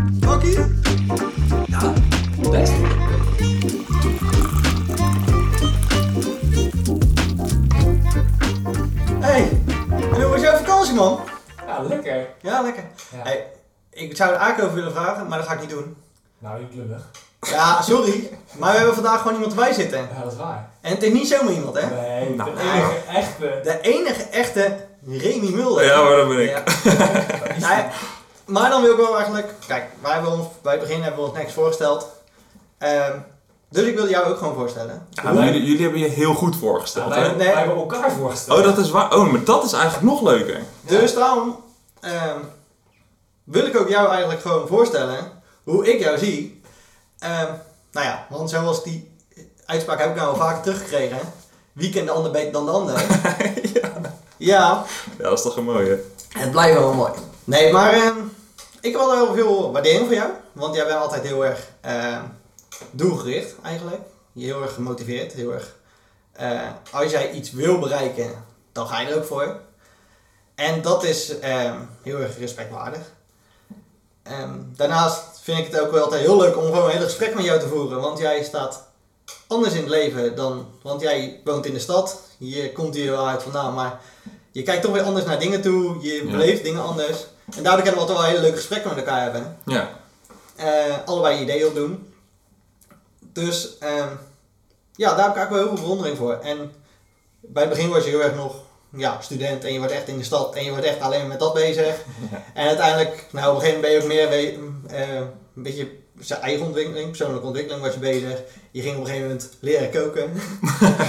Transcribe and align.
Bakkie? 0.00 0.58
Ja, 1.66 1.92
best. 2.50 2.72
Hey, 9.20 9.48
en 9.90 10.22
hoe 10.22 10.30
was 10.30 10.40
jouw 10.40 10.56
vakantie, 10.56 10.94
man? 10.94 11.20
Ja, 11.66 11.82
lekker. 11.82 12.26
Ja, 12.40 12.60
lekker. 12.62 12.82
Ja. 13.16 13.22
Hey, 13.22 13.46
ik 13.90 14.16
zou 14.16 14.30
er 14.30 14.36
eigenlijk 14.36 14.64
over 14.64 14.74
willen 14.84 14.92
vragen, 15.02 15.28
maar 15.28 15.38
dat 15.38 15.46
ga 15.46 15.54
ik 15.54 15.60
niet 15.60 15.70
doen. 15.70 15.96
Nou, 16.38 16.60
je 16.60 16.68
klullig. 16.68 17.02
Ja, 17.40 17.82
sorry, 17.82 18.30
maar 18.58 18.70
we 18.70 18.76
hebben 18.76 18.94
vandaag 18.94 19.18
gewoon 19.20 19.34
iemand 19.34 19.52
erbij 19.52 19.72
zitten. 19.72 19.98
Ja, 19.98 20.22
dat 20.22 20.32
is 20.32 20.38
waar. 20.38 20.68
En 20.80 20.90
het 20.90 21.02
is 21.02 21.12
niet 21.12 21.28
zomaar 21.28 21.52
iemand, 21.52 21.78
hè? 21.80 21.86
Nee, 21.86 22.34
Nou. 22.34 22.50
de 22.54 22.60
enige 22.60 22.96
echte. 23.18 23.60
De 23.62 23.80
enige 23.80 24.22
echte 24.22 24.76
Remy 25.06 25.50
Mulder. 25.54 25.84
Ja, 25.84 26.02
maar 26.02 26.16
dat 26.16 26.28
ben 26.28 26.42
ik. 26.42 26.62
Ja. 27.58 27.88
Maar 28.52 28.70
dan 28.70 28.82
wil 28.82 28.90
ik 28.90 28.96
wel 28.96 29.14
eigenlijk... 29.16 29.54
Kijk, 29.66 29.84
wij 30.00 30.12
hebben 30.12 30.32
ons, 30.32 30.46
bij 30.62 30.72
het 30.72 30.80
begin 30.82 31.02
hebben 31.02 31.20
we 31.22 31.28
ons 31.28 31.38
niks 31.38 31.52
voorgesteld. 31.52 32.06
Ehm, 32.78 33.18
dus 33.68 33.84
ik 33.86 33.94
wil 33.96 34.08
jou 34.08 34.26
ook 34.30 34.38
gewoon 34.38 34.54
voorstellen. 34.54 35.06
Ja, 35.10 35.32
jullie, 35.32 35.62
jullie 35.64 35.82
hebben 35.82 36.00
je 36.00 36.08
heel 36.08 36.34
goed 36.34 36.52
Ja, 36.54 36.60
voorgesteld, 36.60 37.08
wij, 37.08 37.18
hè? 37.18 37.36
wij 37.36 37.46
Nee. 37.46 37.54
hebben 37.56 37.76
elkaar 37.76 38.12
voorgesteld. 38.12 38.58
Oh, 38.58 38.64
dat 38.64 38.78
is 38.78 38.90
waar. 38.90 39.14
Oh, 39.14 39.30
maar 39.32 39.44
dat 39.44 39.64
is 39.64 39.72
eigenlijk 39.72 40.04
nog 40.04 40.22
leuker. 40.22 40.60
Dus 40.80 41.14
daarom 41.14 41.56
ehm, 42.00 42.38
wil 43.44 43.66
ik 43.66 43.76
ook 43.80 43.88
jou 43.88 44.08
eigenlijk 44.08 44.40
gewoon 44.40 44.66
voorstellen 44.68 45.18
hoe 45.64 45.92
ik 45.92 46.00
jou 46.00 46.18
zie. 46.18 46.62
Ehm, 47.18 47.50
nou 47.92 48.06
ja, 48.06 48.26
want 48.30 48.50
zoals 48.50 48.82
die 48.84 49.10
uitspraak 49.66 49.98
heb 49.98 50.08
ik 50.10 50.16
nou 50.16 50.28
al 50.28 50.36
vaker 50.36 50.62
teruggekregen. 50.62 51.18
Wie 51.72 51.90
kent 51.90 52.06
de 52.06 52.12
ander 52.12 52.30
beter 52.30 52.52
dan 52.52 52.64
de 52.64 52.70
ander? 52.70 53.04
ja. 53.82 53.90
Ja, 54.36 54.84
dat 55.18 55.32
is 55.38 55.42
toch 55.42 55.56
een 55.56 55.64
mooie. 55.64 56.02
Het 56.28 56.50
blijft 56.50 56.78
wel 56.78 56.92
mooi. 56.92 57.12
Nee, 57.44 57.72
maar 57.72 57.92
ehm, 57.92 58.16
ik 58.82 58.96
had 58.96 59.06
wel 59.10 59.24
heel 59.24 59.34
veel 59.34 59.72
waardering 59.72 60.06
voor 60.06 60.14
jou. 60.14 60.30
Want 60.52 60.74
jij 60.74 60.86
bent 60.86 60.98
altijd 60.98 61.22
heel 61.22 61.44
erg 61.44 61.68
ehm, 61.80 62.22
doelgericht 62.90 63.54
eigenlijk. 63.62 64.00
Heel 64.34 64.62
erg 64.62 64.74
gemotiveerd. 64.74 65.32
Heel 65.32 65.52
erg, 65.52 65.74
eh, 66.32 66.60
als 66.92 67.10
jij 67.10 67.30
iets 67.30 67.50
wil 67.52 67.78
bereiken, 67.78 68.44
dan 68.72 68.86
ga 68.86 69.00
je 69.00 69.08
er 69.08 69.16
ook 69.16 69.24
voor. 69.24 69.60
En 70.54 70.82
dat 70.82 71.04
is 71.04 71.38
ehm, 71.38 71.76
heel 72.02 72.18
erg 72.18 72.38
respectwaardig. 72.38 73.00
Ehm, 74.22 74.58
daarnaast 74.76 75.22
vind 75.42 75.58
ik 75.58 75.72
het 75.72 75.80
ook 75.80 75.90
wel 75.90 76.02
altijd 76.04 76.20
heel 76.20 76.36
leuk 76.36 76.56
om 76.56 76.64
gewoon 76.64 76.84
een 76.84 76.90
hele 76.90 77.04
gesprek 77.04 77.34
met 77.34 77.44
jou 77.44 77.60
te 77.60 77.68
voeren. 77.68 78.00
Want 78.00 78.18
jij 78.18 78.42
staat 78.44 78.86
anders 79.46 79.72
in 79.74 79.80
het 79.80 79.88
leven 79.88 80.36
dan... 80.36 80.66
Want 80.82 81.00
jij 81.00 81.40
woont 81.44 81.66
in 81.66 81.72
de 81.72 81.78
stad. 81.78 82.20
Je 82.38 82.72
komt 82.72 82.94
hier 82.94 83.10
wel 83.10 83.28
uit 83.28 83.42
vandaan, 83.42 83.74
maar 83.74 84.00
je 84.50 84.62
kijkt 84.62 84.82
toch 84.82 84.92
weer 84.92 85.02
anders 85.02 85.24
naar 85.24 85.38
dingen 85.38 85.62
toe. 85.62 86.00
Je 86.00 86.24
Ja. 86.24 86.30
beleeft 86.30 86.62
dingen 86.62 86.82
anders. 86.82 87.26
En 87.56 87.62
daardoor 87.62 87.82
kunnen 87.82 87.94
we 87.94 88.00
altijd 88.00 88.18
wel 88.18 88.26
hele 88.26 88.40
leuke 88.40 88.56
gesprekken 88.56 88.90
met 88.94 88.98
elkaar 88.98 89.22
hebben. 89.22 89.56
Ja. 89.64 89.90
Eh, 90.56 90.96
allebei 91.04 91.40
ideeën 91.40 91.66
opdoen. 91.66 92.12
Dus 93.18 93.78
ehm, 93.78 94.08
ja, 94.96 95.14
daar 95.14 95.24
heb 95.24 95.30
ik 95.30 95.36
eigenlijk 95.36 95.50
wel 95.50 95.58
heel 95.58 95.68
veel 95.68 95.82
bewondering 95.82 96.16
voor. 96.16 96.38
En 96.42 96.72
bij 97.40 97.62
het 97.62 97.72
begin 97.72 97.90
was 97.90 98.04
je 98.04 98.10
heel 98.10 98.22
erg 98.22 98.34
nog 98.34 98.54
ja, 98.96 99.20
student 99.20 99.64
en 99.64 99.72
je 99.72 99.78
wordt 99.78 99.92
echt 99.92 100.08
in 100.08 100.18
de 100.18 100.24
stad 100.24 100.54
en 100.54 100.64
je 100.64 100.70
wordt 100.70 100.86
echt 100.86 101.00
alleen 101.00 101.28
met 101.28 101.38
dat 101.38 101.54
bezig. 101.54 101.94
En 102.54 102.66
uiteindelijk, 102.66 103.26
nou 103.30 103.48
op 103.48 103.54
een 103.54 103.60
gegeven 103.60 103.80
moment 103.80 103.80
ben 103.80 103.90
je 103.90 104.00
ook 104.00 104.30
meer 104.30 104.98
eh, 104.98 105.16
een 105.56 105.62
beetje 105.62 105.88
zijn 106.20 106.40
eigen 106.40 106.66
ontwikkeling, 106.66 107.08
persoonlijke 107.08 107.46
ontwikkeling 107.46 107.82
was 107.84 107.94
je 107.94 108.00
bezig. 108.00 108.40
Je 108.70 108.82
ging 108.82 108.94
op 108.94 109.00
een 109.00 109.06
gegeven 109.06 109.28
moment 109.28 109.50
leren 109.60 109.90
koken. 109.90 110.32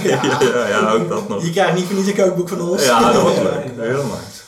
Ja, 0.04 0.20
ja, 0.40 0.68
ja, 0.68 0.92
ook 0.92 1.08
dat 1.08 1.28
nog. 1.28 1.44
Je 1.44 1.50
krijgt 1.50 1.74
niet 1.74 1.84
voor 1.84 1.94
niets 1.94 2.08
een 2.08 2.14
kookboek 2.14 2.48
van 2.48 2.60
ons. 2.60 2.84
Ja, 2.84 3.12
dat 3.12 3.22
was 3.22 3.36
leuk. 3.36 3.64
Heel 3.76 4.04
nice. 4.04 4.42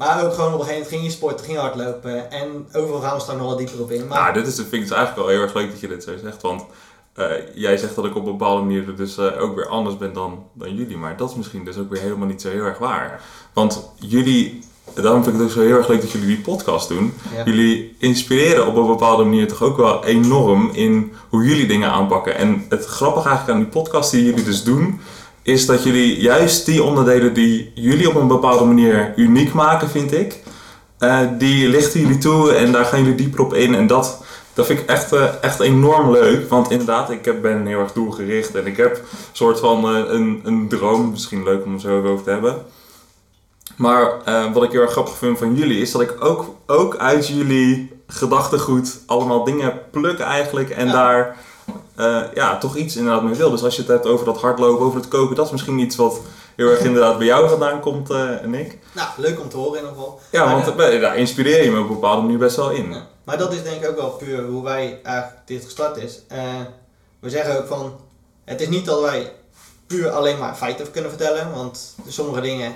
Maar 0.00 0.24
ook 0.24 0.34
gewoon 0.34 0.54
op 0.54 0.60
een 0.60 0.66
gegeven 0.66 0.82
moment 0.82 0.88
ging 0.88 1.02
je 1.02 1.10
sporten, 1.10 1.44
ging 1.44 1.56
je 1.56 1.62
hardlopen. 1.62 2.30
En 2.30 2.68
overal 2.72 3.00
gaan 3.00 3.14
we 3.14 3.20
straks 3.20 3.38
nog 3.38 3.48
wat 3.48 3.58
dieper 3.58 3.80
op 3.80 3.90
in. 3.90 4.06
Maar 4.06 4.20
Nou, 4.20 4.32
dit 4.32 4.46
is, 4.46 4.54
vind 4.54 4.72
ik 4.72 4.80
dus 4.80 4.90
eigenlijk 4.90 5.16
wel 5.16 5.28
heel 5.28 5.42
erg 5.42 5.54
leuk 5.54 5.70
dat 5.70 5.80
je 5.80 5.88
dit 5.88 6.02
zo 6.02 6.12
zegt. 6.22 6.42
Want 6.42 6.64
eh, 7.14 7.26
jij 7.54 7.76
zegt 7.76 7.94
dat 7.94 8.04
ik 8.04 8.16
op 8.16 8.24
een 8.26 8.36
bepaalde 8.38 8.62
manier 8.62 8.96
dus 8.96 9.18
eh, 9.18 9.42
ook 9.42 9.54
weer 9.54 9.68
anders 9.68 9.96
ben 9.96 10.12
dan, 10.12 10.44
dan 10.52 10.74
jullie. 10.74 10.96
Maar 10.96 11.16
dat 11.16 11.30
is 11.30 11.36
misschien 11.36 11.64
dus 11.64 11.78
ook 11.78 11.90
weer 11.90 12.00
helemaal 12.00 12.26
niet 12.26 12.40
zo 12.40 12.48
heel 12.48 12.64
erg 12.64 12.78
waar. 12.78 13.22
Want 13.52 13.90
jullie, 13.94 14.62
daarom 14.94 15.22
vind 15.22 15.34
ik 15.34 15.40
het 15.40 15.50
ook 15.50 15.56
zo 15.56 15.66
heel 15.66 15.76
erg 15.76 15.88
leuk 15.88 16.00
dat 16.00 16.10
jullie 16.10 16.26
die 16.26 16.40
podcast 16.40 16.88
doen. 16.88 17.14
ja. 17.36 17.44
Jullie 17.44 17.96
inspireren 17.98 18.66
op 18.66 18.76
een 18.76 18.86
bepaalde 18.86 19.24
manier 19.24 19.48
toch 19.48 19.62
ook 19.62 19.76
wel 19.76 20.04
enorm 20.04 20.70
in 20.72 21.12
hoe 21.28 21.44
jullie 21.44 21.66
dingen 21.66 21.90
aanpakken. 21.90 22.36
En 22.36 22.66
het 22.68 22.84
grappige 22.84 23.28
eigenlijk 23.28 23.58
aan 23.58 23.64
die 23.64 23.72
podcast 23.82 24.10
die 24.10 24.24
jullie 24.24 24.44
dus 24.44 24.64
doen, 24.64 25.00
is 25.42 25.66
dat 25.66 25.82
jullie 25.82 26.20
juist 26.20 26.66
die 26.66 26.82
onderdelen 26.82 27.34
die 27.34 27.72
jullie 27.74 28.08
op 28.08 28.14
een 28.14 28.26
bepaalde 28.26 28.64
manier 28.64 29.12
uniek 29.16 29.52
maken, 29.52 29.90
vind 29.90 30.12
ik, 30.12 30.42
eh, 30.98 31.20
die 31.38 31.68
lichten 31.68 32.00
jullie 32.00 32.18
toe 32.18 32.52
en 32.52 32.72
daar 32.72 32.84
gaan 32.84 33.00
jullie 33.00 33.14
dieper 33.14 33.40
op 33.40 33.54
in. 33.54 33.74
En 33.74 33.86
dat, 33.86 34.22
dat 34.54 34.66
vind 34.66 34.78
ik 34.78 34.86
echt, 34.86 35.12
eh, 35.12 35.24
echt 35.40 35.60
enorm 35.60 36.10
leuk. 36.10 36.48
Want 36.48 36.70
inderdaad, 36.70 37.10
ik 37.10 37.42
ben 37.42 37.66
heel 37.66 37.80
erg 37.80 37.92
doelgericht 37.92 38.54
en 38.54 38.66
ik 38.66 38.76
heb 38.76 38.96
een 38.96 39.06
soort 39.32 39.60
van 39.60 39.84
eh, 39.84 40.12
een, 40.12 40.40
een 40.44 40.68
droom. 40.68 41.10
Misschien 41.10 41.42
leuk 41.42 41.64
om 41.64 41.74
er 41.74 41.80
zo 41.80 42.02
over 42.04 42.24
te 42.24 42.30
hebben. 42.30 42.56
Maar 43.76 44.12
wat 44.52 44.62
ik 44.62 44.70
heel 44.72 44.80
erg 44.80 44.92
grappig 44.92 45.16
vind 45.16 45.38
van 45.38 45.54
jullie 45.56 45.80
is 45.80 45.90
dat 45.90 46.00
ik 46.00 46.24
ook, 46.24 46.54
ook 46.66 46.96
uit 46.96 47.28
jullie 47.28 47.90
gedachtegoed 48.06 48.98
allemaal 49.06 49.44
dingen 49.44 49.72
pluk 49.90 50.18
eigenlijk 50.18 50.70
en 50.70 50.86
Ja. 50.86 50.92
daar 50.92 51.36
eh, 51.96 52.20
ja, 52.34 52.58
toch 52.58 52.76
iets 52.76 52.96
inderdaad 52.96 53.22
mee 53.22 53.34
wil. 53.34 53.50
Dus 53.50 53.62
als 53.62 53.74
je 53.74 53.82
het 53.82 53.90
hebt 53.90 54.06
over 54.06 54.24
dat 54.24 54.40
hardlopen, 54.40 54.86
over 54.86 55.00
het 55.00 55.08
koken, 55.08 55.36
dat 55.36 55.46
is 55.46 55.52
misschien 55.52 55.78
iets 55.78 55.96
wat 55.96 56.20
heel 56.56 56.68
erg 56.68 56.80
inderdaad 56.80 57.18
bij 57.18 57.26
jou 57.26 57.48
vandaan 57.48 57.80
komt, 57.80 58.10
eh 58.10 58.40
Nick. 58.44 58.78
Nou, 58.92 59.08
leuk 59.16 59.40
om 59.40 59.48
te 59.48 59.56
horen 59.56 59.78
in 59.78 59.84
ieder 59.84 59.96
geval. 59.96 60.20
Ja, 60.30 60.44
Maar, 60.44 60.54
want 60.54 60.78
eh, 60.78 61.00
daar 61.00 61.16
inspireer 61.16 61.64
je 61.64 61.70
me 61.70 61.78
op 61.78 61.88
een 61.88 61.94
bepaalde 61.94 62.22
manier 62.22 62.38
best 62.38 62.56
wel 62.56 62.70
in. 62.70 62.92
Ja. 62.92 63.06
Maar 63.24 63.38
dat 63.38 63.52
is 63.52 63.62
denk 63.62 63.82
ik 63.82 63.88
ook 63.88 63.96
wel 63.96 64.10
puur 64.10 64.44
hoe 64.46 64.62
wij 64.62 65.00
eigenlijk 65.02 65.36
dit 65.44 65.64
gestart 65.64 65.96
is. 65.96 66.20
Eh, 66.28 66.38
we 67.20 67.30
zeggen 67.30 67.58
ook 67.58 67.66
van, 67.66 67.92
het 68.44 68.60
is 68.60 68.68
niet 68.68 68.84
dat 68.84 69.00
wij 69.00 69.32
puur 69.86 70.10
alleen 70.10 70.38
maar 70.38 70.54
feiten 70.54 70.90
kunnen 70.90 71.10
vertellen, 71.10 71.52
want 71.54 71.94
sommige 72.08 72.40
dingen 72.40 72.74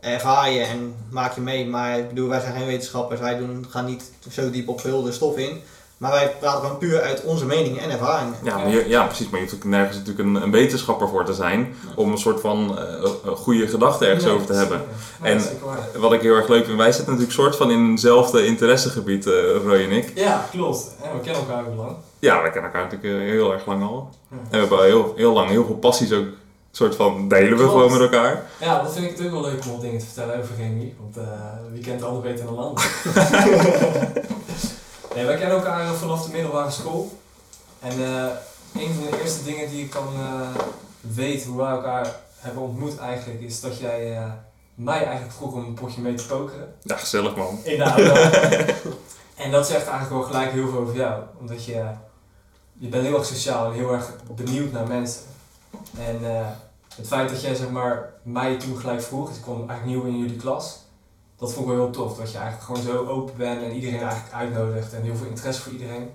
ervaar 0.00 0.50
je 0.50 0.60
en 0.60 0.94
maak 1.10 1.34
je 1.34 1.40
mee. 1.40 1.66
Maar 1.66 1.98
ik 1.98 2.08
bedoel, 2.08 2.28
wij 2.28 2.40
zijn 2.40 2.54
geen 2.54 2.66
wetenschappers, 2.66 3.20
wij 3.20 3.38
doen, 3.38 3.66
gaan 3.68 3.84
niet 3.84 4.10
zo 4.30 4.50
diep 4.50 4.68
op 4.68 4.82
heel 4.82 5.02
de 5.02 5.12
stof 5.12 5.36
in. 5.36 5.62
Maar 6.00 6.10
wij 6.10 6.36
praten 6.40 6.60
gewoon 6.60 6.78
puur 6.78 7.00
uit 7.00 7.22
onze 7.24 7.46
meningen 7.46 7.82
en 7.82 7.90
ervaringen. 7.90 8.34
Ja, 8.42 8.56
maar 8.56 8.68
je- 8.68 8.88
ja, 8.88 9.04
precies. 9.04 9.28
Maar 9.28 9.40
je 9.40 9.46
hoeft 9.46 9.56
ook 9.58 9.64
nergens 9.70 9.96
natuurlijk 9.96 10.28
een, 10.28 10.42
een 10.42 10.50
wetenschapper 10.50 11.08
voor 11.08 11.24
te 11.24 11.34
zijn 11.34 11.74
om 11.94 12.12
een 12.12 12.18
soort 12.18 12.40
van 12.40 12.78
eh, 12.78 13.10
goede 13.34 13.68
gedachte 13.68 14.06
ergens 14.06 14.24
Nee, 14.24 14.32
over 14.34 14.46
te 14.46 14.52
hebben. 14.52 14.82
En-. 15.22 15.42
Wat 15.96 16.12
ik 16.12 16.20
heel 16.20 16.34
erg 16.34 16.48
leuk 16.48 16.64
vind, 16.64 16.76
wij 16.78 16.92
zitten 16.92 17.12
natuurlijk 17.12 17.38
soort 17.40 17.56
van 17.56 17.70
in 17.70 17.78
eenzelfde 17.90 18.46
interessegebied, 18.46 19.26
eh 19.26 19.32
Roy 19.64 19.84
en 19.84 19.90
ik. 19.90 20.12
Ja, 20.14 20.46
klopt. 20.50 20.90
En 21.02 21.10
we 21.12 21.20
kennen 21.24 21.42
elkaar 21.42 21.66
ook 21.66 21.76
lang. 21.76 21.96
Ja, 22.18 22.40
wij 22.42 22.50
kennen 22.50 22.70
elkaar 22.72 22.88
natuurlijk 22.90 23.22
eh, 23.22 23.28
heel 23.30 23.52
erg 23.52 23.66
lang 23.66 23.82
al. 23.82 24.10
Ja. 24.30 24.36
En 24.36 24.50
we 24.50 24.56
hebben 24.56 24.78
al 24.78 24.84
heel, 24.84 25.12
heel 25.16 25.32
lang 25.32 25.48
heel 25.48 25.64
veel 25.66 25.76
passies 25.76 26.12
ook, 26.12 26.26
soort 26.70 26.96
van 26.96 27.28
delen 27.28 27.48
we 27.50 27.54
Klopt. 27.56 27.70
gewoon 27.70 27.92
met 27.92 28.00
elkaar. 28.00 28.46
Ja, 28.60 28.82
dat 28.82 28.92
vind 28.92 29.04
ik 29.10 29.16
het 29.16 29.26
ook 29.26 29.32
wel 29.32 29.42
leuk 29.42 29.64
om 29.64 29.70
wat 29.72 29.80
dingen 29.80 29.98
te 29.98 30.04
vertellen 30.06 30.38
over 30.38 30.54
Remy. 30.58 30.94
Want 31.00 31.16
eh, 31.16 31.32
wie 31.72 31.82
kent 31.82 32.00
de 32.00 32.06
ander 32.06 32.22
beter 32.22 32.44
dan 32.44 32.54
de 32.54 32.60
ander? 32.60 32.84
nee, 35.14 35.24
wij 35.24 35.36
kennen 35.36 35.56
elkaar 35.56 35.79
middelbare 36.50 36.82
school. 36.82 37.18
En 37.80 37.90
eh, 37.90 38.82
een 38.82 38.94
van 38.94 39.04
de 39.10 39.20
eerste 39.22 39.44
dingen 39.44 39.70
die 39.70 39.84
ik 39.84 39.90
kan 39.90 40.08
eh, 40.14 40.48
weten 41.00 41.48
hoe 41.48 41.58
wij 41.58 41.70
elkaar 41.70 42.16
hebben 42.36 42.62
ontmoet 42.62 42.98
eigenlijk, 42.98 43.40
is 43.40 43.60
dat 43.60 43.78
jij 43.78 44.16
eh, 44.16 44.32
mij 44.74 45.04
eigenlijk 45.04 45.32
vroeg 45.32 45.52
om 45.52 45.64
een 45.64 45.74
potje 45.74 46.00
mee 46.00 46.14
te 46.14 46.26
pokeren. 46.26 46.74
Ja, 46.82 46.96
gezellig 46.96 47.36
man. 47.36 47.58
In 47.64 47.78
de 47.78 47.84
auto. 47.84 48.14
en 49.44 49.50
dat 49.50 49.66
zegt 49.66 49.86
eigenlijk 49.86 50.10
wel 50.10 50.22
gelijk 50.22 50.52
heel 50.52 50.68
veel 50.68 50.78
over 50.78 50.96
jou. 50.96 51.22
Omdat 51.40 51.64
je, 51.64 51.84
je 52.72 52.88
bent 52.88 53.04
heel 53.04 53.16
erg 53.16 53.26
sociaal 53.26 53.66
en 53.66 53.72
heel 53.72 53.92
erg 53.92 54.12
benieuwd 54.34 54.72
naar 54.72 54.86
mensen. 54.86 55.22
En 55.98 56.18
het 56.96 57.06
feit 57.06 57.28
dat 57.28 57.42
jij 57.42 57.54
zeg 57.54 57.70
maar, 57.70 58.12
mij 58.22 58.56
toen 58.56 58.78
gelijk 58.78 59.02
vroeg, 59.02 59.28
dus 59.28 59.36
ik 59.36 59.42
kwam 59.42 59.56
eigenlijk 59.56 59.84
nieuw 59.84 60.04
in 60.04 60.18
jullie 60.18 60.36
klas. 60.36 60.78
Dat 61.36 61.52
vond 61.52 61.66
ik 61.66 61.72
wel 61.72 61.84
heel 61.84 61.92
tof. 61.92 62.16
Dat 62.16 62.32
je 62.32 62.38
eigenlijk 62.38 62.66
gewoon 62.66 62.82
zo 62.82 63.06
open 63.06 63.36
bent 63.36 63.62
en 63.62 63.72
iedereen 63.72 64.00
eigenlijk 64.00 64.34
uitnodigt 64.34 64.92
en 64.92 65.02
heel 65.02 65.16
veel 65.16 65.26
interesse 65.26 65.62
voor 65.62 65.72
iedereen. 65.72 66.10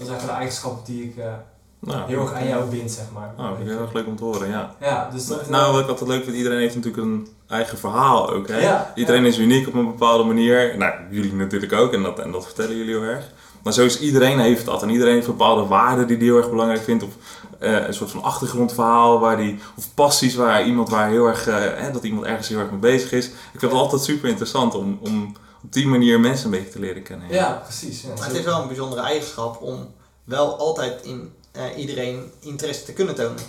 Dat 0.00 0.08
is 0.08 0.14
eigenlijk 0.14 0.38
de 0.38 0.44
eigenschap 0.44 0.86
die 0.86 1.04
ik 1.04 1.16
eh, 1.16 1.32
Nou, 1.78 2.08
heel 2.08 2.20
erg 2.20 2.32
aan 2.32 2.48
jou 2.48 2.70
bind, 2.70 2.90
zeg 2.90 3.04
maar. 3.14 3.34
Nou, 3.36 3.56
vind 3.56 3.68
ik 3.68 3.74
heel 3.74 3.82
erg 3.82 3.92
leuk 3.92 4.06
om 4.06 4.16
te 4.16 4.24
horen, 4.24 4.48
ja. 4.48 4.74
Ja, 4.80 5.08
dus 5.12 5.26
dat... 5.26 5.48
Nou, 5.48 5.72
wat 5.72 5.82
ik 5.82 5.88
altijd 5.88 6.10
leuk 6.10 6.24
vind, 6.24 6.36
iedereen 6.36 6.58
heeft 6.58 6.74
natuurlijk 6.74 7.02
een 7.02 7.28
eigen 7.48 7.78
verhaal 7.78 8.30
ook, 8.30 8.48
hè? 8.48 8.58
Ja, 8.60 8.92
Iedereen 8.94 9.24
is 9.24 9.38
uniek 9.38 9.68
op 9.68 9.74
een 9.74 9.86
bepaalde 9.86 10.24
manier. 10.24 10.76
Nou, 10.78 10.92
jullie 11.10 11.34
natuurlijk 11.34 11.72
ook 11.72 11.92
en 11.92 12.02
dat, 12.02 12.18
en 12.18 12.32
dat 12.32 12.44
vertellen 12.44 12.76
jullie 12.76 12.94
heel 12.94 13.02
erg. 13.02 13.24
Maar 13.62 13.72
zo 13.72 13.84
is 13.84 14.00
iedereen 14.00 14.38
heeft 14.38 14.64
dat. 14.64 14.82
En 14.82 14.90
iedereen 14.90 15.14
heeft 15.14 15.26
bepaalde 15.26 15.64
waarden 15.66 16.06
die 16.06 16.16
hij 16.16 16.26
heel 16.26 16.36
erg 16.36 16.50
belangrijk 16.50 16.82
vindt. 16.82 17.02
Of 17.02 17.10
eh, 17.58 17.86
een 17.86 17.94
soort 17.94 18.10
van 18.10 18.22
achtergrondverhaal 18.22 19.18
waar 19.20 19.36
die, 19.36 19.58
of 19.76 19.94
passies 19.94 20.34
waar 20.34 20.66
iemand 20.66 20.88
waar 20.88 21.08
heel 21.08 21.26
erg, 21.26 21.46
eh, 21.46 21.92
dat 21.92 22.04
iemand 22.04 22.26
ergens 22.26 22.48
heel 22.48 22.58
erg 22.58 22.70
mee 22.70 22.80
bezig 22.80 23.12
is. 23.12 23.26
Ik 23.26 23.58
vind 23.58 23.72
het 23.72 23.80
altijd 23.80 24.02
super 24.02 24.28
interessant 24.28 24.74
om, 24.74 24.98
om 25.02 25.34
op 25.64 25.72
die 25.72 25.86
manier 25.86 26.20
mensen 26.20 26.44
een 26.44 26.50
beetje 26.50 26.68
te 26.72 26.78
leren 26.78 27.02
kennen. 27.02 27.28
ja, 27.30 27.52
precies. 27.64 28.02
Ja, 28.02 28.08
Maar 28.08 28.16
zo- 28.18 28.24
het 28.24 28.36
is 28.36 28.44
wel 28.44 28.60
een 28.60 28.66
bijzondere 28.66 29.02
eigenschap 29.02 29.62
om 29.62 29.94
wel 30.24 30.58
altijd 30.58 31.02
in 31.04 31.32
eh, 31.52 31.62
iedereen 31.76 32.32
interesse 32.40 32.84
te 32.84 32.92
kunnen 32.92 33.14
tonen. 33.14 33.42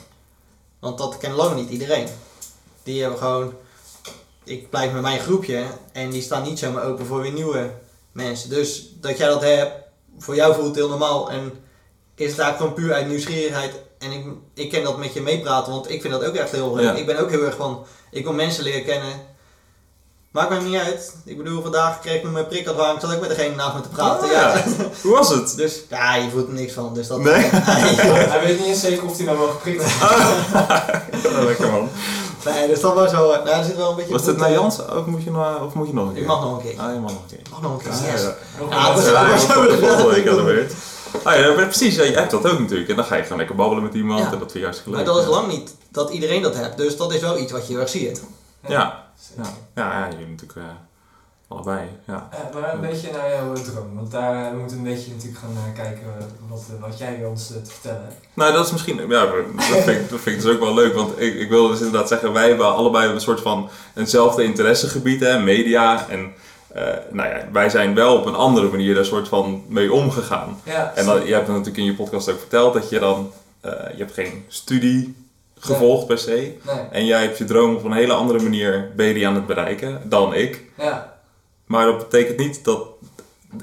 Want 0.79 0.97
dat 0.97 1.17
kent 1.17 1.35
lang 1.35 1.55
niet 1.55 1.69
iedereen. 1.69 2.07
Die 2.83 3.01
hebben 3.01 3.19
gewoon, 3.19 3.53
ik 4.43 4.69
blijf 4.69 4.91
met 4.91 5.01
mijn 5.01 5.19
groepje 5.19 5.63
en 5.91 6.09
die 6.09 6.21
staan 6.21 6.43
niet 6.43 6.59
zomaar 6.59 6.83
open 6.83 7.05
voor 7.05 7.21
weer 7.21 7.31
nieuwe 7.31 7.69
mensen. 8.11 8.49
Dus 8.49 8.89
dat 9.01 9.17
jij 9.17 9.27
dat 9.27 9.41
hebt, 9.41 9.71
voor 10.17 10.35
jou 10.35 10.53
voelt 10.53 10.67
het 10.67 10.75
heel 10.75 10.89
normaal. 10.89 11.29
En 11.31 11.51
is 12.15 12.29
het 12.31 12.39
eigenlijk 12.39 12.57
gewoon 12.57 12.73
puur 12.73 12.93
uit 12.93 13.07
nieuwsgierigheid. 13.07 13.73
En 13.99 14.11
ik, 14.11 14.25
ik 14.53 14.69
ken 14.69 14.83
dat 14.83 14.97
met 14.97 15.13
je 15.13 15.21
meepraten, 15.21 15.71
want 15.71 15.89
ik 15.89 16.01
vind 16.01 16.13
dat 16.13 16.23
ook 16.25 16.35
echt 16.35 16.51
heel 16.51 16.75
leuk. 16.75 16.83
Ja. 16.85 16.93
Ik 16.93 17.05
ben 17.05 17.19
ook 17.19 17.29
heel 17.29 17.43
erg 17.43 17.55
van, 17.55 17.85
ik 18.11 18.23
wil 18.23 18.33
mensen 18.33 18.63
leren 18.63 18.83
kennen. 18.85 19.13
Maakt 20.31 20.49
mij 20.49 20.59
niet 20.59 20.79
uit. 20.79 21.15
Ik 21.25 21.37
bedoel, 21.37 21.61
vandaag 21.61 21.99
kreeg 21.99 22.15
ik 22.15 22.31
mijn 22.31 22.47
prik 22.47 22.67
aan 22.67 22.95
ik 22.95 23.01
zat 23.01 23.19
met 23.19 23.29
degene 23.29 23.55
naast 23.55 23.75
me 23.75 23.81
te 23.81 23.89
praten. 23.89 24.27
Ah, 24.27 24.31
ja. 24.33 24.55
ja. 24.55 24.63
Hoe 25.01 25.11
was 25.11 25.29
het? 25.29 25.53
Dus 25.55 25.81
ja, 25.89 26.15
je 26.15 26.29
voelt 26.29 26.47
er 26.47 26.53
niks 26.53 26.73
van. 26.73 26.93
Dus 26.93 27.07
dat, 27.07 27.19
Nee? 27.19 27.33
Hij 28.33 28.39
weet 28.43 28.57
niet 28.59 28.67
eens 28.67 28.79
zeker 28.79 29.05
of 29.05 29.17
hij 29.17 29.25
nou 29.25 29.37
wel 29.37 29.47
geprikt 29.47 29.83
heeft. 29.83 29.99
Ja, 29.99 31.43
lekker 31.49 31.71
man. 31.71 31.89
nee, 32.45 32.67
dus 32.67 32.79
dat 32.79 32.93
was 32.93 33.11
wel, 33.11 33.27
nou, 33.29 33.47
er 33.49 33.63
zit 33.63 33.75
wel 33.75 33.89
een 33.89 33.95
beetje 33.95 34.11
Was 34.11 34.23
dit 34.25 34.37
naar 34.37 34.47
eh, 34.47 34.53
Jans 34.53 34.85
of 34.85 35.05
moet 35.05 35.23
je 35.23 35.31
nog, 35.31 35.61
of 35.61 35.73
moet 35.73 35.87
je 35.87 35.93
nog 35.93 36.07
een 36.07 36.13
keer? 36.13 36.21
Ik 36.21 36.27
mag 36.27 36.41
nog 36.41 36.57
een 36.57 36.61
keer. 36.61 36.79
Ah, 36.81 36.93
je 36.93 36.99
mag 36.99 37.11
nog 37.11 37.21
een 37.21 37.27
keer. 37.29 37.39
Ik 37.39 37.49
mag 37.51 37.61
nog 37.61 37.71
een 37.71 37.77
keer. 37.77 37.91
Ah, 37.91 38.11
yes. 38.11 38.21
ja. 38.21 38.35
Ja, 38.69 38.93
dat 38.93 39.03
is- 39.03 39.79
was 39.79 40.03
week 40.03 40.25
ik 40.25 40.43
beurt. 40.45 40.73
Ah, 41.23 41.35
ja, 41.35 41.53
maar 41.53 41.65
precies, 41.65 41.95
ja, 41.95 42.03
jij 42.03 42.13
hebt 42.13 42.31
dat 42.31 42.47
ook 42.51 42.59
natuurlijk. 42.59 42.89
En 42.89 42.95
dan 42.95 43.05
ga 43.05 43.15
je 43.15 43.21
gewoon 43.23 43.37
lekker 43.37 43.55
babbelen 43.55 43.83
met 43.83 43.93
iemand 43.93 44.19
Ja. 44.19 44.25
en 44.25 44.31
dat 44.31 44.39
vind 44.39 44.53
je 44.53 44.63
hartstikke 44.63 44.89
leuk. 44.97 45.05
Maar 45.05 45.15
dat 45.15 45.23
is 45.23 45.29
lang 45.29 45.47
niet 45.47 45.75
dat 45.91 46.09
iedereen 46.09 46.41
dat 46.41 46.55
hebt. 46.55 46.77
Dus 46.77 46.97
dat 46.97 47.13
is 47.13 47.21
wel 47.21 47.37
iets 47.37 47.51
wat 47.51 47.67
je 47.67 47.71
heel 47.73 47.81
erg 47.81 47.89
ziet. 47.89 48.21
Ja. 48.67 49.09
Ja, 49.37 49.43
ja, 49.75 49.99
ja 49.99 50.09
jullie 50.11 50.27
natuurlijk 50.27 50.59
eh, 50.59 50.73
allebei. 51.47 51.87
Ja. 52.07 52.29
Eh, 52.31 52.61
maar 52.61 52.73
een 52.73 52.81
beetje 52.81 53.11
naar 53.11 53.29
jouw 53.29 53.53
droom, 53.53 53.95
want 53.95 54.11
daar 54.11 54.45
eh, 54.45 54.51
we 54.51 54.57
moeten 54.57 54.77
een 54.77 54.83
beetje 54.83 55.11
natuurlijk 55.11 55.39
gaan 55.39 55.55
eh, 55.55 55.83
kijken 55.83 56.03
eh, 56.19 56.25
wat, 56.49 56.63
eh, 56.75 56.81
wat 56.81 56.97
jij 56.97 57.25
ons 57.25 57.51
eh, 57.51 57.61
te 57.61 57.71
vertellen 57.71 58.01
hebt. 58.01 58.27
Nou, 58.33 58.53
dat 58.53 58.65
is 58.65 58.71
misschien, 58.71 59.07
ja, 59.09 59.25
dat 59.25 59.33
vind, 59.83 59.87
ik, 59.99 60.09
dat 60.09 60.19
vind 60.19 60.35
ik 60.35 60.41
dus 60.41 60.51
ook 60.53 60.59
wel 60.59 60.73
leuk, 60.73 60.93
want 60.93 61.21
ik, 61.21 61.35
ik 61.35 61.49
wil 61.49 61.67
dus 61.67 61.77
inderdaad 61.81 62.07
zeggen, 62.07 62.33
wij 62.33 62.47
hebben 62.47 62.75
allebei 62.75 63.11
een 63.11 63.21
soort 63.21 63.41
van 63.41 63.69
eenzelfde 63.95 64.43
interessegebied, 64.43 65.19
hè, 65.19 65.39
media. 65.39 66.09
En 66.09 66.33
eh, 66.67 66.83
nou 67.11 67.29
ja, 67.29 67.47
wij 67.51 67.69
zijn 67.69 67.95
wel 67.95 68.17
op 68.17 68.25
een 68.25 68.35
andere 68.35 68.67
manier 68.69 68.95
daar 68.95 69.05
soort 69.05 69.27
van 69.27 69.63
mee 69.67 69.93
omgegaan. 69.93 70.59
Ja, 70.63 70.91
En 70.95 71.05
dan, 71.05 71.25
je 71.25 71.33
hebt 71.33 71.47
natuurlijk 71.47 71.77
in 71.77 71.83
je 71.85 71.95
podcast 71.95 72.29
ook 72.29 72.39
verteld 72.39 72.73
dat 72.73 72.89
je 72.89 72.99
dan, 72.99 73.31
eh, 73.61 73.71
je 73.71 73.97
hebt 73.97 74.13
geen 74.13 74.45
studie 74.47 75.20
gevolgd 75.63 76.07
per 76.07 76.17
se. 76.17 76.31
Nee, 76.65 76.75
En 76.91 77.05
jij 77.05 77.21
hebt 77.21 77.37
je 77.37 77.43
droom 77.45 77.75
op 77.75 77.83
een 77.83 77.91
hele 77.93 78.13
andere 78.13 78.39
manier 78.39 78.91
ben 78.95 79.05
je 79.05 79.13
die 79.13 79.27
aan 79.27 79.35
het 79.35 79.45
bereiken 79.47 80.01
dan 80.09 80.33
ik. 80.33 80.63
ja, 80.77 81.19
Maar 81.65 81.85
dat 81.85 81.97
betekent 81.97 82.37
niet 82.37 82.63
dat 82.63 82.87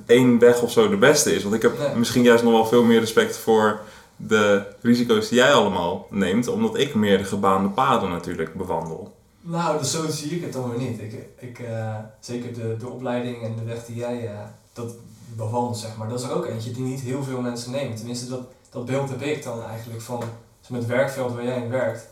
één 0.07 0.39
weg 0.39 0.63
of 0.63 0.71
zo 0.71 0.89
de 0.89 0.97
beste 0.97 1.35
is. 1.35 1.43
Want 1.43 1.55
ik 1.55 1.63
heb 1.63 1.79
Nee. 1.79 1.95
misschien 1.97 2.23
juist 2.23 2.43
nog 2.45 2.53
wel 2.53 2.67
veel 2.67 2.83
meer 2.85 3.01
respect 3.01 3.37
voor 3.37 3.81
de 4.17 4.63
risico's 4.81 5.29
die 5.29 5.39
jij 5.39 5.53
allemaal 5.53 6.07
neemt. 6.11 6.49
Omdat 6.49 6.79
ik 6.79 6.95
meer 6.95 7.19
de 7.19 7.25
gebaande 7.25 7.69
paden 7.69 8.11
natuurlijk 8.11 8.55
bewandel. 8.55 9.17
nou, 9.41 9.79
dus 9.79 9.91
zo 9.91 10.09
zie 10.09 10.31
ik 10.31 10.43
het 10.43 10.53
dan 10.53 10.71
weer 10.71 10.79
niet. 10.89 11.01
Ik, 11.01 11.15
ik, 11.39 11.59
eh, 11.59 11.95
zeker 12.21 12.55
de, 12.55 12.77
de 12.79 12.89
opleiding 12.89 13.43
en 13.43 13.55
de 13.57 13.65
weg 13.65 13.85
die 13.85 13.97
jij 13.97 14.27
eh, 14.27 14.33
dat 14.73 14.95
bewandelt, 15.37 15.77
zeg 15.79 15.97
maar, 15.97 16.09
dat 16.09 16.21
is 16.21 16.27
er 16.27 16.35
ook 16.37 16.47
eentje 16.47 16.71
die 16.71 16.83
niet 16.85 17.01
heel 17.01 17.23
veel 17.23 17.41
mensen 17.41 17.71
nemen. 17.71 17.97
Tenminste, 17.97 18.29
dat, 18.29 18.41
dat 18.71 18.85
beeld 18.85 19.09
heb 19.11 19.23
ik 19.23 19.43
dan 19.43 19.63
eigenlijk 19.65 20.03
van 20.03 20.23
met 20.69 20.81
het 20.81 20.89
werkveld 20.91 21.35
waar 21.35 21.45
jij 21.45 21.57
in 21.63 21.71
werkt. 21.71 22.07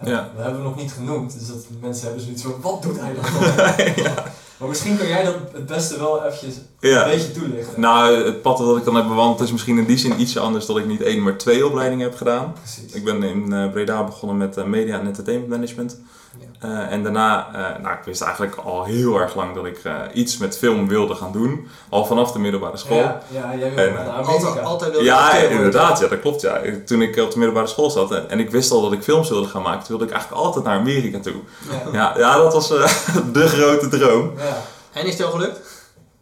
Eh, 0.00 0.08
Ja. 0.08 0.30
Dat 0.36 0.44
hebben 0.44 0.62
we 0.62 0.68
nog 0.68 0.76
niet 0.76 0.92
genoemd, 0.92 1.38
dus 1.38 1.48
dat 1.48 1.64
mensen 1.80 2.04
hebben 2.06 2.22
zoiets 2.24 2.42
van, 2.42 2.54
wat 2.60 2.82
doet 2.82 3.00
hij 3.00 3.14
dan? 3.14 3.24
Maar 4.58 4.68
misschien 4.68 4.96
kan 4.98 5.06
jij 5.06 5.24
dat 5.24 5.34
het 5.52 5.66
beste 5.66 5.98
wel 5.98 6.24
eventjes 6.24 6.54
Ja. 6.80 7.04
een 7.04 7.10
beetje 7.10 7.30
toelichten. 7.32 7.80
Nou, 7.80 8.24
het 8.24 8.42
pad 8.42 8.58
dat 8.58 8.76
ik 8.76 8.84
dan 8.84 8.94
heb 8.94 9.06
bewandeld 9.08 9.40
is 9.40 9.52
misschien 9.52 9.78
in 9.78 9.84
die 9.84 9.96
zin 9.98 10.20
ietsje 10.20 10.40
anders 10.40 10.66
dat 10.66 10.76
ik 10.78 10.86
niet 10.86 11.02
één, 11.02 11.22
maar 11.22 11.36
twee 11.38 11.66
opleidingen 11.66 12.08
heb 12.08 12.16
gedaan. 12.16 12.52
Precies. 12.52 12.92
Ik 12.92 13.04
ben 13.04 13.22
in 13.22 13.52
eh, 13.52 13.70
Breda 13.70 14.04
begonnen 14.04 14.36
met 14.36 14.56
eh, 14.56 14.64
media 14.64 14.98
en 15.00 15.06
entertainment 15.06 15.50
management. 15.50 15.98
Ja. 16.38 16.68
Eh, 16.68 16.92
en 16.92 17.02
daarna, 17.02 17.46
eh, 17.54 17.82
nou 17.82 17.94
ik 17.94 18.04
wist 18.04 18.22
eigenlijk 18.22 18.56
al 18.56 18.84
heel 18.84 19.20
erg 19.20 19.34
lang 19.34 19.54
dat 19.54 19.64
ik 19.66 19.78
eh, 19.84 19.94
iets 20.12 20.36
met 20.38 20.58
film 20.58 20.88
wilde 20.88 21.14
gaan 21.14 21.32
doen. 21.32 21.68
Al 21.88 22.04
vanaf 22.04 22.32
de 22.32 22.38
middelbare 22.38 22.76
school. 22.76 22.96
Ja, 22.98 23.20
ja, 23.28 23.54
jij 23.58 23.74
wil 23.74 23.84
En, 23.84 23.94
naar 23.94 24.08
Amerika. 24.08 24.60
Altijd, 24.60 25.00
Ja, 25.00 25.32
inderdaad, 25.34 25.98
ja, 25.98 26.08
dat 26.08 26.20
klopt. 26.20 26.40
Ja. 26.40 26.60
Toen 26.86 27.02
ik 27.02 27.16
op 27.16 27.30
de 27.30 27.38
middelbare 27.38 27.66
school 27.66 27.90
zat 27.90 28.12
en, 28.12 28.30
en 28.30 28.38
ik 28.40 28.50
wist 28.50 28.70
al 28.70 28.80
dat 28.82 28.92
ik 28.92 29.02
films 29.02 29.28
wilde 29.28 29.48
gaan 29.48 29.62
maken, 29.62 29.78
toen 29.78 29.88
wilde 29.98 30.04
ik 30.04 30.10
eigenlijk 30.12 30.42
altijd 30.42 30.64
naar 30.64 30.78
Amerika 30.78 31.18
toe. 31.20 31.34
Ja. 31.70 31.90
Ja, 31.92 32.14
ja 32.18 32.36
dat 32.36 32.52
was 32.52 32.70
eh, 32.70 32.88
de 33.32 33.48
grote 33.48 33.88
droom. 33.88 34.32
Ja. 34.36 34.62
En 34.92 35.06
is 35.06 35.18
het 35.18 35.26
al 35.26 35.32
gelukt? 35.32 35.74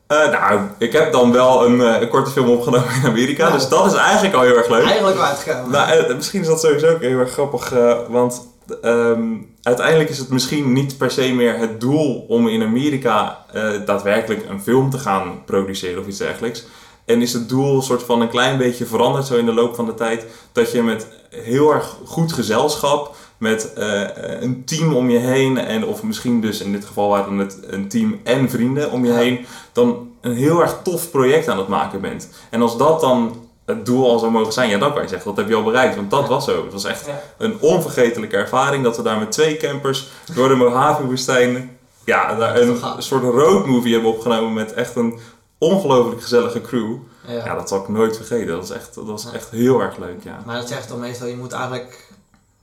Eh, 0.07 0.31
nou, 0.31 0.61
ik 0.79 0.93
heb 0.93 1.13
dan 1.13 1.33
wel 1.33 1.67
een, 1.67 1.81
eh, 1.81 2.01
een 2.01 2.09
korte 2.09 2.31
film 2.31 2.49
opgenomen 2.49 2.95
in 3.03 3.07
Amerika, 3.09 3.47
Ja. 3.47 3.53
dus 3.53 3.69
dat 3.69 3.87
is 3.87 3.95
eigenlijk 3.95 4.35
al 4.35 4.43
heel 4.43 4.57
erg 4.57 4.69
leuk. 4.69 4.85
Eigenlijk 4.85 5.17
wel 5.17 5.27
uitgekomen. 5.27 5.71
Nou, 5.71 5.91
eh, 5.91 6.15
misschien 6.15 6.41
is 6.41 6.47
dat 6.47 6.61
sowieso 6.61 6.91
ook 6.91 7.01
heel 7.01 7.19
erg 7.19 7.33
grappig, 7.33 7.73
eh, 7.73 7.97
want 8.09 8.49
ehm, 8.83 9.33
uiteindelijk 9.65 10.11
is 10.11 10.19
het 10.19 10.29
misschien 10.29 10.73
niet 10.73 10.97
per 10.97 11.11
se 11.11 11.33
meer 11.33 11.59
het 11.59 11.81
doel 11.81 12.25
om 12.29 12.49
in 12.49 12.63
Amerika 12.63 13.45
eh, 13.53 13.71
daadwerkelijk 13.87 14.49
een 14.49 14.61
film 14.61 14.91
te 14.91 14.99
gaan 14.99 15.45
produceren 15.45 16.01
of 16.01 16.07
iets 16.07 16.19
dergelijks. 16.19 16.67
En 17.05 17.23
is 17.23 17.33
het 17.33 17.49
doel 17.49 17.77
een 17.77 17.83
soort 17.83 18.03
van 18.03 18.21
een 18.21 18.29
klein 18.29 18.59
beetje 18.59 18.87
veranderd 18.87 19.27
zo 19.27 19.37
in 19.37 19.47
de 19.47 19.53
loop 19.53 19.75
van 19.75 19.87
de 19.87 19.95
tijd, 19.95 20.27
dat 20.53 20.73
je 20.73 20.83
met 20.83 21.07
heel 21.31 21.73
erg 21.73 21.97
goed 22.05 22.33
gezelschap, 22.33 23.17
met 23.39 23.73
eh, 23.73 24.03
een 24.41 24.65
team 24.65 24.95
om 24.95 25.11
je 25.11 25.19
heen, 25.19 25.59
en, 25.59 25.87
of 25.87 26.03
misschien 26.03 26.41
dus 26.41 26.61
in 26.61 26.73
dit 26.73 26.85
geval 26.85 27.09
waren 27.09 27.39
het 27.39 27.59
een 27.67 27.89
team 27.89 28.21
en 28.25 28.51
vrienden 28.51 28.91
om 28.91 29.05
je 29.05 29.13
heen, 29.13 29.47
dan 29.73 30.09
een 30.21 30.35
heel 30.35 30.61
erg 30.61 30.81
tof 30.83 31.11
project 31.11 31.49
aan 31.49 31.59
het 31.59 31.69
maken 31.69 32.01
bent. 32.01 32.29
En 32.51 32.63
als 32.63 32.77
dat 32.79 33.01
dan 33.01 33.44
het 33.67 33.87
doel 33.87 34.11
al 34.11 34.19
zou 34.19 34.31
mogen 34.33 34.53
zijn, 34.53 34.69
ja 34.69 34.79
dan 34.79 34.93
kan 34.93 35.03
je 35.03 35.09
zeggen, 35.09 35.29
dat 35.29 35.37
heb 35.37 35.49
je 35.49 35.55
al 35.55 35.63
bereikt. 35.63 35.97
Want 35.97 36.11
dat 36.11 36.29
was 36.29 36.45
zo. 36.45 36.63
Het 36.65 36.73
was 36.73 36.85
echt 36.85 37.09
een 37.39 37.61
onvergetelijke 37.61 38.37
ervaring 38.37 38.85
dat 38.85 38.97
we 38.97 39.03
daar 39.03 39.19
met 39.19 39.33
twee 39.33 39.57
campers 39.57 40.09
door 40.35 40.49
de 40.49 40.55
Mojave-woestijn 40.55 41.79
ja, 42.05 42.35
daar 42.35 42.61
een 42.61 42.79
soort 42.99 43.23
roadmovie 43.23 43.93
hebben 43.93 44.11
opgenomen 44.11 44.53
met 44.53 44.73
echt 44.73 44.97
een 44.97 45.19
ongelooflijk 45.59 46.23
gezellige 46.23 46.61
crew. 46.61 46.95
Ja. 47.27 47.33
Ja, 47.45 47.55
dat 47.55 47.69
zal 47.69 47.81
ik 47.81 47.89
nooit 47.89 48.17
vergeten. 48.17 48.47
Dat 48.47 48.57
was 48.69 48.71
echt, 48.71 48.95
dat 48.95 49.05
was 49.07 49.23
Ja. 49.23 49.33
echt 49.33 49.51
heel 49.51 49.81
erg 49.81 49.97
leuk, 49.97 50.23
ja. 50.25 50.43
Maar 50.47 50.57
dat 50.57 50.69
zegt 50.69 50.89
dan 50.89 50.99
meestal, 51.01 51.27
je 51.27 51.37
moet 51.37 51.53
eigenlijk 51.53 52.09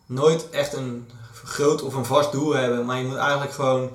nooit 0.05 0.49
echt 0.49 0.73
een 0.73 1.09
groot 1.43 1.81
of 1.81 1.93
een 1.93 2.05
vast 2.05 2.31
doel 2.31 2.53
hebben. 2.53 2.85
Maar 2.85 2.97
je 2.97 3.03
moet 3.05 3.17
eigenlijk 3.17 3.51
gewoon 3.51 3.89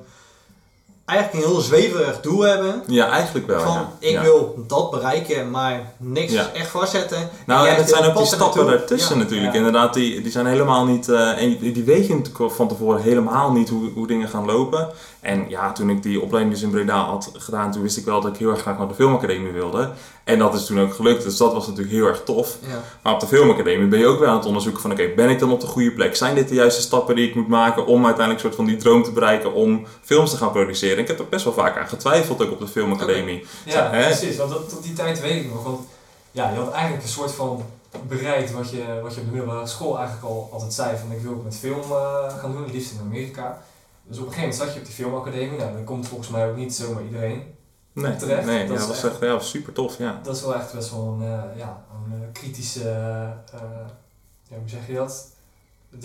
eigenlijk 1.07 1.45
een 1.45 1.51
heel 1.51 1.61
zweverig 1.61 2.21
doel 2.21 2.41
hebben. 2.41 2.83
Ja, 2.87 3.09
eigenlijk 3.09 3.47
wel, 3.47 3.61
van, 3.61 3.73
ja. 3.73 3.89
ik 3.99 4.11
Ja. 4.13 4.23
wil 4.23 4.65
dat 4.67 4.91
bereiken, 4.91 5.51
maar 5.51 5.93
niks 5.97 6.33
Ja. 6.33 6.51
echt 6.55 6.69
vastzetten. 6.71 7.29
Nou, 7.47 7.69
en 7.69 7.89
zijn 7.89 8.05
ook 8.05 8.17
die 8.17 8.27
stappen 8.27 8.67
daartussen 8.67 9.19
natuurlijk. 9.19 9.55
Inderdaad, 9.55 9.95
die, 9.95 10.23
die 10.23 10.31
zijn 10.33 10.47
helemaal 10.47 10.85
niet... 10.87 11.09
eh, 11.09 11.43
en 11.43 11.59
die 11.59 11.73
die 11.73 11.85
weet 11.85 12.07
je 12.07 12.15
natuurlijk 12.15 12.55
van 12.55 12.69
tevoren 12.69 13.03
helemaal 13.03 13.53
niet 13.53 13.69
hoe, 13.69 13.91
hoe 13.95 14.07
dingen 14.07 14.29
gaan 14.29 14.45
lopen. 14.45 14.89
En 15.27 15.49
ja, 15.49 15.73
toen 15.73 15.91
ik 15.91 16.03
die 16.03 16.21
opleiding 16.21 16.55
dus 16.55 16.65
in 16.65 16.71
Breda 16.71 17.05
had 17.05 17.31
gedaan, 17.33 17.73
toen 17.73 17.83
wist 17.83 17.97
ik 17.97 18.05
wel 18.05 18.21
dat 18.21 18.33
ik 18.33 18.39
heel 18.39 18.51
erg 18.51 18.61
graag 18.61 18.79
naar 18.79 18.89
de 18.89 18.95
filmacademie 18.95 19.53
wilde. 19.53 19.91
En 20.25 20.39
dat 20.39 20.55
is 20.55 20.67
toen 20.67 20.81
ook 20.81 20.95
gelukt, 20.95 21.23
dus 21.23 21.37
dat 21.37 21.53
was 21.53 21.67
natuurlijk 21.67 21.95
heel 21.95 22.07
erg 22.07 22.23
tof. 22.25 22.57
Ja. 22.61 22.83
Maar 23.03 23.13
op 23.13 23.21
de 23.21 23.27
filmacademie 23.27 23.89
ben 23.89 23.99
je 23.99 24.07
ook 24.07 24.19
weer 24.19 24.29
aan 24.29 24.37
het 24.37 24.47
onderzoeken 24.47 24.83
van... 24.83 24.93
oké, 24.93 25.09
ben 25.17 25.29
ik 25.29 25.39
dan 25.39 25.53
op 25.53 25.61
de 25.61 25.67
goede 25.67 25.93
plek? 25.93 26.17
Zijn 26.17 26.35
dit 26.35 26.49
de 26.49 26.55
juiste 26.55 26.81
stappen 26.81 27.15
die 27.15 27.29
ik 27.29 27.35
moet 27.35 27.49
maken 27.49 27.87
om 27.87 28.05
uiteindelijk 28.05 28.45
soort 28.45 28.55
van 28.55 28.65
die 28.65 28.77
droom 28.77 29.03
te 29.03 29.13
bereiken 29.13 29.55
om 29.55 29.87
films 30.03 30.31
te 30.31 30.37
gaan 30.37 30.53
produceren? 30.53 30.99
Ik 30.99 31.09
heb 31.09 31.19
er 31.19 31.29
best 31.29 31.45
wel 31.45 31.55
vaak 31.55 31.79
aan 31.79 31.89
getwijfeld 31.89 32.43
ook 32.43 32.51
op 32.51 32.59
de 32.59 32.69
filmacademie. 32.69 33.47
Ja, 33.65 33.89
precies. 33.89 34.37
Want 34.37 34.69
tot 34.69 34.83
die 34.83 34.93
tijd 34.93 35.21
weet 35.21 35.45
ik 35.45 35.53
nog. 35.53 35.63
Want 35.63 35.81
ja, 36.31 36.51
je 36.51 36.57
had 36.57 36.73
eigenlijk 36.73 37.03
een 37.03 37.09
soort 37.09 37.33
van 37.33 37.65
bereikt 38.09 38.53
wat 38.53 38.71
je, 38.71 39.01
wat 39.03 39.15
je 39.15 39.21
op 39.21 39.27
de 39.27 39.33
middelbare 39.33 39.67
school 39.67 39.99
eigenlijk 39.99 40.27
al 40.27 40.49
altijd 40.53 40.73
zei. 40.73 40.97
Van 40.97 41.13
ik 41.13 41.23
wil 41.23 41.33
ook 41.33 41.45
met 41.45 41.57
film 41.57 41.83
eh, 41.91 42.39
gaan 42.39 42.53
doen, 42.53 42.63
het 42.63 42.73
liefst 42.73 42.93
in 42.93 43.01
Amerika. 43.01 43.59
Dus 44.09 44.19
op 44.19 44.27
een 44.27 44.33
gegeven 44.33 44.41
moment 44.41 44.55
zat 44.55 44.73
je 44.73 44.79
op 44.81 44.85
die 44.87 44.95
filmacademie. 44.95 45.59
Nou, 45.59 45.73
dan 45.73 45.85
komt 45.85 46.09
volgens 46.09 46.29
mij 46.29 46.51
ook 46.51 46.57
niet 46.57 46.75
zomaar 46.75 47.03
iedereen. 47.05 47.55
Nee, 47.93 48.17
Terecht, 48.17 48.47
nee 48.47 48.67
dat 48.69 48.81
ja, 48.81 48.87
was 48.87 49.05
echt- 49.05 49.13
echt 49.13 49.21
ja, 49.21 49.39
super 49.39 49.73
tof, 49.73 49.99
ja. 49.99 50.21
Dat 50.23 50.37
is 50.37 50.43
wel 50.43 50.55
echt 50.55 50.73
best 50.75 50.91
wel 50.91 51.07
een, 51.09 51.23
eh, 51.23 51.59
ja, 51.59 51.85
een 51.95 52.13
eh, 52.23 52.29
kritische, 52.33 52.89
eh, 53.53 53.61
ja, 54.49 54.59
hoe 54.59 54.69
zeg 54.69 54.87
je 54.87 54.95
dat? 54.95 55.35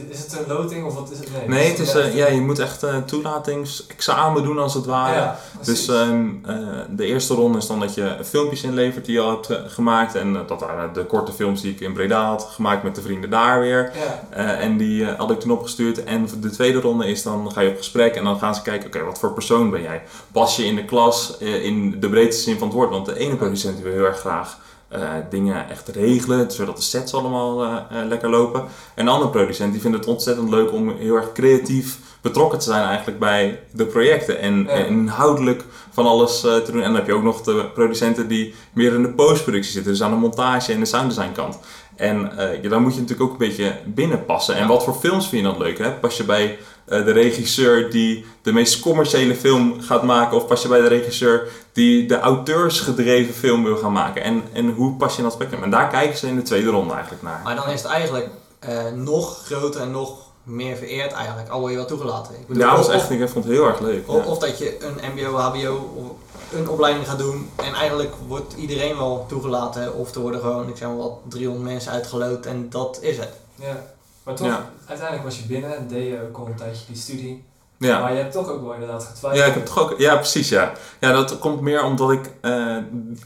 Is 0.09 0.19
het 0.19 0.39
een 0.39 0.55
loting 0.55 0.85
of 0.85 0.95
wat 0.95 1.11
is 1.11 1.17
het? 1.19 1.29
Nee, 1.31 1.47
Nee, 1.47 1.69
het 1.69 1.79
is, 1.79 1.93
eh, 1.93 2.15
ja, 2.15 2.27
je 2.27 2.41
moet 2.41 2.59
echt 2.59 2.83
eh 2.83 2.97
toelatingsexamen 2.97 4.43
doen 4.43 4.59
als 4.59 4.73
het 4.73 4.85
ware. 4.85 5.15
ja, 5.15 5.39
Dus 5.63 5.87
ehm, 5.87 6.29
eh, 6.45 6.57
de 6.89 7.05
eerste 7.05 7.33
ronde 7.33 7.57
is 7.57 7.67
dan 7.67 7.79
dat 7.79 7.93
je 7.93 8.17
filmpjes 8.23 8.63
inlevert 8.63 9.05
die 9.05 9.13
je 9.15 9.21
al 9.21 9.29
hebt 9.29 9.71
gemaakt. 9.71 10.15
En 10.15 10.33
dat 10.47 10.59
waren 10.61 10.93
de 10.93 11.05
korte 11.05 11.31
films 11.31 11.61
die 11.61 11.71
ik 11.71 11.79
in 11.79 11.93
Breda 11.93 12.25
had 12.25 12.43
gemaakt 12.43 12.83
met 12.83 12.95
de 12.95 13.01
vrienden 13.01 13.29
daar 13.29 13.59
weer. 13.59 13.91
ja, 14.35 14.53
en 14.55 14.77
die 14.77 15.05
had 15.05 15.31
ik 15.31 15.39
toen 15.39 15.51
opgestuurd. 15.51 16.03
En 16.03 16.27
de 16.39 16.49
tweede 16.49 16.79
ronde 16.79 17.07
is 17.07 17.23
dan 17.23 17.51
ga 17.51 17.61
je 17.61 17.69
op 17.69 17.77
gesprek 17.77 18.15
en 18.15 18.23
dan 18.23 18.39
gaan 18.39 18.55
ze 18.55 18.61
kijken, 18.61 18.87
oké, 18.87 19.03
wat 19.03 19.19
voor 19.19 19.33
persoon 19.33 19.69
ben 19.69 19.81
jij? 19.81 20.03
Pas 20.31 20.55
je 20.55 20.65
in 20.65 20.75
de 20.75 20.85
klas 20.85 21.37
in 21.39 21.99
de 21.99 22.09
breedste 22.09 22.43
zin 22.43 22.57
van 22.57 22.67
het 22.67 22.75
woord? 22.77 22.89
Want 22.89 23.05
de 23.05 23.19
ene 23.19 23.35
producent 23.35 23.75
die 23.75 23.83
wil 23.83 23.93
heel 23.93 24.05
erg 24.05 24.19
graag 24.19 24.57
eh, 24.91 25.09
dingen 25.29 25.69
echt 25.69 25.87
regelen, 25.87 26.51
zodat 26.51 26.77
de 26.77 26.83
sets 26.83 27.13
allemaal 27.13 27.63
eh, 27.63 27.75
eh, 27.89 28.07
lekker 28.07 28.29
lopen. 28.29 28.63
En 28.95 29.05
de 29.05 29.11
andere 29.11 29.31
producent 29.31 29.71
die 29.71 29.81
vindt 29.81 29.97
het 29.97 30.07
ontzettend 30.07 30.49
leuk 30.49 30.71
om 30.71 30.95
heel 30.97 31.15
erg 31.15 31.31
creatief 31.31 31.99
betrokken 32.21 32.59
te 32.59 32.65
zijn 32.65 32.83
eigenlijk 32.83 33.19
bij 33.19 33.59
de 33.71 33.85
projecten. 33.85 34.39
En, 34.39 34.63
Ja. 34.63 34.69
en 34.69 34.87
inhoudelijk 34.87 35.65
van 35.91 36.05
alles 36.05 36.39
te 36.39 36.63
doen. 36.71 36.81
En 36.81 36.87
dan 36.87 36.95
heb 36.95 37.07
je 37.07 37.13
ook 37.13 37.23
nog 37.23 37.41
de 37.41 37.65
producenten 37.73 38.27
die 38.27 38.53
meer 38.73 38.93
in 38.93 39.01
de 39.01 39.09
postproductie 39.13 39.71
zitten. 39.71 39.91
Dus 39.91 40.03
aan 40.03 40.11
de 40.11 40.17
montage 40.17 40.73
en 40.73 40.79
de 40.79 40.85
sounddesign 40.85 41.31
kant. 41.31 41.59
En 42.01 42.31
ja, 42.61 42.69
daar 42.69 42.81
moet 42.81 42.93
je 42.93 42.99
natuurlijk 42.99 43.29
ook 43.29 43.39
een 43.39 43.47
beetje 43.47 43.75
binnenpassen. 43.85 44.55
En 44.55 44.61
Ja. 44.61 44.67
wat 44.67 44.83
voor 44.83 44.93
films 44.93 45.27
vind 45.27 45.45
je 45.45 45.51
dan 45.51 45.57
leuk? 45.61 45.77
Hè? 45.77 45.91
Pas 45.91 46.17
je 46.17 46.23
bij 46.23 46.57
eh, 46.85 47.05
de 47.05 47.11
regisseur 47.11 47.91
die 47.91 48.25
de 48.41 48.51
meest 48.53 48.79
commerciële 48.79 49.35
film 49.35 49.81
gaat 49.81 50.03
maken? 50.03 50.37
Of 50.37 50.47
pas 50.47 50.61
je 50.61 50.67
bij 50.67 50.81
de 50.81 50.87
regisseur 50.87 51.47
die 51.73 52.05
de 52.07 52.19
auteursgedreven 52.19 53.33
film 53.33 53.63
wil 53.63 53.77
gaan 53.77 53.91
maken? 53.91 54.23
En, 54.23 54.43
en 54.53 54.69
hoe 54.71 54.95
pas 54.95 55.11
je 55.11 55.17
in 55.17 55.23
dat 55.23 55.33
spectrum? 55.33 55.63
En 55.63 55.69
daar 55.69 55.89
kijken 55.89 56.17
ze 56.17 56.27
in 56.27 56.35
de 56.35 56.41
tweede 56.41 56.69
ronde 56.69 56.93
eigenlijk 56.93 57.23
naar. 57.23 57.41
Maar 57.43 57.55
dan 57.55 57.69
is 57.69 57.81
het 57.81 57.91
eigenlijk 57.91 58.27
eh, 58.59 58.69
nog 58.95 59.45
groter 59.45 59.81
en 59.81 59.91
nog 59.91 60.17
meer 60.43 60.75
vereerd 60.75 61.11
eigenlijk, 61.11 61.49
al 61.49 61.59
word 61.59 61.71
je 61.71 61.77
wel 61.77 61.87
toegelaten. 61.87 62.33
Ik 62.33 62.47
bedoel, 62.47 62.63
Ja, 62.63 62.75
dat 62.75 62.85
was 62.85 62.95
echt, 62.95 63.09
ik 63.09 63.29
vond 63.29 63.45
het 63.45 63.53
heel 63.53 63.67
erg 63.67 63.79
leuk. 63.79 64.03
Of, 64.09 64.23
ja. 64.23 64.31
of 64.31 64.37
dat 64.37 64.57
je 64.57 64.77
een 64.79 65.11
mbo, 65.13 65.37
hbo 65.37 65.91
of 65.95 66.30
een 66.53 66.69
opleiding 66.69 67.07
gaat 67.07 67.17
doen 67.19 67.49
en 67.55 67.73
eigenlijk 67.73 68.13
wordt 68.27 68.53
iedereen 68.53 68.97
wel 68.97 69.25
toegelaten. 69.27 69.93
Of 69.95 70.15
er 70.15 70.21
worden 70.21 70.41
gewoon, 70.41 70.67
ik 70.69 70.77
zeg 70.77 70.87
maar 70.87 70.97
wat, 70.97 71.13
300 71.27 71.65
mensen 71.65 71.91
uitgeloot 71.91 72.45
en 72.45 72.69
dat 72.69 72.99
is 73.01 73.17
het. 73.17 73.33
Ja. 73.55 73.83
Maar 74.23 74.35
toch, 74.35 74.47
Ja. 74.47 74.69
uiteindelijk 74.85 75.27
was 75.27 75.37
je 75.37 75.45
binnen 75.47 75.77
en 75.77 75.87
deed 75.87 76.07
je 76.07 76.21
ook 76.29 76.37
al 76.37 76.45
een 76.47 76.55
tijdje 76.55 76.85
die 76.87 76.95
studie. 76.95 77.43
Ja. 77.77 77.99
Maar 77.99 78.11
je 78.13 78.17
hebt 78.17 78.33
toch 78.33 78.49
ook 78.49 78.61
wel 78.61 78.73
inderdaad 78.73 79.03
getwijfeld. 79.03 79.43
Ja, 79.43 79.49
ik 79.49 79.53
heb 79.53 79.65
toch 79.65 79.79
ook, 79.79 79.99
ja, 79.99 80.15
precies, 80.15 80.49
ja. 80.49 80.71
Ja, 80.99 81.11
dat 81.11 81.39
komt 81.39 81.61
meer 81.61 81.83
omdat 81.83 82.11
ik 82.11 82.31
eh, 82.41 82.77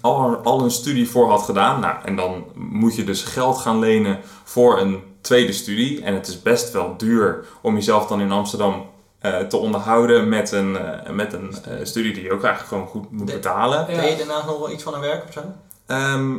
al, 0.02 0.36
al 0.36 0.62
een 0.62 0.72
studie 0.72 1.10
voor 1.10 1.30
had 1.30 1.42
gedaan. 1.42 1.80
Nou, 1.80 1.96
en 2.06 2.16
dan 2.16 2.44
moet 2.54 2.96
je 2.96 3.04
dus 3.04 3.24
geld 3.24 3.58
gaan 3.58 3.80
lenen 3.80 4.20
voor 4.44 4.80
een 4.80 5.04
tweede 5.22 5.54
studie. 5.54 6.04
En 6.04 6.14
het 6.14 6.28
is 6.28 6.42
best 6.42 6.72
wel 6.72 6.94
duur 6.98 7.46
om 7.62 7.76
jezelf 7.76 8.08
dan 8.08 8.22
in 8.22 8.32
Amsterdam 8.32 8.86
eh, 9.34 9.48
te 9.48 9.58
onderhouden 9.58 10.30
met 10.30 10.52
een, 10.52 10.78
eh, 10.78 11.12
met 11.12 11.34
een 11.34 11.56
eh, 11.66 11.74
studie 11.86 12.14
die 12.14 12.24
je 12.24 12.32
ook 12.34 12.44
eigenlijk 12.44 12.68
gewoon 12.74 12.88
goed 12.88 13.12
moet 13.12 13.28
De- 13.28 13.34
betalen. 13.34 13.88
Deed 13.88 14.10
je 14.10 14.18
daarnaast 14.18 14.46
nog 14.46 14.58
wel 14.60 14.72
iets 14.72 14.84
van 14.84 14.94
een 14.94 15.00
werk 15.00 15.24
of 15.28 15.34
zo? 15.34 15.42
Ehm, 15.86 16.36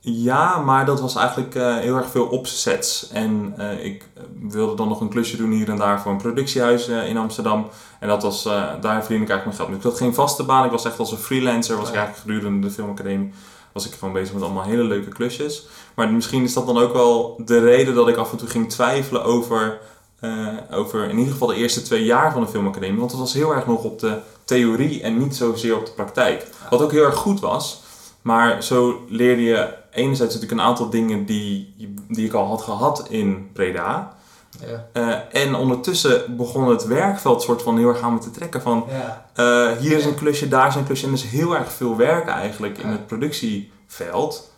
ja, 0.00 0.58
maar 0.58 0.84
dat 0.86 1.00
was 1.00 1.14
eigenlijk 1.16 1.54
heel 1.54 1.96
erg 1.96 2.10
veel 2.10 2.26
opzets. 2.26 3.08
En 3.12 3.54
ik 3.82 4.08
wilde 4.42 4.74
dan 4.74 4.88
nog 4.88 5.00
een 5.00 5.08
klusje 5.08 5.36
doen 5.36 5.50
hier 5.50 5.68
en 5.68 5.76
daar 5.76 6.00
voor 6.00 6.12
een 6.12 6.18
productiehuis 6.18 6.88
eh, 6.88 7.08
in 7.08 7.16
Amsterdam. 7.16 7.68
En 8.00 8.08
dat 8.08 8.22
was, 8.22 8.42
daar 8.80 8.80
verdien 8.80 9.22
ik 9.22 9.28
eigenlijk 9.28 9.44
mijn 9.44 9.54
geld. 9.56 9.68
mee. 9.68 9.76
Ik 9.78 9.82
had 9.84 9.96
geen 9.96 10.14
vaste 10.14 10.42
baan, 10.42 10.64
ik 10.64 10.70
was 10.70 10.84
echt 10.84 10.98
als 10.98 11.12
een 11.12 11.18
freelancer. 11.18 11.76
Was 11.76 11.88
ik 11.88 11.94
Ja. 11.94 12.00
eigenlijk 12.00 12.30
gedurende 12.30 12.66
de 12.66 12.72
filmacademie 12.74 13.32
was 13.72 13.86
ik 13.86 13.92
gewoon 13.98 14.14
bezig 14.14 14.34
met 14.34 14.42
allemaal 14.42 14.62
hele 14.64 14.82
leuke 14.82 15.08
klusjes. 15.08 15.66
Maar 15.94 16.12
misschien 16.12 16.42
is 16.42 16.52
dat 16.52 16.66
dan 16.66 16.78
ook 16.78 16.92
wel 16.92 17.40
de 17.44 17.58
reden 17.58 17.94
dat 17.94 18.08
ik 18.08 18.16
af 18.16 18.30
en 18.32 18.38
toe 18.38 18.48
ging 18.48 18.70
twijfelen 18.70 19.24
over, 19.24 19.78
eh, 20.20 20.46
over 20.70 21.08
in 21.08 21.18
ieder 21.18 21.32
geval 21.32 21.48
de 21.48 21.54
eerste 21.54 21.82
twee 21.82 22.04
jaar 22.04 22.32
van 22.32 22.40
de 22.40 22.48
filmacademie. 22.48 22.98
Want 22.98 23.10
het 23.10 23.20
was 23.20 23.32
heel 23.32 23.54
erg 23.54 23.66
nog 23.66 23.84
op 23.84 23.98
de 23.98 24.18
theorie 24.44 25.02
en 25.02 25.18
niet 25.18 25.36
zozeer 25.36 25.76
op 25.76 25.86
de 25.86 25.92
praktijk. 25.92 26.46
Wat 26.70 26.82
ook 26.82 26.92
heel 26.92 27.04
erg 27.04 27.16
goed 27.16 27.40
was. 27.40 27.82
Maar 28.22 28.62
zo 28.62 29.04
leerde 29.08 29.42
je 29.42 29.74
enerzijds 29.90 30.34
natuurlijk 30.34 30.60
een 30.60 30.66
aantal 30.66 30.90
dingen 30.90 31.24
die, 31.24 31.74
die 32.08 32.26
ik 32.26 32.32
al 32.32 32.46
had 32.46 32.62
gehad 32.62 33.06
in 33.08 33.50
Breda. 33.52 34.18
Ja. 34.66 34.86
Eh, 34.92 35.42
en 35.42 35.54
ondertussen 35.54 36.36
begon 36.36 36.68
het 36.68 36.84
werkveld 36.84 37.42
soort 37.42 37.62
van 37.62 37.78
heel 37.78 37.88
erg 37.88 38.00
aan 38.00 38.12
me 38.12 38.18
te 38.18 38.30
trekken 38.30 38.62
van... 38.62 38.84
Ja. 38.88 39.26
eh, 39.34 39.76
hier 39.76 39.96
is 39.96 40.04
een 40.04 40.14
klusje, 40.14 40.48
daar 40.48 40.68
is 40.68 40.74
een 40.74 40.84
klusje. 40.84 41.06
En 41.06 41.12
er 41.12 41.18
is 41.18 41.24
heel 41.24 41.56
erg 41.56 41.72
veel 41.72 41.96
werk 41.96 42.28
eigenlijk 42.28 42.78
in 42.78 42.88
het 42.88 43.06
productieveld. 43.06 44.52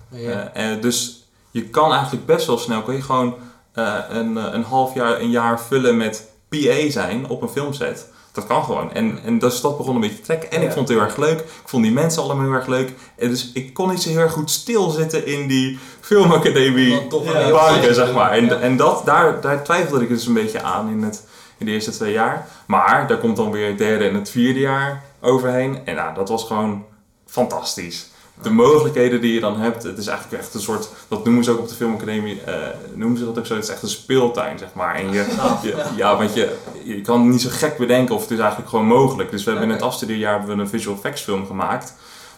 Eh, 0.54 0.66
dus 0.80 1.26
je 1.50 1.68
kan 1.68 1.92
eigenlijk 1.92 2.26
best 2.26 2.46
wel 2.46 2.58
snel, 2.58 2.82
kan 2.82 2.94
je 2.94 3.02
gewoon 3.02 3.34
eh, 3.72 3.94
een, 4.08 4.36
eh, 4.38 4.44
een 4.52 4.62
half 4.62 4.94
jaar, 4.94 5.20
een 5.20 5.30
jaar 5.30 5.60
vullen 5.60 5.96
met 5.96 6.28
PA 6.48 6.90
zijn 6.90 7.28
op 7.28 7.42
een 7.42 7.48
filmset. 7.48 8.06
Dat 8.32 8.46
kan 8.46 8.64
gewoon. 8.64 8.92
En, 8.92 9.18
en 9.24 9.38
dus 9.38 9.60
dat 9.60 9.76
begon 9.76 9.94
een 9.94 10.00
beetje 10.00 10.16
te 10.16 10.22
trekken. 10.22 10.50
En 10.50 10.62
ik 10.62 10.72
vond 10.72 10.88
het 10.88 10.96
heel 10.98 11.06
erg 11.06 11.16
leuk. 11.16 11.38
Ik 11.40 11.62
vond 11.64 11.82
die 11.82 11.92
mensen 11.92 12.22
allemaal 12.22 12.44
heel 12.44 12.54
erg 12.54 12.66
leuk. 12.66 12.92
En 13.16 13.28
dus 13.28 13.50
ik 13.54 13.74
kon 13.74 13.88
niet 13.90 14.02
zo 14.02 14.08
heel 14.08 14.18
erg 14.18 14.32
goed 14.32 14.50
stilzitten 14.50 15.26
in 15.26 15.46
die 15.48 15.78
filmacademie 16.00 16.90
Ja, 16.90 17.50
banken, 17.50 17.94
zeg 17.94 18.12
maar. 18.12 18.30
En, 18.30 18.44
Ja. 18.44 18.58
en 18.58 18.76
dat, 18.76 19.02
daar, 19.04 19.40
daar 19.40 19.64
twijfelde 19.64 20.02
ik 20.02 20.08
dus 20.08 20.26
een 20.26 20.34
beetje 20.34 20.62
aan 20.62 20.88
in, 20.90 21.02
het, 21.02 21.26
in 21.58 21.66
de 21.66 21.72
eerste 21.72 21.90
twee 21.90 22.12
jaar. 22.12 22.46
Maar 22.66 23.06
daar 23.06 23.18
komt 23.18 23.36
dan 23.36 23.50
weer 23.50 23.68
het 23.68 23.78
derde 23.78 24.08
en 24.08 24.14
het 24.14 24.30
vierde 24.30 24.60
jaar 24.60 25.04
overheen. 25.20 25.78
En 25.84 25.94
nou, 25.94 26.14
dat 26.14 26.28
was 26.28 26.44
gewoon 26.44 26.84
fantastisch. 27.26 28.10
De 28.42 28.50
mogelijkheden 28.50 29.20
die 29.20 29.34
je 29.34 29.40
dan 29.40 29.60
hebt, 29.60 29.82
het 29.82 29.98
is 29.98 30.06
eigenlijk 30.06 30.42
echt 30.42 30.54
een 30.54 30.60
soort, 30.60 30.88
dat 31.08 31.24
noemen 31.24 31.44
ze 31.44 31.50
ook 31.50 31.58
op 31.58 31.68
de 31.68 31.74
filmacademie, 31.74 32.40
eh, 32.42 32.54
noemen 32.94 33.18
ze 33.18 33.24
dat 33.24 33.38
ook 33.38 33.46
zo, 33.46 33.54
het 33.54 33.64
is 33.64 33.70
echt 33.70 33.82
een 33.82 33.88
speeltuin, 33.88 34.58
zeg 34.58 34.68
maar. 34.74 34.94
En 34.94 35.10
je, 35.12 35.26
je- 35.62 35.84
ja, 35.96 36.16
want 36.16 36.34
je, 36.34 36.56
je 36.84 37.00
kan 37.00 37.28
niet 37.28 37.40
zo 37.42 37.48
gek 37.52 37.76
bedenken 37.78 38.14
of 38.14 38.20
het 38.20 38.30
is 38.30 38.38
eigenlijk 38.38 38.68
gewoon 38.70 38.86
mogelijk. 38.86 39.30
Dus 39.30 39.44
we 39.44 39.50
hebben 39.50 39.68
in 39.68 39.74
het 39.74 39.84
afstudeerjaar 39.84 40.38
hebben 40.38 40.56
we 40.56 40.62
een 40.62 40.68
visual 40.68 40.96
effects 40.96 41.22
film 41.22 41.46
gemaakt. 41.46 41.94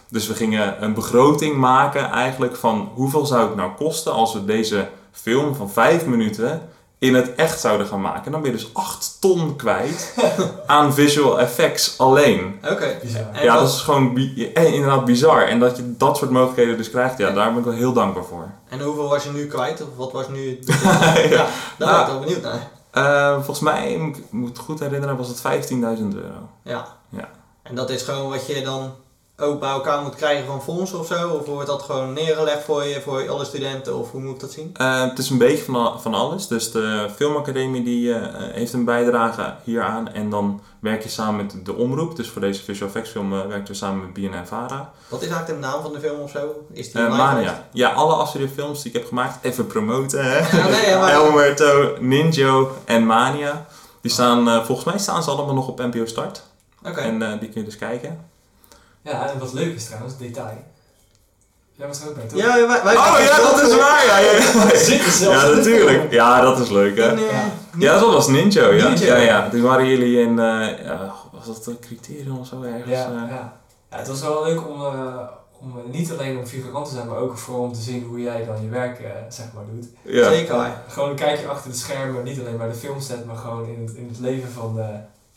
Dus 0.09 0.27
we 0.27 0.33
gingen 0.33 0.83
een 0.83 0.93
begroting 0.93 1.55
maken 1.55 2.09
eigenlijk 2.11 2.55
van 2.55 2.89
hoeveel 2.93 3.25
zou 3.25 3.47
het 3.47 3.55
nou 3.55 3.71
kosten 3.77 4.11
als 4.13 4.33
we 4.33 4.45
deze 4.45 4.87
film 5.11 5.55
van 5.55 5.69
vijf 5.71 6.05
minuten 6.05 6.69
in 7.07 7.15
het 7.15 7.35
echt 7.35 7.59
zouden 7.59 7.87
gaan 7.87 8.01
maken. 8.01 8.25
En 8.25 8.31
dan 8.31 8.41
ben 8.41 8.51
je 8.51 8.57
dus 8.57 8.69
8 8.73 9.17
ton 9.19 9.55
kwijt 9.55 10.13
aan 10.65 10.93
visual 10.93 11.39
effects 11.39 11.97
alleen. 11.97 12.59
Oké. 12.71 12.99
Ja, 13.43 13.55
dat 13.59 13.67
is 13.69 13.79
gewoon 13.81 14.13
bi- 14.13 14.51
eh, 14.53 14.73
inderdaad 14.73 15.05
bizar. 15.05 15.47
En 15.47 15.59
dat 15.59 15.77
je 15.77 15.95
dat 15.97 16.17
soort 16.17 16.29
mogelijkheden 16.31 16.77
dus 16.77 16.89
krijgt, 16.89 17.17
ja, 17.17 17.31
daar 17.31 17.49
ben 17.49 17.57
ik 17.59 17.65
wel 17.65 17.73
heel 17.73 17.93
dankbaar 17.93 18.23
voor. 18.23 18.49
En 18.69 18.79
hoeveel 18.81 19.09
was 19.09 19.23
je 19.23 19.29
nu 19.29 19.47
kwijt? 19.47 19.81
Of 19.81 19.87
wat 19.95 20.11
was 20.11 20.27
nu 20.27 20.49
het 20.49 20.67
ja, 21.29 21.47
daar 21.77 21.93
ben 21.93 21.99
ik 22.01 22.07
wel 22.07 22.19
benieuwd 22.19 22.41
naar. 22.41 22.69
Eh, 22.91 23.33
volgens 23.33 23.59
mij, 23.59 23.97
moet 23.97 24.17
ik 24.17 24.23
ik 24.23 24.31
moet 24.31 24.49
het 24.49 24.57
goed 24.57 24.79
herinneren, 24.79 25.17
was 25.17 25.27
het 25.27 25.41
15.000 25.69 25.75
euro. 26.15 26.49
Ja. 26.63 26.87
Ja. 27.09 27.29
En 27.63 27.75
dat 27.75 27.89
is 27.89 28.01
gewoon 28.01 28.29
wat 28.29 28.47
je 28.47 28.61
dan 28.61 28.93
ook 29.37 29.59
bij 29.59 29.69
elkaar 29.69 30.01
moet 30.01 30.15
krijgen 30.15 30.45
van 30.45 30.61
fondsen 30.63 30.99
of 30.99 31.07
zo? 31.07 31.29
Of 31.29 31.45
wordt 31.45 31.67
dat 31.67 31.81
gewoon 31.81 32.13
neergelegd 32.13 32.63
voor 32.63 32.83
je, 32.83 33.01
voor 33.01 33.29
alle 33.29 33.45
studenten? 33.45 33.95
Of 33.97 34.11
hoe 34.11 34.21
moet 34.21 34.33
ik 34.33 34.39
dat 34.39 34.51
zien? 34.51 34.69
Eh, 34.73 35.01
het 35.01 35.17
is 35.19 35.29
een 35.29 35.37
beetje 35.37 35.63
van, 35.63 36.01
van 36.01 36.13
alles. 36.13 36.47
Dus 36.47 36.71
de 36.71 37.09
filmacademie 37.15 37.83
die, 37.83 38.13
eh, 38.13 38.21
heeft 38.53 38.73
een 38.73 38.85
bijdrage 38.85 39.53
hieraan. 39.63 40.13
En 40.13 40.29
dan 40.29 40.61
werk 40.79 41.03
je 41.03 41.09
samen 41.09 41.35
met 41.35 41.65
de 41.65 41.73
omroep. 41.75 42.15
Dus 42.15 42.29
voor 42.29 42.41
deze 42.41 42.63
visual 42.63 42.87
effects 42.89 43.09
film 43.11 43.33
eh, 43.33 43.45
werken 43.47 43.67
we 43.67 43.73
samen 43.73 44.01
met 44.01 44.13
BNN 44.13 44.45
Vara. 44.45 44.91
Wat 45.07 45.21
is 45.21 45.27
eigenlijk 45.27 45.61
de 45.61 45.67
naam 45.67 45.81
van 45.81 45.93
de 45.93 45.99
film 45.99 46.19
of 46.19 46.31
zo? 46.31 46.65
Is 46.71 46.91
die 46.91 47.01
Mania. 47.01 47.67
Ja, 47.71 47.91
alle 47.91 48.13
afstudeerfilms 48.13 48.81
die 48.81 48.91
ik 48.91 48.97
heb 48.97 49.07
gemaakt. 49.07 49.37
Even 49.45 49.67
promoten 49.67 50.23
hè. 50.25 50.37
Ja, 50.57 50.67
nee, 50.67 50.97
maar- 50.97 51.11
Elmerto, 51.11 51.95
Ninjo 51.99 52.71
en 52.85 53.05
Mania. 53.05 53.65
Die 54.01 54.11
staan, 54.11 54.65
volgens 54.65 54.87
mij 54.87 54.97
staan 54.97 55.23
ze 55.23 55.29
allemaal 55.31 55.55
nog 55.55 55.67
op 55.67 55.77
NPO 55.79 56.05
Start. 56.05 56.43
Oké. 56.83 56.99
En 56.99 57.19
die 57.39 57.49
kun 57.49 57.61
je 57.61 57.63
dus 57.63 57.77
kijken. 57.77 58.33
Ja, 59.05 59.29
en 59.29 59.39
wat 59.39 59.53
leuk 59.53 59.75
is 59.75 59.85
trouwens, 59.85 60.17
detail. 60.17 60.63
Jij 61.77 61.87
was 61.87 62.01
er 62.01 62.07
ook 62.09 62.15
bij, 62.15 62.25
toch? 62.25 62.39
Ja, 62.39 62.67
wij, 62.67 62.83
wij 62.83 62.95
Oh 62.95 63.15
ja, 63.19 63.37
dat 63.37 63.61
is 63.61 63.75
waar! 63.75 64.05
Ja, 64.05 64.17
ja. 64.17 64.31
Ja 65.33 65.45
de 65.49 65.55
natuurlijk. 65.55 66.11
Ja, 66.11 66.41
dat 66.41 66.59
is 66.59 66.69
leuk 66.69 66.97
hè. 66.97 67.03
Eh, 67.13 67.19
Ja. 67.31 67.51
Ja, 67.77 67.99
dat 67.99 68.13
was 68.13 68.27
Ninjo, 68.27 68.71
ja. 68.73 68.87
Ninjo. 68.87 69.05
Ja, 69.05 69.15
ja. 69.17 69.49
Toen 69.49 69.61
waren 69.61 69.87
jullie 69.87 70.19
in, 70.19 70.39
eh, 70.39 70.83
ja, 70.85 71.13
was 71.31 71.45
dat 71.45 71.65
een 71.65 71.79
criterium 71.79 72.37
of 72.37 72.47
zo 72.47 72.61
ergens? 72.61 72.91
Ja, 72.91 73.05
eh? 73.05 73.29
ja. 73.29 73.53
ja, 73.91 73.97
het 73.97 74.07
was 74.07 74.21
wel 74.21 74.43
leuk 74.43 74.67
om, 74.67 74.81
eh, 74.85 75.17
om 75.61 75.77
eh, 75.77 75.83
niet 75.91 76.11
alleen 76.11 76.37
om 76.37 76.45
figurant 76.45 76.87
te 76.87 76.93
zijn, 76.93 77.07
maar 77.07 77.17
ook 77.17 77.37
vooral 77.37 77.63
om 77.63 77.73
te 77.73 77.81
zien 77.81 78.03
hoe 78.03 78.21
jij 78.21 78.45
dan 78.45 78.61
je 78.63 78.69
werk 78.69 78.99
eh, 78.99 79.09
zeg 79.29 79.45
maar 79.53 79.63
doet. 79.73 79.87
ja. 80.01 80.29
Zeker. 80.29 80.71
Gewoon 80.87 81.09
een 81.09 81.15
kijkje 81.15 81.47
achter 81.47 81.71
de 81.71 81.77
schermen, 81.77 82.23
niet 82.23 82.39
alleen 82.39 82.57
bij 82.57 82.67
de 82.67 82.73
filmset, 82.73 83.25
maar 83.25 83.35
gewoon 83.35 83.65
in 83.67 83.85
het, 83.85 83.95
in 83.95 84.07
het 84.07 84.19
leven 84.19 84.51
van, 84.51 84.79
eh, 84.79 84.85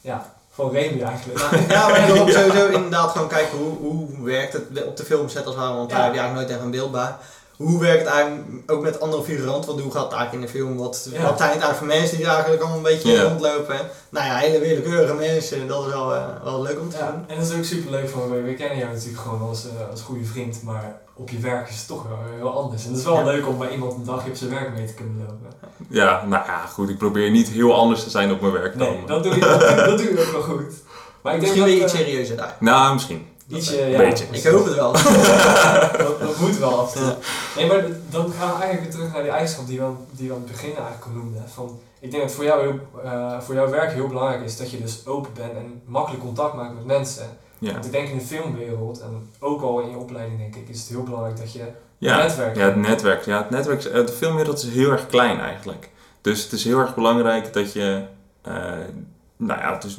ja, 0.01 0.37
van 0.59 0.71
Remy 0.71 1.03
eigenlijk. 1.03 1.41
Maar- 1.41 1.61
Ja, 1.69 1.89
maar 1.89 2.09
ik 2.09 2.15
sowieso 2.33 2.67
inderdaad 2.67 3.11
gewoon 3.11 3.29
kijken 3.29 3.59
hoe, 3.59 3.77
hoe 3.79 4.07
werkt 4.25 4.53
het 4.53 4.85
op 4.87 4.97
de 4.97 5.05
filmset 5.05 5.47
als 5.47 5.55
ware, 5.55 5.75
want 5.75 5.91
daar 5.91 6.05
heb 6.05 6.13
je 6.15 6.19
eigenlijk 6.19 6.49
nooit 6.49 6.57
echt 6.59 6.67
een 6.67 6.71
beeld 6.79 6.93
bij. 6.93 7.15
Hoe 7.59 7.81
werkt 7.81 8.03
het 8.05 8.09
eigenlijk 8.13 8.47
ook 8.71 8.83
met 8.83 9.01
andere 9.01 9.23
figuranten, 9.23 9.71
want 9.71 9.81
hoe 9.83 9.93
gaat 9.93 10.05
het 10.05 10.13
eigenlijk 10.13 10.33
in 10.45 10.53
de 10.53 10.59
film? 10.59 10.77
Wat, 10.77 11.09
Ja. 11.13 11.23
wat 11.23 11.39
zijn 11.39 11.51
het 11.51 11.61
eigenlijk 11.63 11.77
voor 11.79 11.87
mensen 11.87 12.17
die 12.17 12.27
eigenlijk 12.27 12.61
allemaal 12.61 12.77
een 12.79 12.85
beetje 12.93 13.13
Ja. 13.13 13.23
rondlopen? 13.23 13.77
Nou 14.09 14.27
ja, 14.27 14.37
hele 14.37 14.59
willekeurige 14.59 15.15
mensen, 15.15 15.67
dat 15.69 15.87
is 15.87 15.93
wel, 15.93 16.15
eh, 16.15 16.27
wel 16.45 16.63
leuk 16.63 16.81
om 16.81 16.91
te 16.91 16.97
Ja, 16.97 17.11
doen. 17.11 17.25
en 17.27 17.37
dat 17.39 17.49
is 17.51 17.57
ook 17.57 17.65
super 17.65 17.91
leuk 17.91 18.09
van, 18.09 18.31
we, 18.31 18.41
we 18.43 18.55
kennen 18.55 18.79
jou 18.79 18.93
natuurlijk 18.93 19.21
gewoon 19.23 19.49
als, 19.49 19.65
eh, 19.67 19.91
als 19.91 20.01
goede 20.03 20.25
vriend, 20.25 20.63
maar 20.63 21.01
op 21.15 21.29
je 21.31 21.39
werk 21.39 21.69
is 21.69 21.77
het 21.79 21.87
toch 21.87 22.03
wel 22.09 22.19
heel 22.37 22.53
anders. 22.63 22.85
En 22.85 22.91
het 22.91 22.99
is 22.99 23.05
wel 23.05 23.15
Ja. 23.15 23.25
leuk 23.25 23.47
om 23.49 23.59
bij 23.59 23.71
iemand 23.71 23.95
een 23.95 24.05
dagje 24.05 24.31
op 24.31 24.37
zijn 24.37 24.51
werk 24.51 24.75
mee 24.77 24.87
te 24.87 24.95
kunnen 24.95 25.17
lopen. 25.19 25.57
Ja, 25.89 26.25
nou 26.27 26.45
ja, 26.47 26.67
goed. 26.67 26.89
Ik 26.89 26.99
probeer 26.99 27.31
niet 27.31 27.49
heel 27.49 27.75
anders 27.75 28.03
te 28.03 28.11
zijn 28.11 28.33
op 28.33 28.41
mijn 28.41 28.53
werk 28.53 28.79
dan. 28.79 28.89
Nee, 28.93 29.05
dat 29.07 29.23
doe 29.23 29.35
je, 29.35 29.41
dat, 29.41 29.61
doe- 29.61 29.75
dat 29.77 29.99
doe 29.99 30.13
je 30.13 30.21
ook 30.27 30.33
wel 30.33 30.43
goed. 30.57 30.73
Maar 31.23 31.35
ik 31.35 31.41
denk 31.41 31.55
Misschien 31.55 31.61
dat, 31.63 31.71
weer 31.75 31.83
iets 31.85 31.93
eh, 31.93 31.99
serieuzer 31.99 32.37
daar. 32.37 32.57
Nou, 32.61 32.93
misschien. 32.95 33.27
Ietsje, 33.49 33.83
Een 33.83 33.91
ja. 33.91 33.99
beetje. 33.99 34.25
Ik 34.31 34.45
hoop 34.45 34.65
het 34.65 34.75
wel. 34.75 34.93
dat, 36.05 36.21
dat 36.21 36.39
moet 36.41 36.59
wel 36.59 36.79
af 36.81 36.95
en 36.97 37.03
toe. 37.03 37.17
Nee, 37.57 37.67
maar 37.67 37.85
dan 38.11 38.33
gaan 38.33 38.49
we 38.57 38.63
eigenlijk 38.63 38.81
weer 38.81 38.91
terug 38.91 39.13
naar 39.13 39.23
die 39.23 39.31
eigenschap 39.31 39.67
die 39.67 39.79
we, 39.79 39.85
aan- 39.85 39.99
die 40.11 40.29
we 40.29 40.35
aan 40.35 40.41
het 40.41 40.51
begin 40.51 40.69
eigenlijk 40.77 41.05
al 41.05 41.11
noemden. 41.13 41.45
Van, 41.49 41.79
ik 42.01 42.11
denk 42.11 42.23
dat 42.23 42.33
voor, 42.33 42.45
jou 42.45 42.63
heel, 42.63 43.03
eh, 43.05 43.41
voor 43.41 43.55
jouw 43.55 43.69
werk 43.71 43.93
heel 43.93 44.09
belangrijk 44.09 44.45
is 44.45 44.57
dat 44.57 44.71
je 44.71 44.81
dus 44.81 45.07
open 45.07 45.31
bent 45.35 45.53
en 45.53 45.83
makkelijk 45.85 46.23
contact 46.23 46.55
maakt 46.55 46.75
met 46.75 46.85
mensen. 46.87 47.27
Ja. 47.59 47.73
Want 47.73 47.85
ik 47.85 47.93
denk 47.93 48.09
in 48.09 48.19
de 48.19 48.25
filmwereld, 48.25 49.01
en 49.01 49.31
ook 49.39 49.63
al 49.63 49.81
in 49.81 49.91
je 49.91 49.97
opleiding 49.97 50.39
denk 50.39 50.57
ik, 50.57 50.69
is 50.69 50.81
het 50.81 50.89
heel 50.89 51.03
belangrijk 51.03 51.37
dat 51.37 51.53
je 51.53 51.65
Ja. 51.99 52.17
netwerk 52.17 52.57
ja, 52.57 52.65
het 52.65 52.77
netwerk. 52.77 53.25
Ja, 53.25 53.39
het 53.39 53.51
netwerk. 53.51 53.85
eh, 53.85 54.07
De 54.07 54.13
filmwereld 54.13 54.63
is 54.63 54.69
heel 54.69 54.91
erg 54.91 55.07
klein 55.07 55.41
eigenlijk. 55.41 55.91
Dus 56.21 56.43
het 56.43 56.53
is 56.53 56.65
heel 56.65 56.79
erg 56.79 56.95
belangrijk 56.95 57.53
dat 57.53 57.73
je. 57.73 58.03
eh, 58.43 58.53
nou 59.37 59.61
ja, 59.61 59.75
het 59.75 59.85
is, 59.85 59.99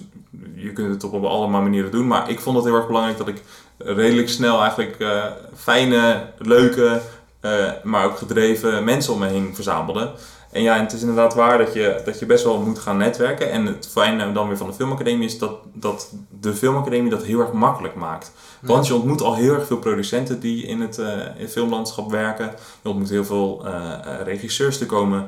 je 0.55 0.74
kunt 0.74 0.93
het 0.93 1.12
op 1.12 1.24
allemaal 1.24 1.62
manieren 1.62 1.91
doen. 1.91 2.07
Maar 2.07 2.29
ik 2.29 2.39
vond 2.39 2.55
het 2.55 2.65
heel 2.65 2.75
erg 2.75 2.88
belangrijk 2.88 3.17
dat 3.17 3.27
ik 3.27 3.43
redelijk 3.77 4.29
snel 4.29 4.62
eigenlijk 4.62 5.00
eh, 5.00 5.25
fijne, 5.55 6.25
leuke 6.38 7.01
eh, 7.39 7.71
maar 7.83 8.05
ook 8.05 8.17
gedreven 8.17 8.83
mensen 8.83 9.13
om 9.13 9.19
me 9.19 9.27
heen 9.27 9.55
verzamelde. 9.55 10.12
En 10.51 10.62
ja, 10.62 10.75
en 10.75 10.81
het 10.81 10.93
is 10.93 11.01
inderdaad 11.01 11.33
waar 11.33 11.57
dat 11.57 11.74
je, 11.74 12.01
dat 12.05 12.19
je 12.19 12.25
best 12.25 12.43
wel 12.43 12.62
moet 12.62 12.79
gaan 12.79 12.98
netwerken. 12.98 13.51
En 13.51 13.65
het 13.65 13.88
fijne 13.91 14.31
dan 14.31 14.48
weer 14.48 14.57
van 14.57 14.67
de 14.67 14.74
Filmacademie 14.74 15.25
is 15.25 15.38
dat, 15.38 15.51
dat 15.74 16.13
de 16.39 16.53
Filmacademie 16.53 17.09
dat 17.09 17.24
heel 17.24 17.39
erg 17.39 17.51
makkelijk 17.51 17.95
maakt. 17.95 18.31
Want 18.62 18.88
je 18.88 18.95
ontmoet 18.95 19.21
al 19.21 19.36
heel 19.36 19.53
erg 19.53 19.65
veel 19.65 19.77
producenten 19.77 20.39
die 20.39 20.65
in 20.65 20.81
het, 20.81 20.98
in 20.98 21.33
het 21.38 21.51
filmlandschap 21.51 22.12
werken. 22.12 22.53
Je 22.81 22.89
ontmoet 22.89 23.09
heel 23.09 23.25
veel 23.25 23.65
regisseurs. 24.24 24.79
Er 24.79 24.86
komen 24.86 25.27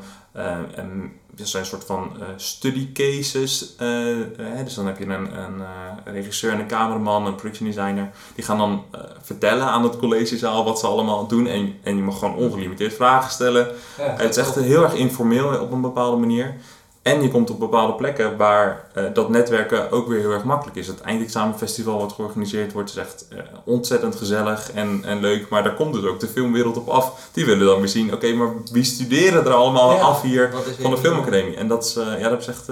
en 0.75 1.11
er 1.37 1.47
zijn 1.47 1.63
een 1.63 1.69
soort 1.69 1.83
van 1.85 2.11
eh, 2.19 2.27
study 2.35 2.91
cases. 2.93 3.75
eh, 3.77 4.19
eh, 4.21 4.63
dus 4.63 4.73
dan 4.73 4.85
heb 4.85 4.97
je 4.97 5.05
een, 5.05 5.37
een 5.39 5.61
eh, 5.61 6.13
regisseur 6.13 6.51
en 6.51 6.59
een 6.59 6.67
cameraman, 6.67 7.25
een 7.25 7.35
production 7.35 7.67
designer. 7.67 8.11
Die 8.35 8.43
gaan 8.45 8.57
dan 8.57 8.83
eh, 8.91 9.01
vertellen 9.21 9.65
aan 9.65 9.83
het 9.83 9.97
collegezaal 9.97 10.63
wat 10.63 10.79
ze 10.79 10.87
allemaal 10.87 11.27
doen. 11.27 11.47
En, 11.47 11.73
en 11.83 11.95
je 11.95 12.01
mag 12.01 12.19
gewoon 12.19 12.35
ongelimiteerd 12.35 12.93
vragen 12.93 13.31
stellen. 13.31 13.67
Ja, 13.97 14.03
Het 14.17 14.29
is 14.29 14.37
echt 14.37 14.55
heel 14.55 14.83
erg 14.83 14.93
informeel 14.93 15.59
op 15.59 15.71
een 15.71 15.81
bepaalde 15.81 16.17
manier. 16.17 16.55
En 17.01 17.21
je 17.21 17.29
komt 17.31 17.49
op 17.49 17.59
bepaalde 17.59 17.93
plekken 17.93 18.37
waar 18.37 18.85
eh, 18.93 19.03
dat 19.13 19.29
netwerken 19.29 19.91
ook 19.91 20.07
weer 20.07 20.19
heel 20.19 20.31
erg 20.31 20.43
makkelijk 20.43 20.77
is. 20.77 20.87
Het 20.87 21.01
eindexamenfestival 21.01 21.99
wat 21.99 22.11
georganiseerd 22.13 22.73
wordt 22.73 22.89
is 22.89 22.95
echt 22.95 23.25
eh, 23.29 23.37
ontzettend 23.63 24.15
gezellig 24.15 24.71
en, 24.71 25.01
en 25.05 25.19
leuk. 25.19 25.49
Maar 25.49 25.63
daar 25.63 25.73
komt 25.75 25.93
dus 25.93 26.03
ook 26.03 26.19
de 26.19 26.27
filmwereld 26.27 26.77
op 26.77 26.87
af. 26.87 27.29
Die 27.31 27.45
willen 27.45 27.65
dan 27.65 27.77
weer 27.79 27.87
zien, 27.87 28.13
oké, 28.13 28.33
maar 28.33 28.47
wie 28.71 28.83
studeren 28.83 29.45
er 29.45 29.53
allemaal 29.53 29.93
Ja. 29.93 29.99
af 30.01 30.21
hier 30.21 30.51
van 30.81 30.91
de? 30.91 30.97
Filmacademie? 30.97 31.55
En 31.55 31.67
dat 31.67 31.85
is, 31.85 31.95
eh, 31.95 32.19
ja, 32.19 32.29
dat 32.29 32.41
is 32.41 32.47
echt 32.47 32.65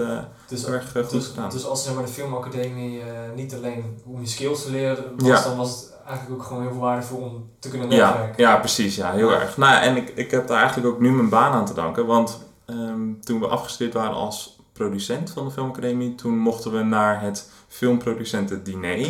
Dus, 0.48 0.66
heel 0.66 0.74
erg 0.74 0.92
goed 0.92 1.10
dus, 1.10 1.26
gedaan. 1.28 1.50
dus 1.50 1.66
als 1.68 1.84
zeg 1.84 1.94
maar, 1.94 2.06
de 2.06 2.12
filmacademie 2.12 3.02
niet 3.36 3.56
alleen 3.56 4.02
om 4.06 4.22
je 4.22 4.28
skills 4.28 4.64
te 4.64 4.72
leren 4.72 5.04
was, 5.18 5.28
Ja. 5.28 5.44
dan 5.44 5.58
was 5.58 5.70
het 5.70 5.94
eigenlijk 6.08 6.42
ook 6.42 6.48
gewoon 6.48 6.62
heel 6.62 6.72
veel 6.72 6.82
waardevol 6.82 7.20
om 7.20 7.50
te 7.60 7.70
kunnen 7.70 7.92
Ja, 7.92 8.08
netwerken. 8.10 8.44
ja, 8.44 8.58
precies. 8.58 8.96
Ja, 8.96 9.12
heel 9.12 9.32
erg. 9.32 9.58
Nou, 9.58 9.72
ja, 9.74 9.82
en 9.82 9.96
ik, 9.98 10.12
ik 10.16 10.32
heb 10.32 10.48
daar 10.48 10.58
eigenlijk 10.60 10.88
ook 10.94 11.00
nu 11.00 11.12
mijn 11.12 11.30
baan 11.30 11.52
aan 11.52 11.66
te 11.66 11.74
danken. 11.74 12.06
Want 12.06 12.48
ehm, 12.70 13.20
toen 13.22 13.40
we 13.40 13.48
afgestudeerd 13.48 13.94
waren 13.94 14.14
als 14.16 14.58
producent 14.74 15.32
van 15.32 15.46
de 15.46 15.52
Filmacademie, 15.52 16.16
toen 16.16 16.38
mochten 16.38 16.72
we 16.72 16.84
naar 16.84 17.22
het 17.22 17.50
filmproducentendiner. 17.68 19.08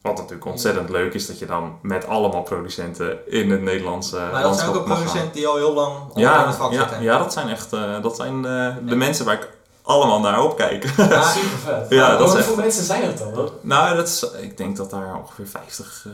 Wat 0.00 0.16
natuurlijk 0.16 0.44
ontzettend 0.46 0.88
leuk 0.88 1.14
is 1.14 1.26
dat 1.26 1.38
je 1.38 1.46
dan 1.46 1.78
met 1.82 2.06
allemaal 2.06 2.42
producenten 2.42 3.18
in 3.32 3.50
het 3.50 3.62
Nederlandse 3.62 4.16
Maar 4.32 4.42
dat 4.42 4.56
zijn 4.58 4.68
ook 4.68 4.74
gaan. 4.74 4.84
producenten 4.84 5.32
die 5.32 5.46
al 5.46 5.56
heel 5.56 5.74
lang 5.74 5.94
Ja, 6.14 6.46
het 6.46 6.54
vak 6.56 6.72
ja, 6.72 6.78
zitten. 6.80 7.02
ja, 7.02 7.18
dat 7.18 7.32
zijn 7.32 7.48
echt 7.48 7.72
eh, 7.72 8.02
dat 8.02 8.16
zijn, 8.16 8.44
eh, 8.44 8.76
de 8.86 8.96
mensen 8.96 9.24
waar 9.24 9.34
ik 9.34 9.48
allemaal 9.82 10.20
naar 10.20 10.42
opkijk. 10.44 10.84
Ja, 10.96 11.22
Super 11.22 11.58
vet. 11.58 11.86
Ja, 11.98 12.16
dat 12.16 12.18
hoeveel 12.32 12.38
echt- 12.52 12.56
mensen 12.56 12.84
zijn 12.84 13.02
het 13.02 13.18
dan? 13.18 13.34
Dat- 13.34 13.64
nou, 13.64 13.96
dat 13.96 14.08
is, 14.08 14.30
ik 14.40 14.56
denk 14.56 14.76
dat 14.76 14.90
daar 14.90 15.16
ongeveer 15.16 15.46
50 15.48 16.06
eh, 16.06 16.12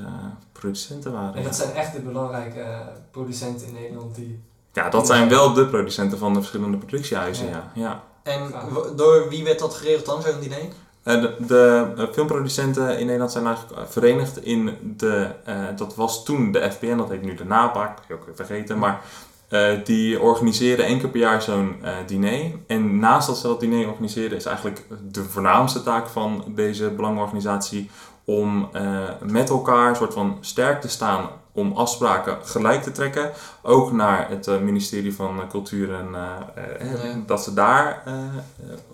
producenten 0.52 1.12
waren. 1.12 1.34
En 1.34 1.42
dat 1.42 1.56
zijn 1.56 1.72
echt 1.74 1.92
de 1.92 2.00
belangrijke 2.00 2.64
producenten 3.10 3.66
in 3.66 3.72
Nederland 3.74 4.14
die... 4.14 4.42
Ja, 4.72 4.88
dat 4.88 5.06
zijn 5.06 5.28
wel 5.28 5.52
de 5.52 5.66
producenten 5.66 6.18
van 6.18 6.32
de 6.32 6.38
verschillende 6.38 6.76
productiehuizen, 6.76 7.46
ja. 7.46 7.70
Ja. 7.74 7.82
ja. 7.82 8.02
En 8.22 8.52
door 8.96 9.28
wie 9.28 9.44
werd 9.44 9.58
dat 9.58 9.74
geregeld 9.74 10.06
dan, 10.06 10.22
zo'n 10.22 10.44
idee? 10.44 10.68
Eh, 11.02 11.20
de 11.20 11.34
de 11.38 11.86
eh, 11.96 12.04
filmproducenten 12.12 12.98
in 12.98 13.04
Nederland 13.04 13.32
zijn 13.32 13.46
eigenlijk 13.46 13.80
eh, 13.80 13.86
verenigd 13.88 14.44
in 14.44 14.76
de, 14.96 15.28
eh, 15.44 15.56
dat 15.76 15.94
was 15.94 16.24
toen 16.24 16.52
de 16.52 16.70
FPN, 16.72 16.96
dat 16.96 17.08
heet 17.08 17.22
nu 17.22 17.34
de 17.34 17.44
NAPAC, 17.44 17.96
dat 17.96 18.04
heb 18.06 18.16
ik 18.16 18.20
ook 18.20 18.26
weer 18.26 18.46
vergeten, 18.46 18.78
maar 18.78 19.00
eh, 19.48 19.70
die 19.84 20.20
organiseren 20.20 20.84
één 20.84 20.98
keer 20.98 21.08
per 21.08 21.20
jaar 21.20 21.42
zo'n 21.42 21.76
eh, 21.82 21.92
diner. 22.06 22.52
En 22.66 22.98
naast 22.98 23.26
dat 23.26 23.36
ze 23.38 23.46
dat 23.46 23.60
diner 23.60 23.88
organiseren 23.88 24.36
is 24.36 24.44
eigenlijk 24.44 24.84
de 25.12 25.24
voornaamste 25.24 25.82
taak 25.82 26.08
van 26.08 26.44
deze 26.46 26.90
belangenorganisatie 26.90 27.90
om 28.24 28.68
eh, 28.72 28.82
met 29.22 29.48
elkaar 29.50 29.88
een 29.88 29.96
soort 29.96 30.14
van 30.14 30.38
sterk 30.40 30.80
te 30.80 30.88
staan 30.88 31.28
om 31.58 31.72
afspraken 31.72 32.38
gelijk 32.42 32.82
te 32.82 32.92
trekken. 32.92 33.30
Ook 33.62 33.92
naar 33.92 34.28
het 34.30 34.46
eh, 34.46 34.58
ministerie 34.58 35.14
van 35.14 35.40
eh, 35.40 35.48
Cultuur 35.48 35.94
en 35.94 36.14
eh, 36.14 36.90
Ja. 36.90 37.22
dat 37.26 37.42
ze 37.42 37.54
daar 37.54 38.02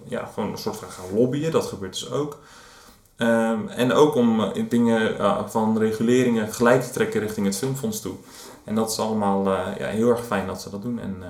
ja, 0.05 0.31
gewoon 0.35 0.51
een 0.51 0.59
soort 0.59 0.77
van 0.77 0.89
gaan 0.89 1.19
lobbyen. 1.19 1.53
Dat 1.53 1.67
gebeurt 1.67 1.93
dus 1.93 2.11
ook. 2.11 2.39
Ehm, 3.17 3.69
en 3.69 3.93
ook 3.93 4.15
om 4.15 4.53
dingen 4.69 5.17
van 5.51 5.79
reguleringen 5.79 6.53
gelijk 6.53 6.83
te 6.83 6.91
trekken 6.91 7.21
richting 7.21 7.47
het 7.47 7.57
filmfonds 7.57 8.01
toe. 8.01 8.15
En 8.65 8.75
dat 8.75 8.91
is 8.91 8.99
allemaal 8.99 9.51
ja, 9.79 9.87
heel 9.87 10.09
erg 10.11 10.27
fijn 10.27 10.47
dat 10.47 10.63
ze 10.63 10.71
dat 10.71 10.83
doen. 10.83 11.01
En, 11.01 11.23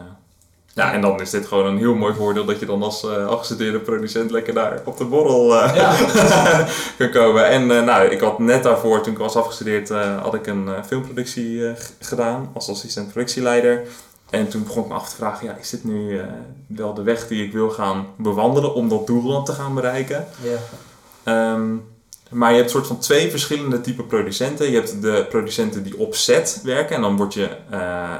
ja, 0.74 0.92
en 0.92 1.00
dan 1.00 1.20
is 1.20 1.30
dit 1.30 1.46
gewoon 1.46 1.66
een 1.66 1.78
heel 1.78 1.94
mooi 1.94 2.14
voordeel 2.14 2.44
dat 2.44 2.60
je 2.60 2.66
dan 2.66 2.82
als 2.82 3.04
eh 3.04 3.26
afgestudeerde 3.26 3.80
producent 3.80 4.30
lekker 4.30 4.54
daar 4.54 4.80
op 4.84 4.96
de 4.96 5.04
borrel 5.04 5.62
eh, 5.62 5.74
Ja, 5.76 5.96
kan 6.98 7.10
komen. 7.10 7.48
En 7.48 7.70
eh, 7.70 7.84
nou, 7.84 8.08
ik 8.08 8.20
had 8.20 8.38
net 8.38 8.62
daarvoor, 8.62 9.00
toen 9.00 9.12
ik 9.12 9.18
was 9.18 9.36
afgestudeerd, 9.36 9.88
had 10.22 10.34
ik 10.34 10.46
een 10.46 10.68
filmproductie 10.86 11.74
gedaan 12.00 12.50
als 12.54 12.68
assistent 12.68 13.12
productieleider. 13.12 13.82
En 14.30 14.48
toen 14.48 14.62
begon 14.64 14.82
ik 14.82 14.88
me 14.88 14.94
af 14.94 15.08
te 15.08 15.16
vragen, 15.16 15.46
ja, 15.46 15.56
is 15.60 15.70
dit 15.70 15.84
nu 15.84 16.20
wel 16.66 16.94
de 16.94 17.02
weg 17.02 17.26
die 17.26 17.44
ik 17.44 17.52
wil 17.52 17.70
gaan 17.70 18.06
bewandelen 18.16 18.74
om 18.74 18.88
dat 18.88 19.06
doel 19.06 19.32
dan 19.32 19.44
te 19.44 19.52
gaan 19.52 19.74
bereiken? 19.74 20.26
Ja. 20.42 20.58
Ehm, 21.24 21.76
maar 22.30 22.50
je 22.50 22.56
hebt 22.56 22.70
soort 22.70 22.86
van 22.86 22.98
twee 22.98 23.30
verschillende 23.30 23.80
type 23.80 24.02
producenten. 24.02 24.70
Je 24.70 24.76
hebt 24.76 25.02
de 25.02 25.26
producenten 25.28 25.82
die 25.82 25.98
op 25.98 26.14
set 26.14 26.60
werken. 26.64 26.96
En 26.96 27.02
dan 27.02 27.16
word 27.16 27.34
je 27.34 27.48
eh, 27.70 28.14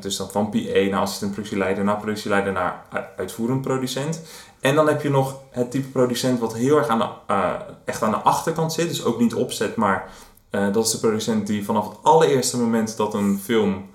dus 0.00 0.16
dan 0.16 0.30
van 0.30 0.50
PA 0.50 0.80
naar 0.90 1.00
assistent 1.00 1.32
productieleider, 1.32 1.84
naar 1.84 1.96
productieleider, 1.96 2.52
naar 2.52 2.84
uitvoerend 3.16 3.62
producent. 3.62 4.22
En 4.60 4.74
dan 4.74 4.88
heb 4.88 5.02
je 5.02 5.10
nog 5.10 5.40
het 5.50 5.70
type 5.70 5.88
producent 5.88 6.38
wat 6.38 6.54
heel 6.54 6.76
erg 6.76 6.88
aan 6.88 6.98
de, 6.98 7.08
eh, 7.26 7.54
echt 7.84 8.02
aan 8.02 8.10
de 8.10 8.16
achterkant 8.16 8.72
zit. 8.72 8.88
Dus 8.88 9.04
ook 9.04 9.18
niet 9.18 9.34
opzet, 9.34 9.76
maar 9.76 10.08
dat 10.50 10.84
is 10.84 10.90
de 10.90 10.98
producent 10.98 11.46
die 11.46 11.64
vanaf 11.64 11.88
het 11.88 11.98
allereerste 12.02 12.58
moment 12.58 12.96
dat 12.96 13.14
een 13.14 13.40
film, 13.44 13.90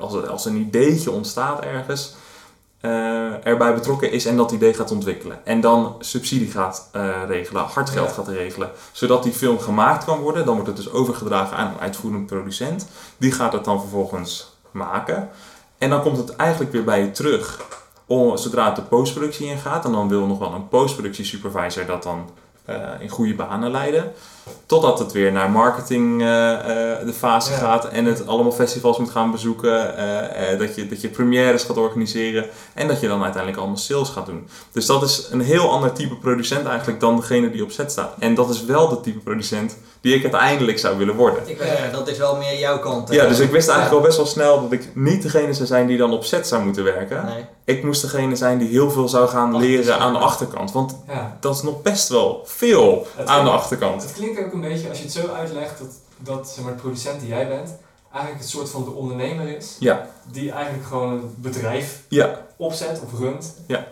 als, 0.00 0.26
als 0.26 0.44
een 0.44 0.56
ideetje 0.56 1.10
ontstaat 1.10 1.64
ergens, 1.64 2.16
eh, 2.80 3.46
erbij 3.46 3.74
betrokken 3.74 4.12
is 4.12 4.26
en 4.26 4.36
dat 4.36 4.52
idee 4.52 4.74
gaat 4.74 4.90
ontwikkelen. 4.90 5.46
En 5.46 5.60
dan 5.60 5.96
subsidie 5.98 6.50
gaat 6.50 6.88
eh, 6.92 7.10
regelen, 7.26 7.62
hardgeld 7.62 8.08
Ja. 8.08 8.14
gaat 8.14 8.28
regelen, 8.28 8.70
zodat 8.92 9.22
die 9.22 9.32
film 9.32 9.58
gemaakt 9.58 10.04
kan 10.04 10.18
worden. 10.18 10.44
Dan 10.44 10.54
wordt 10.54 10.68
het 10.68 10.76
dus 10.76 10.90
overgedragen 10.90 11.56
aan 11.56 11.66
een 11.66 11.80
uitvoerend 11.80 12.26
producent. 12.26 12.88
Die 13.16 13.32
gaat 13.32 13.52
het 13.52 13.64
dan 13.64 13.80
vervolgens 13.80 14.56
maken. 14.70 15.30
En 15.78 15.90
dan 15.90 16.02
komt 16.02 16.16
het 16.16 16.36
eigenlijk 16.36 16.72
weer 16.72 16.84
bij 16.84 17.00
je 17.00 17.10
terug 17.10 17.66
om, 18.06 18.36
zodra 18.36 18.66
het 18.66 18.76
de 18.76 18.82
postproductie 18.82 19.46
ingaat. 19.46 19.84
En 19.84 19.92
dan 19.92 20.08
wil 20.08 20.26
nog 20.26 20.38
wel 20.38 20.52
een 20.52 20.68
postproductie 20.68 21.24
supervisor 21.24 21.86
dat 21.86 22.02
dan 22.02 22.30
in 23.00 23.08
goede 23.08 23.34
banen 23.34 23.70
leiden. 23.70 24.12
Totdat 24.66 24.98
het 24.98 25.12
weer 25.12 25.32
naar 25.32 25.50
marketing 25.50 26.20
eh, 26.22 26.52
eh, 26.52 27.06
de 27.06 27.12
fase 27.12 27.50
Ja. 27.50 27.56
gaat 27.58 27.88
en 27.88 28.04
het 28.04 28.26
allemaal 28.26 28.52
festivals 28.52 28.98
moet 28.98 29.10
gaan 29.10 29.30
bezoeken. 29.30 29.96
eh, 29.96 30.52
eh, 30.52 30.58
dat, 30.58 30.74
je, 30.74 30.88
dat 30.88 31.00
je 31.00 31.08
premières 31.08 31.62
gaat 31.64 31.76
organiseren 31.76 32.46
en 32.74 32.88
dat 32.88 33.00
je 33.00 33.08
dan 33.08 33.22
uiteindelijk 33.22 33.60
allemaal 33.60 33.76
sales 33.78 34.08
gaat 34.08 34.26
doen. 34.26 34.48
Dus 34.72 34.86
dat 34.86 35.02
is 35.02 35.28
een 35.30 35.40
heel 35.40 35.70
ander 35.70 35.92
type 35.92 36.14
producent 36.16 36.66
eigenlijk 36.66 37.00
dan 37.00 37.16
degene 37.16 37.50
die 37.50 37.62
op 37.62 37.70
set 37.70 37.90
staat. 37.92 38.14
En 38.18 38.34
dat 38.34 38.50
is 38.50 38.64
wel 38.64 38.88
de 38.88 39.00
type 39.00 39.18
producent 39.18 39.76
die 40.00 40.14
ik 40.14 40.22
uiteindelijk 40.22 40.78
zou 40.78 40.98
willen 40.98 41.14
worden. 41.14 41.48
Ik 41.48 41.58
dat 41.92 42.08
is 42.08 42.18
wel 42.18 42.36
meer 42.36 42.58
jouw 42.58 42.78
kant. 42.78 43.08
hè? 43.08 43.14
Ja, 43.14 43.26
dus 43.26 43.38
ik 43.38 43.50
wist 43.50 43.68
eigenlijk 43.68 43.98
al 43.98 44.06
best 44.06 44.16
wel 44.16 44.26
snel 44.26 44.60
dat 44.62 44.72
ik 44.72 44.90
niet 44.94 45.22
degene 45.22 45.52
zou 45.52 45.66
zijn 45.66 45.86
die 45.86 45.96
dan 45.96 46.12
op 46.12 46.24
set 46.24 46.46
zou 46.46 46.64
moeten 46.64 46.84
werken. 46.84 47.24
Nee. 47.24 47.44
Ik 47.64 47.84
moest 47.84 48.02
degene 48.02 48.36
zijn 48.36 48.58
die 48.58 48.68
heel 48.68 48.90
veel 48.90 49.08
zou 49.08 49.28
gaan 49.28 49.56
leren 49.56 49.98
aan 49.98 50.12
de 50.12 50.18
achterkant. 50.18 50.72
Want 50.72 50.96
ja. 51.08 51.36
dat 51.40 51.54
is 51.54 51.62
nog 51.62 51.82
best 51.82 52.08
wel 52.08 52.42
veel 52.44 53.06
Het 53.16 53.28
aan 53.28 53.44
de 53.44 53.50
achterkant. 53.50 54.02
Het 54.02 54.12
klinkt 54.12 54.44
ook 54.44 54.52
een 54.52 54.60
beetje, 54.60 54.88
als 54.88 54.98
je 54.98 55.04
het 55.04 55.12
zo 55.12 55.26
uitlegt, 55.26 55.78
dat, 55.78 55.88
dat 56.16 56.48
zeg 56.48 56.64
maar, 56.64 56.74
de 56.74 56.80
producent 56.80 57.20
die 57.20 57.28
jij 57.28 57.48
bent, 57.48 57.76
eigenlijk 58.12 58.42
het 58.42 58.50
soort 58.52 58.70
van 58.70 58.84
de 58.84 58.90
ondernemer 58.90 59.56
is. 59.56 59.76
Ja. 59.78 60.06
Die 60.32 60.50
eigenlijk 60.52 60.86
gewoon 60.86 61.12
een 61.12 61.34
bedrijf 61.36 62.02
Ja, 62.08 62.46
opzet 62.56 63.00
of 63.04 63.18
runt. 63.18 63.54
Ja, 63.66 63.86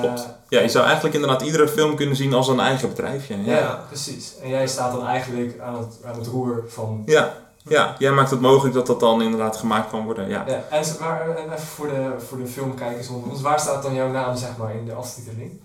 klopt. 0.00 0.28
ja, 0.48 0.60
je 0.60 0.68
zou 0.68 0.84
eigenlijk 0.84 1.14
inderdaad 1.14 1.42
iedere 1.42 1.68
film 1.68 1.96
kunnen 1.96 2.16
zien 2.16 2.34
als 2.34 2.48
een 2.48 2.60
eigen 2.60 2.88
bedrijfje. 2.88 3.44
Ja, 3.44 3.58
Ja, 3.58 3.84
precies. 3.88 4.34
En 4.42 4.48
jij 4.48 4.66
staat 4.66 4.92
dan 4.92 5.06
eigenlijk 5.06 5.60
aan 5.60 5.78
het, 5.78 5.98
aan 6.04 6.18
het 6.18 6.26
roer 6.26 6.64
van... 6.68 7.02
ja. 7.06 7.34
ja. 7.68 7.96
jij 7.98 8.12
maakt 8.12 8.30
het 8.30 8.40
mogelijk 8.40 8.74
dat 8.74 8.86
dat 8.86 9.00
dan 9.00 9.22
inderdaad 9.22 9.56
gemaakt 9.56 9.90
kan 9.90 10.04
worden. 10.04 10.28
Ja. 10.28 10.44
Ja, 10.46 10.62
en 10.70 10.84
waar, 10.98 11.36
en 11.36 11.52
even 11.52 11.66
voor 11.66 11.88
de, 11.88 12.14
voor 12.26 12.38
de 12.38 12.46
filmkijkers 12.46 13.08
onder 13.08 13.30
ons, 13.30 13.40
waar 13.40 13.60
staat 13.60 13.82
dan 13.82 13.94
jouw 13.94 14.10
naam 14.10 14.36
zeg 14.36 14.56
maar 14.56 14.74
in 14.74 14.84
de 14.84 14.92
aftiteling? 14.92 15.60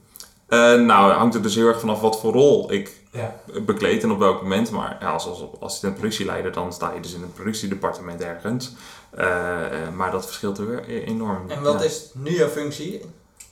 Eh, 0.48 0.74
nou, 0.74 1.12
hangt 1.12 1.36
er 1.36 1.42
dus 1.42 1.56
heel 1.56 1.68
erg 1.68 1.80
vanaf 1.80 2.02
wat 2.02 2.20
voor 2.20 2.34
rol 2.34 2.72
ik 2.72 2.92
Ja, 3.12 3.36
bekleed 3.66 4.04
en 4.04 4.12
op 4.12 4.20
welk 4.20 4.42
moment. 4.42 4.72
Maar 4.72 4.98
ja, 5.00 5.10
als, 5.10 5.28
als 5.28 5.44
assistent 5.60 5.96
productieleider 5.96 6.52
dan 6.52 6.74
sta 6.74 6.92
je 6.94 7.00
dus 7.00 7.14
in 7.14 7.22
het 7.22 7.34
productiedepartement 7.34 8.22
ergens. 8.22 8.76
Eh, 9.10 9.66
eh, 9.66 9.94
maar 9.96 10.12
dat 10.12 10.26
verschilt 10.26 10.58
er 10.58 10.68
weer 10.68 10.84
e- 10.90 11.04
enorm. 11.04 11.50
En 11.50 11.62
wat 11.62 11.80
ja. 11.80 11.86
is 11.86 12.10
nu 12.14 12.36
jouw 12.36 12.48
functie? 12.48 13.02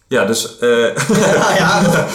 Ja, 0.08 0.26
dus... 0.26 0.58
eh, 0.60 0.70
ja, 1.36 1.56
ja. 1.58 1.82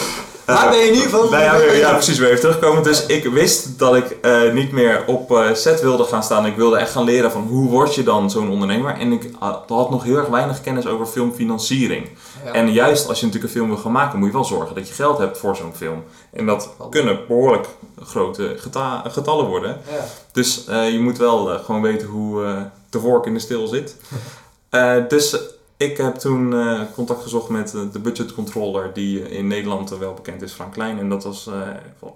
Waar 0.45 0.69
ben 0.69 0.79
je 0.79 0.85
ieder 0.85 1.01
geval? 1.03 1.29
Nou 1.29 1.43
ja, 1.43 1.57
weer- 1.57 1.77
ja, 1.77 1.93
precies, 1.93 2.17
weer 2.17 2.27
even 2.29 2.39
terugkomen. 2.41 2.83
Dus 2.83 3.05
ik 3.05 3.23
wist 3.25 3.79
dat 3.79 3.95
ik 3.95 4.17
eh, 4.21 4.51
niet 4.53 4.71
meer 4.71 5.03
op 5.07 5.31
eh, 5.31 5.53
set 5.53 5.81
wilde 5.81 6.03
gaan 6.03 6.23
staan. 6.23 6.45
Ik 6.45 6.55
wilde 6.55 6.77
echt 6.77 6.91
gaan 6.91 7.03
leren 7.03 7.31
van 7.31 7.41
hoe 7.41 7.69
word 7.69 7.95
je 7.95 8.03
dan 8.03 8.29
zo'n 8.31 8.49
ondernemer. 8.49 8.97
En 8.99 9.11
ik 9.11 9.29
had, 9.39 9.63
had 9.67 9.89
nog 9.89 10.03
heel 10.03 10.15
erg 10.17 10.27
weinig 10.27 10.61
kennis 10.61 10.85
over 10.87 11.05
filmfinanciering. 11.05 12.09
Ja. 12.45 12.51
En 12.51 12.71
juist 12.71 13.07
als 13.07 13.19
je 13.19 13.25
natuurlijk 13.25 13.53
een 13.53 13.59
film 13.59 13.69
wil 13.73 13.81
gaan 13.81 13.91
maken, 13.91 14.19
moet 14.19 14.27
je 14.27 14.33
wel 14.33 14.43
zorgen 14.45 14.75
dat 14.75 14.87
je 14.87 14.93
geld 14.93 15.17
hebt 15.17 15.37
voor 15.37 15.55
zo'n 15.55 15.73
film. 15.75 16.03
En 16.33 16.45
dat 16.45 16.69
kunnen 16.89 17.19
behoorlijk 17.27 17.67
grote 18.03 18.55
geta- 18.57 19.03
getallen 19.07 19.45
worden. 19.45 19.77
Ja. 19.91 20.05
Dus 20.31 20.63
je 20.67 20.99
moet 21.01 21.17
wel 21.17 21.59
gewoon 21.65 21.81
weten 21.81 22.07
hoe 22.07 22.43
de 22.89 22.99
vork 22.99 23.25
in 23.25 23.33
de 23.33 23.39
steel 23.39 23.67
zit. 23.67 23.95
Dus 25.07 25.37
ik 25.81 25.97
heb 25.97 26.15
toen 26.15 26.53
eh, 26.53 26.81
contact 26.93 27.21
gezocht 27.21 27.49
met 27.49 27.73
eh, 27.73 27.81
de 27.91 27.99
budgetcontroller 27.99 28.93
die 28.93 29.23
eh, 29.23 29.37
in 29.37 29.47
Nederland 29.47 29.97
wel 29.97 30.13
bekend 30.13 30.41
is, 30.41 30.53
Frank 30.53 30.73
Klein. 30.73 30.99
En 30.99 31.09
dat 31.09 31.23
was 31.23 31.49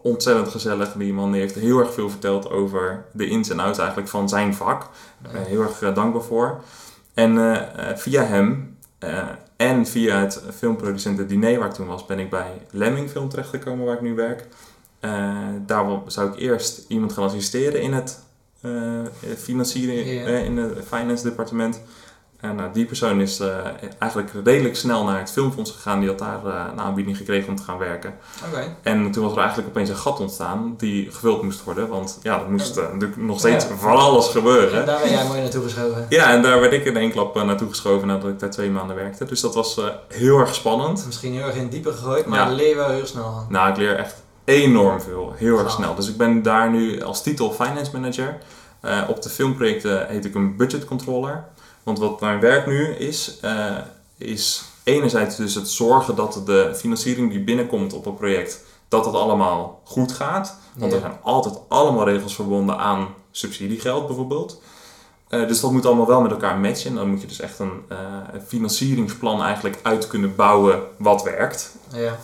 ontzettend 0.01 0.47
gezellig. 0.47 0.93
Die 0.93 1.13
man 1.13 1.32
die 1.32 1.41
heeft 1.41 1.56
heel 1.56 1.80
erg 1.80 1.93
veel 1.93 2.10
verteld 2.10 2.49
over 2.49 3.06
de 3.12 3.28
ins 3.28 3.49
en 3.49 3.60
outs 3.60 3.78
eigenlijk 3.78 4.10
van 4.10 4.30
zijn 4.30 4.54
vak. 4.54 4.89
Daar 5.21 5.32
ben 5.32 5.41
ik 5.41 5.47
heel 5.47 5.62
erg 5.62 5.93
dankbaar 5.93 6.21
voor. 6.21 6.62
En 7.13 7.60
via 7.95 8.23
hem 8.23 8.78
en 9.56 9.86
via 9.86 10.19
het 10.19 10.43
filmproducenten 10.56 11.28
diner 11.28 11.60
waar 11.60 11.67
ik 11.67 11.73
toen 11.73 11.88
was, 11.88 12.06
ben 12.06 12.19
ik 12.19 12.30
bij 12.30 12.51
Lemming 12.71 13.10
Film 13.10 13.30
terechtgekomen 13.30 13.86
waar 13.86 13.95
ik 13.95 14.01
nu 14.01 14.15
werk. 14.15 14.47
Daar 15.65 15.86
zou 16.08 16.32
ik 16.32 16.39
eerst 16.39 16.86
iemand 16.88 17.13
gaan 17.13 17.23
assisteren 17.23 17.82
in 17.82 17.93
het 17.93 18.19
financieren, 19.38 20.45
in 20.45 20.58
het 20.58 20.86
finance 20.88 21.23
departement. 21.23 21.82
En 22.39 22.56
nou, 22.56 22.69
die 22.74 22.86
persoon 22.86 23.21
is 23.21 23.39
eh, 23.39 23.48
eigenlijk 24.00 24.32
redelijk 24.43 24.76
snel 24.76 25.04
naar 25.04 25.19
het 25.19 25.32
filmfonds 25.32 25.71
gegaan. 25.71 26.00
Die 26.00 26.10
had 26.10 26.19
daar 26.19 26.45
eh, 26.45 26.65
een 26.71 26.80
aanbieding 26.80 27.17
gekregen 27.17 27.50
om 27.50 27.56
te 27.56 27.63
gaan 27.63 27.78
werken. 27.78 28.13
Oké. 28.48 28.76
En 28.82 29.12
toen 29.12 29.24
was 29.24 29.32
er 29.34 29.38
eigenlijk 29.39 29.67
opeens 29.69 29.89
een 29.89 29.95
gat 29.95 30.19
ontstaan 30.19 30.74
die 30.78 31.12
gevuld 31.12 31.41
moest 31.43 31.63
worden. 31.63 31.88
Want 31.88 32.19
ja, 32.21 32.39
er 32.39 32.52
moest 32.52 32.78
eh, 32.78 32.84
natuurlijk 32.84 33.21
nog 33.21 33.39
steeds 33.39 33.67
Ja. 33.67 33.76
van 33.76 33.98
alles 33.98 34.28
gebeuren. 34.28 34.80
En 34.80 34.86
daar 34.86 35.00
ben 35.02 35.10
jij 35.12 35.26
mooi 35.28 35.41
naartoe 35.41 35.63
geschoven. 35.63 36.06
Ja, 36.10 36.32
en 36.32 36.41
daar 36.41 36.60
werd 36.60 36.74
ik 36.74 36.86
in 36.86 36.98
één 36.98 37.12
klap 37.12 37.36
eh, 37.36 37.43
naartoe 37.43 37.69
geschoven 37.69 38.08
nadat 38.08 38.30
ik 38.30 38.39
daar 38.39 38.50
twee 38.52 38.69
maanden 38.69 38.95
werkte. 38.95 39.26
Dus 39.26 39.41
dat 39.41 39.56
was 39.56 39.78
eh, 39.78 39.86
heel 40.08 40.39
erg 40.39 40.56
spannend. 40.56 41.04
Misschien 41.06 41.34
heel 41.34 41.45
erg 41.45 41.56
in 41.56 41.62
het 41.62 41.71
diepe 41.71 41.91
gegooid, 41.91 42.26
maar 42.26 42.39
Ja. 42.50 42.56
leer 42.56 42.69
je 42.69 42.76
wel 42.76 42.89
heel 42.89 43.06
snel 43.06 43.26
aan. 43.26 43.45
Nou, 43.50 43.69
ik 43.69 43.78
leer 43.78 43.95
echt 43.95 44.24
enorm 44.43 45.02
veel. 45.02 45.34
Heel 45.36 45.60
erg 45.60 45.71
snel. 45.71 45.95
Dus 45.95 46.10
ik 46.10 46.17
ben 46.17 46.41
daar 46.43 46.69
nu 46.69 47.02
als 47.02 47.24
titel 47.24 47.52
Finance 47.52 47.91
Manager. 47.93 48.38
Eh, 48.82 49.02
op 49.08 49.21
de 49.21 49.30
filmprojecten 49.30 50.08
heet 50.08 50.26
ik 50.26 50.36
een 50.36 50.56
budget 50.58 50.86
controller. 50.86 51.43
Want 51.86 52.00
wat 52.00 52.19
mijn 52.19 52.39
werk 52.39 52.65
nu 52.67 52.88
is, 52.88 53.38
eh, 53.41 53.78
is 54.17 54.63
enerzijds 54.84 55.36
dus 55.36 55.56
het 55.56 55.69
zorgen 55.69 56.15
dat 56.15 56.41
de 56.45 56.71
financiering 56.76 57.30
die 57.32 57.43
binnenkomt 57.43 57.93
op 57.93 58.06
een 58.06 58.15
project, 58.15 58.63
dat 58.88 59.04
dat 59.04 59.13
allemaal 59.13 59.82
goed 59.84 60.12
gaat. 60.12 60.58
Want 60.74 60.91
Ja. 60.91 60.98
er 60.98 61.04
zijn 61.04 61.17
altijd 61.21 61.60
allemaal 61.67 62.06
regels 62.06 62.36
verbonden 62.36 62.78
aan 62.78 63.08
subsidiegeld 63.32 64.08
bijvoorbeeld. 64.08 64.62
Eh, 65.28 65.48
dus 65.48 65.60
dat 65.60 65.71
moet 65.71 65.86
allemaal 65.86 66.08
wel 66.08 66.21
met 66.21 66.32
elkaar 66.32 66.58
matchen. 66.58 66.89
En 66.89 66.95
dan 66.95 67.10
moet 67.10 67.21
je 67.21 67.28
dus 67.28 67.39
echt 67.39 67.60
een 67.60 67.84
eh, 67.89 67.98
financieringsplan 68.48 69.41
eigenlijk 69.41 69.80
uit 69.82 70.08
kunnen 70.08 70.36
bouwen 70.36 70.82
wat 70.98 71.24
werkt. 71.24 71.76
Ja. 71.93 72.17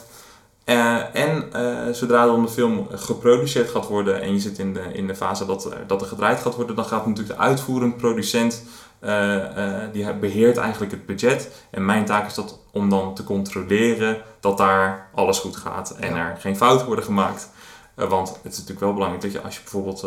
En 1.13 1.49
zodra 1.95 2.25
dan 2.25 2.41
de 2.41 2.51
film 2.51 2.87
geproduceerd 2.91 3.69
gaat 3.69 3.87
worden 3.87 4.21
en 4.21 4.33
je 4.33 4.39
zit 4.39 4.57
in 4.59 4.73
de, 4.73 4.81
in 4.93 5.07
de 5.07 5.15
fase 5.15 5.45
dat, 5.45 5.69
dat 5.87 6.01
er 6.01 6.07
gedraaid 6.07 6.39
gaat 6.39 6.55
worden, 6.55 6.75
dan 6.75 6.85
gaat 6.85 7.05
natuurlijk 7.05 7.37
de 7.37 7.43
uitvoerend 7.43 7.97
producent, 7.97 8.63
eh, 9.01 9.83
eh, 9.83 9.93
die 9.93 10.13
beheert 10.13 10.57
eigenlijk 10.57 10.91
het 10.91 11.05
budget. 11.05 11.49
En 11.71 11.85
mijn 11.85 12.05
taak 12.05 12.27
is 12.27 12.33
dat 12.33 12.59
om 12.71 12.89
dan 12.89 13.13
te 13.15 13.23
controleren 13.23 14.17
dat 14.39 14.57
daar 14.57 15.09
alles 15.15 15.39
goed 15.39 15.55
gaat 15.55 15.89
en 15.99 16.15
Ja. 16.15 16.17
er 16.29 16.37
geen 16.39 16.57
fouten 16.57 16.85
worden 16.87 17.05
gemaakt. 17.05 17.49
Eh, 17.95 18.09
want 18.09 18.27
het 18.29 18.37
is 18.51 18.57
natuurlijk 18.57 18.79
wel 18.79 18.93
belangrijk 18.93 19.23
dat 19.23 19.31
je 19.31 19.41
als 19.41 19.55
je 19.55 19.61
bijvoorbeeld 19.61 20.05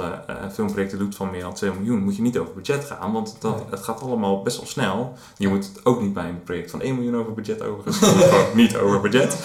filmprojecten 0.52 0.98
doet 0.98 1.14
van 1.16 1.30
meer 1.30 1.40
dan 1.40 1.54
2 1.54 1.70
miljoen, 1.72 2.02
moet 2.02 2.16
je 2.16 2.22
niet 2.22 2.38
over 2.38 2.54
budget 2.54 2.84
gaan, 2.84 3.12
want 3.12 3.36
dat, 3.38 3.56
Nee. 3.56 3.64
het 3.70 3.82
gaat 3.82 4.00
allemaal 4.02 4.42
best 4.42 4.56
wel 4.56 4.66
snel. 4.66 5.12
Je 5.36 5.48
moet 5.48 5.70
ook 5.84 6.00
niet 6.00 6.12
bij 6.12 6.24
een 6.28 6.42
project 6.42 6.70
van 6.70 6.80
1 6.82 6.94
miljoen 6.94 7.16
over 7.16 7.32
budget 7.32 7.62
overigens. 7.62 8.00
Niet 8.54 8.76
over 8.76 9.00
budget. 9.00 9.36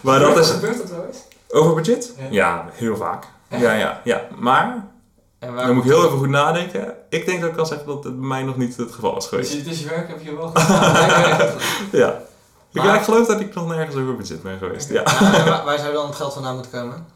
maar 0.00 0.18
dat 0.20 0.38
is, 0.38 0.50
Gebeurt 0.50 0.78
dat 0.78 0.90
wel 0.90 1.06
eens? 1.06 1.18
over 1.48 1.74
budget? 1.74 2.14
Ja. 2.18 2.26
Ja, 2.30 2.64
heel 2.72 2.96
vaak. 2.96 3.24
Echt? 3.48 3.62
Ja, 3.62 3.72
ja, 3.72 4.00
ja. 4.04 4.20
Maar, 4.38 4.86
En 5.38 5.54
waar 5.54 5.66
dan 5.66 5.74
moet 5.74 5.84
ik 5.84 5.90
heel 5.90 6.04
even 6.06 6.18
goed 6.18 6.28
nadenken. 6.28 6.94
Ik 7.08 7.26
denk 7.26 7.40
dat 7.40 7.50
ik 7.50 7.56
kan 7.56 7.66
zeggen 7.66 7.86
dat 7.86 8.04
het 8.04 8.18
bij 8.18 8.28
mij 8.28 8.42
nog 8.42 8.56
niet 8.56 8.76
het 8.76 8.92
geval 8.92 9.10
is 9.16 9.16
Dus 9.16 9.26
geweest. 9.28 9.52
je, 9.52 9.62
dus 9.62 9.80
je 9.80 9.88
werk 9.88 10.08
heb 10.08 10.22
je 10.22 10.36
wel 10.36 10.48
gedaan. 10.54 11.54
Ja. 12.00 12.20
Ik, 12.72 12.82
Maar- 12.82 12.94
ik 12.96 13.02
geloof 13.02 13.26
dat 13.26 13.40
ik 13.40 13.54
nog 13.54 13.68
nergens 13.68 13.96
over 13.96 14.16
budget 14.16 14.42
ben 14.42 14.58
geweest. 14.58 14.88
Ja. 14.90 15.02
Waar, 15.44 15.64
waar 15.64 15.78
zou 15.78 15.92
dan 15.92 16.06
het 16.06 16.14
geld 16.16 16.32
vandaan 16.32 16.54
moeten 16.54 16.72
komen? 16.72 17.06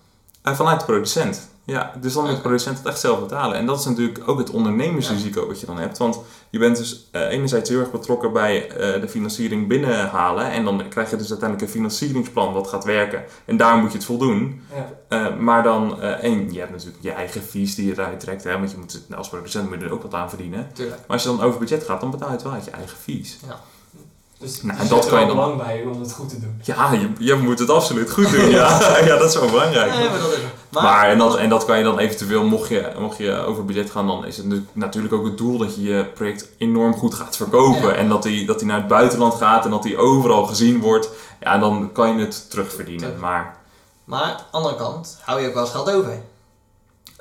En 0.42 0.56
vanuit 0.56 0.80
de 0.80 0.86
producent. 0.86 1.48
Ja, 1.64 1.92
dus 2.00 2.12
dan 2.12 2.24
moet 2.24 2.34
de 2.34 2.40
producent 2.40 2.78
het 2.78 2.86
echt 2.86 3.00
zelf 3.00 3.20
betalen. 3.20 3.56
En 3.56 3.66
dat 3.66 3.78
is 3.78 3.84
natuurlijk 3.84 4.28
ook 4.28 4.38
het 4.38 4.50
ondernemersrisico 4.50 5.46
wat 5.46 5.60
je 5.60 5.66
dan 5.66 5.78
hebt. 5.78 5.98
Want 5.98 6.20
je 6.50 6.58
bent 6.58 6.76
dus 6.76 7.08
eh, 7.10 7.30
enerzijds 7.30 7.68
heel 7.70 7.80
erg 7.80 7.90
betrokken 7.90 8.32
bij 8.32 8.68
eh, 8.68 9.00
de 9.00 9.08
financiering 9.08 9.68
binnenhalen. 9.68 10.50
En 10.50 10.64
dan 10.64 10.88
krijg 10.88 11.10
je 11.10 11.16
dus 11.16 11.30
uiteindelijk 11.30 11.68
een 11.68 11.74
financieringsplan 11.74 12.52
wat 12.52 12.68
gaat 12.68 12.84
werken. 12.84 13.24
En 13.44 13.56
daar 13.56 13.76
moet 13.76 13.90
je 13.90 13.96
het 13.96 14.06
voldoen. 14.06 14.62
Ja. 14.74 14.88
Eh, 15.08 15.36
maar 15.36 15.62
dan, 15.62 16.00
één, 16.00 16.52
je 16.52 16.58
hebt 16.58 16.70
natuurlijk 16.70 17.02
je 17.02 17.12
eigen 17.12 17.42
fees 17.42 17.74
die 17.74 17.86
je 17.86 17.92
eruit 17.92 18.20
trekt. 18.20 18.44
Hè, 18.44 18.58
want 18.58 18.70
je 18.70 18.76
moet, 18.76 19.00
als 19.16 19.28
producent 19.28 19.70
moet 19.70 19.80
je 19.80 19.84
er 19.84 19.92
ook 19.92 20.02
wat 20.02 20.14
aan 20.14 20.28
verdienen. 20.28 20.70
Tuurlijk. 20.72 21.00
Maar 21.00 21.16
als 21.16 21.22
je 21.22 21.28
dan 21.28 21.40
over 21.40 21.58
budget 21.58 21.84
gaat, 21.84 22.00
dan 22.00 22.10
betaal 22.10 22.28
je 22.28 22.34
het 22.34 22.42
wel 22.42 22.52
uit 22.52 22.64
je 22.64 22.70
eigen 22.70 22.96
fees. 22.96 23.38
Dus, 24.42 24.62
Nou, 24.62 24.78
en 24.78 24.88
dat 24.88 25.06
kan 25.08 25.20
je 25.20 25.26
dan- 25.26 25.36
belang 25.36 25.56
bij 25.56 25.82
om 25.92 26.00
het 26.00 26.12
goed 26.12 26.28
te 26.28 26.40
doen. 26.40 26.60
Ja, 26.62 26.92
je, 26.92 27.10
je 27.18 27.34
moet 27.34 27.58
het 27.58 27.70
absoluut 27.70 28.10
goed 28.10 28.30
doen. 28.30 28.50
Ja, 28.50 28.78
ja 29.08 29.16
dat 29.16 29.28
is 29.28 29.38
wel 29.38 29.50
belangrijk. 29.50 29.90
Nee, 29.94 30.08
maar 30.08 30.18
dat 30.18 30.32
is... 30.32 30.38
Maar, 30.68 30.82
Maar, 30.82 31.08
en, 31.08 31.18
dat, 31.18 31.36
en 31.36 31.48
dat 31.48 31.64
kan 31.64 31.78
je 31.78 31.84
dan 31.84 31.98
eventueel, 31.98 32.44
mocht 32.44 32.68
je, 32.68 32.92
mocht 32.98 33.18
je 33.18 33.32
over 33.44 33.64
budget 33.64 33.90
gaan, 33.90 34.06
dan 34.06 34.26
is 34.26 34.36
het 34.36 34.46
natuurlijk 34.72 35.14
ook 35.14 35.24
het 35.24 35.38
doel 35.38 35.58
dat 35.58 35.74
je 35.74 35.82
je 35.82 36.04
project 36.04 36.48
enorm 36.58 36.94
goed 36.94 37.14
gaat 37.14 37.36
verkopen. 37.36 37.88
Ja. 37.88 37.94
En 37.94 38.08
dat 38.08 38.22
die, 38.22 38.46
dat 38.46 38.58
die 38.58 38.68
naar 38.68 38.76
het 38.76 38.88
buitenland 38.88 39.34
gaat 39.34 39.64
en 39.64 39.70
dat 39.70 39.82
die 39.82 39.96
overal 39.96 40.46
gezien 40.46 40.80
wordt. 40.80 41.08
Ja, 41.40 41.58
dan 41.58 41.90
kan 41.92 42.16
je 42.16 42.24
het 42.24 42.50
terugverdienen. 42.50 43.04
Terug. 43.06 43.20
Maar 43.20 43.56
maar 44.04 44.22
aan 44.22 44.36
de 44.36 44.42
andere 44.50 44.76
kant 44.76 45.18
hou 45.20 45.40
je 45.40 45.48
ook 45.48 45.54
wel 45.54 45.62
eens 45.62 45.72
geld 45.72 45.90
over. 45.90 46.22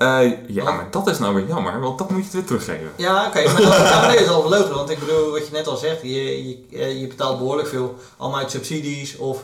Eh, 0.02 0.32
ja, 0.48 0.72
maar 0.72 0.88
dat 0.92 1.08
is 1.08 1.20
nou 1.20 1.36
weer 1.36 1.48
jammer, 1.48 1.80
want 1.80 1.98
dat 1.98 2.10
moet 2.10 2.26
je 2.26 2.32
weer 2.32 2.46
teruggeven. 2.46 2.92
Ja, 2.96 3.28
oké, 3.28 3.44
maar 3.44 3.62
dat, 3.62 4.20
is 4.20 4.28
al 4.28 4.50
logisch. 4.50 4.76
Want 4.76 4.90
ik 4.90 5.00
bedoel, 5.00 5.32
wat 5.32 5.46
je 5.46 5.52
net 5.52 5.68
al 5.68 5.76
zegt, 5.76 6.02
je, 6.02 6.48
je, 6.48 6.66
eh, 6.72 7.00
je 7.00 7.08
betaalt 7.08 7.38
behoorlijk 7.38 7.68
veel 7.68 7.96
allemaal 8.18 8.40
uit 8.40 8.52
subsidies 8.52 9.18
of 9.18 9.44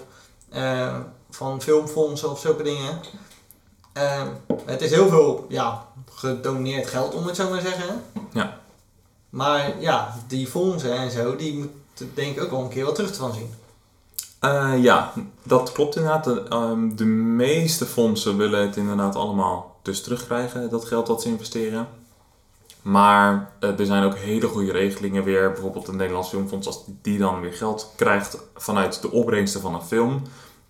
eh, 0.50 0.96
van 1.30 1.62
filmfondsen 1.62 2.32
of 2.32 2.39
zulke 2.39 2.63
dingen. 2.63 3.00
Het 4.65 4.82
is 4.82 4.91
heel 4.91 5.10
veel 5.10 5.46
ja, 5.50 5.86
gedoneerd 6.12 6.88
geld, 6.88 7.13
om 7.13 7.26
het 7.26 7.36
zo 7.36 7.50
maar 7.50 7.62
te 7.62 7.67
zeggen. 7.67 8.04
Ja. 8.32 8.60
Maar 9.30 9.74
ja, 9.80 10.15
die 10.28 10.48
fondsen 10.48 10.98
en 10.98 11.12
zo, 11.12 11.36
die 11.36 11.54
moeten 11.54 12.12
denk 12.13 12.36
ik 12.36 12.43
ook 12.43 12.52
wel 12.52 12.62
een 12.62 12.70
keer 12.70 12.86
wat 12.86 12.96
terug 12.96 13.15
van 13.15 13.34
zien. 13.34 13.54
Eh, 14.39 14.74
ja, 14.78 15.13
dat 15.43 15.72
klopt 15.72 15.96
inderdaad. 15.96 16.24
De, 16.24 16.43
ehm, 16.50 16.96
de 16.96 17.06
meeste 17.06 17.86
fondsen 17.86 18.38
willen 18.38 18.62
het 18.62 18.76
inderdaad 18.76 19.15
allemaal 19.15 19.77
dus 19.88 20.02
terugkrijgen, 20.02 20.69
dat 20.69 20.86
geld 20.86 21.08
dat 21.08 21.21
ze 21.21 21.30
investeren. 21.30 21.88
Maar 22.82 23.52
eh, 23.60 23.80
er 23.80 23.86
zijn 23.86 24.04
ook 24.04 24.15
hele 24.15 24.47
goede 24.47 24.71
regelingen 24.71 25.23
weer. 25.23 25.52
Bijvoorbeeld 25.52 25.88
een 25.88 25.95
Nederlands 25.95 26.30
Filmfonds, 26.30 26.67
als 26.67 26.84
die 27.02 27.17
dan 27.17 27.41
weer 27.41 27.54
geld 27.54 27.93
krijgt 27.95 28.38
vanuit 28.56 29.02
de 29.02 29.12
opbrengsten 29.12 29.62
van 29.62 29.73
een 29.73 29.82
film, 29.82 30.21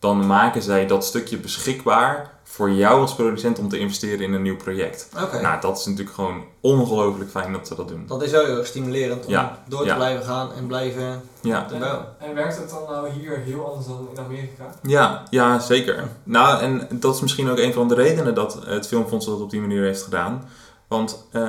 dan 0.08 0.26
maken 0.28 0.62
zij 0.62 0.86
dat 0.88 1.06
stukje 1.06 1.38
beschikbaar 1.38 2.36
voor 2.44 2.72
jou 2.72 3.02
als 3.02 3.16
producent 3.16 3.60
om 3.60 3.70
te 3.70 3.80
investeren 3.80 4.20
in 4.20 4.34
een 4.34 4.42
nieuw 4.42 4.56
project. 4.56 5.10
Oké, 5.24 5.42
Nou, 5.42 5.62
dat 5.62 5.78
is 5.78 5.86
natuurlijk 5.86 6.16
gewoon 6.16 6.44
ongelooflijk 6.62 7.30
fijn 7.30 7.52
dat 7.52 7.68
ze 7.68 7.76
dat 7.76 7.88
doen. 7.88 8.04
dat 8.08 8.22
is 8.24 8.32
wel 8.32 8.46
heel 8.46 8.58
erg 8.58 8.68
stimulerend 8.68 9.26
om 9.26 9.32
Ja, 9.32 9.64
door 9.68 9.80
te 9.82 9.86
ja. 9.86 9.96
blijven 9.96 10.26
gaan 10.26 10.54
en 10.54 10.68
blijven 10.68 11.22
Ja. 11.42 11.66
bouwen. 11.80 12.06
En 12.20 12.34
werkt 12.36 12.58
het 12.58 12.70
dan 12.70 12.84
nou 12.90 13.10
hier 13.10 13.38
heel 13.40 13.66
anders 13.70 13.88
dan 13.88 14.08
in 14.14 14.20
Amerika? 14.20 14.76
Ja, 14.82 15.24
ja, 15.30 15.60
zeker. 15.60 16.04
Nou, 16.24 16.62
en 16.62 16.88
dat 16.92 17.16
is 17.16 17.22
misschien 17.22 17.50
ook 17.50 17.58
een 17.58 17.74
van 17.74 17.88
de 17.88 17.96
redenen 17.96 18.36
dat 18.36 18.60
het 18.66 18.88
Filmfonds 18.88 19.26
dat 19.26 19.42
op 19.42 19.50
die 19.50 19.62
manier 19.62 19.84
heeft 19.84 20.04
gedaan. 20.04 20.50
Want, 20.88 21.28
eh, 21.32 21.42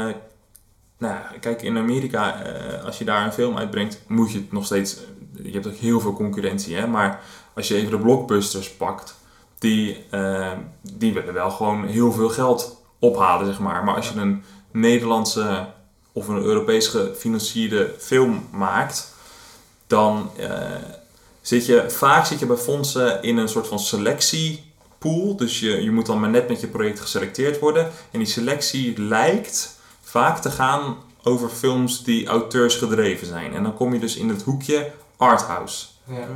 nou 0.98 1.14
ja, 1.14 1.30
kijk, 1.40 1.62
in 1.62 1.78
Amerika, 1.78 2.42
eh, 2.42 2.84
als 2.84 2.98
je 2.98 3.04
daar 3.04 3.24
een 3.24 3.32
film 3.32 3.56
uitbrengt, 3.58 4.00
moet 4.06 4.32
je 4.32 4.38
het 4.38 4.52
nog 4.52 4.64
steeds... 4.64 4.96
Je 5.42 5.50
hebt 5.52 5.66
ook 5.66 5.74
heel 5.74 6.00
veel 6.00 6.12
concurrentie, 6.12 6.76
hè. 6.76 6.86
Maar 6.86 7.20
als 7.58 7.68
je 7.68 7.74
even 7.74 7.90
de 7.90 7.98
blockbusters 7.98 8.70
pakt, 8.70 9.14
die, 9.58 10.04
eh, 10.10 10.52
die 10.82 11.12
willen 11.12 11.34
wel 11.34 11.50
gewoon 11.50 11.86
heel 11.86 12.12
veel 12.12 12.28
geld 12.28 12.82
ophalen, 12.98 13.46
zeg 13.46 13.58
maar. 13.58 13.84
Maar 13.84 13.94
als 13.94 14.08
je 14.08 14.20
een 14.20 14.42
Nederlandse 14.70 15.66
of 16.12 16.28
een 16.28 16.42
Europees 16.42 16.86
gefinancierde 16.86 17.94
film 17.98 18.48
maakt, 18.50 19.14
dan... 19.86 20.30
eh, 20.36 20.74
zit 21.48 21.66
je, 21.66 21.90
vaak 21.90 22.26
zit 22.26 22.38
je 22.38 22.46
bij 22.46 22.56
fondsen 22.56 23.22
in 23.22 23.36
een 23.36 23.48
soort 23.48 23.66
van 23.66 23.78
selectiepool. 23.78 25.36
Dus 25.36 25.60
je, 25.60 25.82
je 25.82 25.90
moet 25.90 26.06
dan 26.06 26.20
maar 26.20 26.30
net 26.30 26.48
met 26.48 26.60
je 26.60 26.66
project 26.66 27.00
geselecteerd 27.00 27.58
worden. 27.58 27.90
En 28.10 28.18
die 28.18 28.28
selectie 28.28 29.00
lijkt 29.00 29.78
vaak 30.02 30.38
te 30.38 30.50
gaan 30.50 30.96
over 31.22 31.48
films 31.48 32.04
die 32.04 32.26
auteursgedreven 32.26 33.26
zijn. 33.26 33.54
En 33.54 33.62
dan 33.62 33.74
kom 33.74 33.92
je 33.92 34.00
dus 34.00 34.16
in 34.16 34.28
het 34.28 34.42
hoekje 34.42 34.92
arthouse. 35.16 35.86
Ja. 36.08 36.26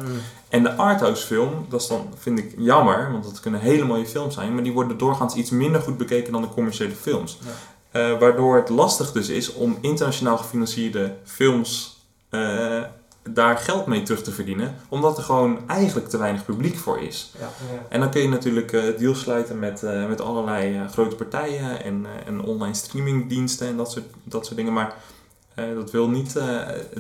En 0.49 0.63
de 0.63 0.75
arthouse 0.75 1.27
film, 1.27 1.67
dat 1.69 1.81
is 1.81 1.87
dan, 1.87 2.07
vind 2.19 2.39
ik 2.39 2.55
jammer, 2.57 3.13
want 3.13 3.25
dat 3.25 3.41
kunnen 3.41 3.61
hele 3.61 3.85
mooie 3.85 4.07
films 4.07 4.35
zijn, 4.35 4.55
maar 4.55 4.63
die 4.63 4.73
worden 4.73 4.99
doorgaans 4.99 5.35
iets 5.35 5.51
minder 5.51 5.81
goed 5.81 5.97
bekeken 5.97 6.33
dan 6.33 6.43
de 6.43 6.49
commerciële 6.49 6.95
films. 6.95 7.39
Ja. 7.45 7.51
Eh, 7.93 8.19
waardoor 8.19 8.57
het 8.57 8.69
lastig 8.69 9.13
dus 9.13 9.29
is 9.29 9.53
om 9.53 9.79
internationaal 9.81 10.39
gefinancierde 10.39 11.15
films 11.25 12.01
eh, 12.29 12.83
daar 13.23 13.59
geld 13.59 13.87
mee 13.87 14.03
terug 14.03 14.23
te 14.23 14.33
verdienen, 14.33 14.77
omdat 14.89 15.17
er 15.19 15.25
gewoon 15.25 15.59
eigenlijk 15.67 16.09
te 16.09 16.19
weinig 16.19 16.45
publiek 16.45 16.77
voor 16.77 17.01
is. 17.01 17.33
Ja. 17.39 17.41
Ja. 17.45 17.87
En 17.89 18.01
dan 18.01 18.11
kun 18.11 18.23
je 18.23 18.29
natuurlijk 18.29 18.73
eh, 18.73 18.83
deals 18.99 19.21
sluiten 19.21 19.59
met, 19.59 19.83
met 20.09 20.21
allerlei 20.21 20.89
grote 20.89 21.17
partijen 21.17 21.85
en, 21.85 22.07
en 22.27 22.43
online 22.43 22.75
streamingdiensten 22.75 23.69
en 23.69 23.77
dat 23.77 23.91
soort, 23.91 24.07
dat 24.25 24.45
soort 24.45 24.57
dingen. 24.57 24.73
Maar 24.73 24.95
dat 25.55 25.91
wil 25.91 26.09
niet. 26.09 26.33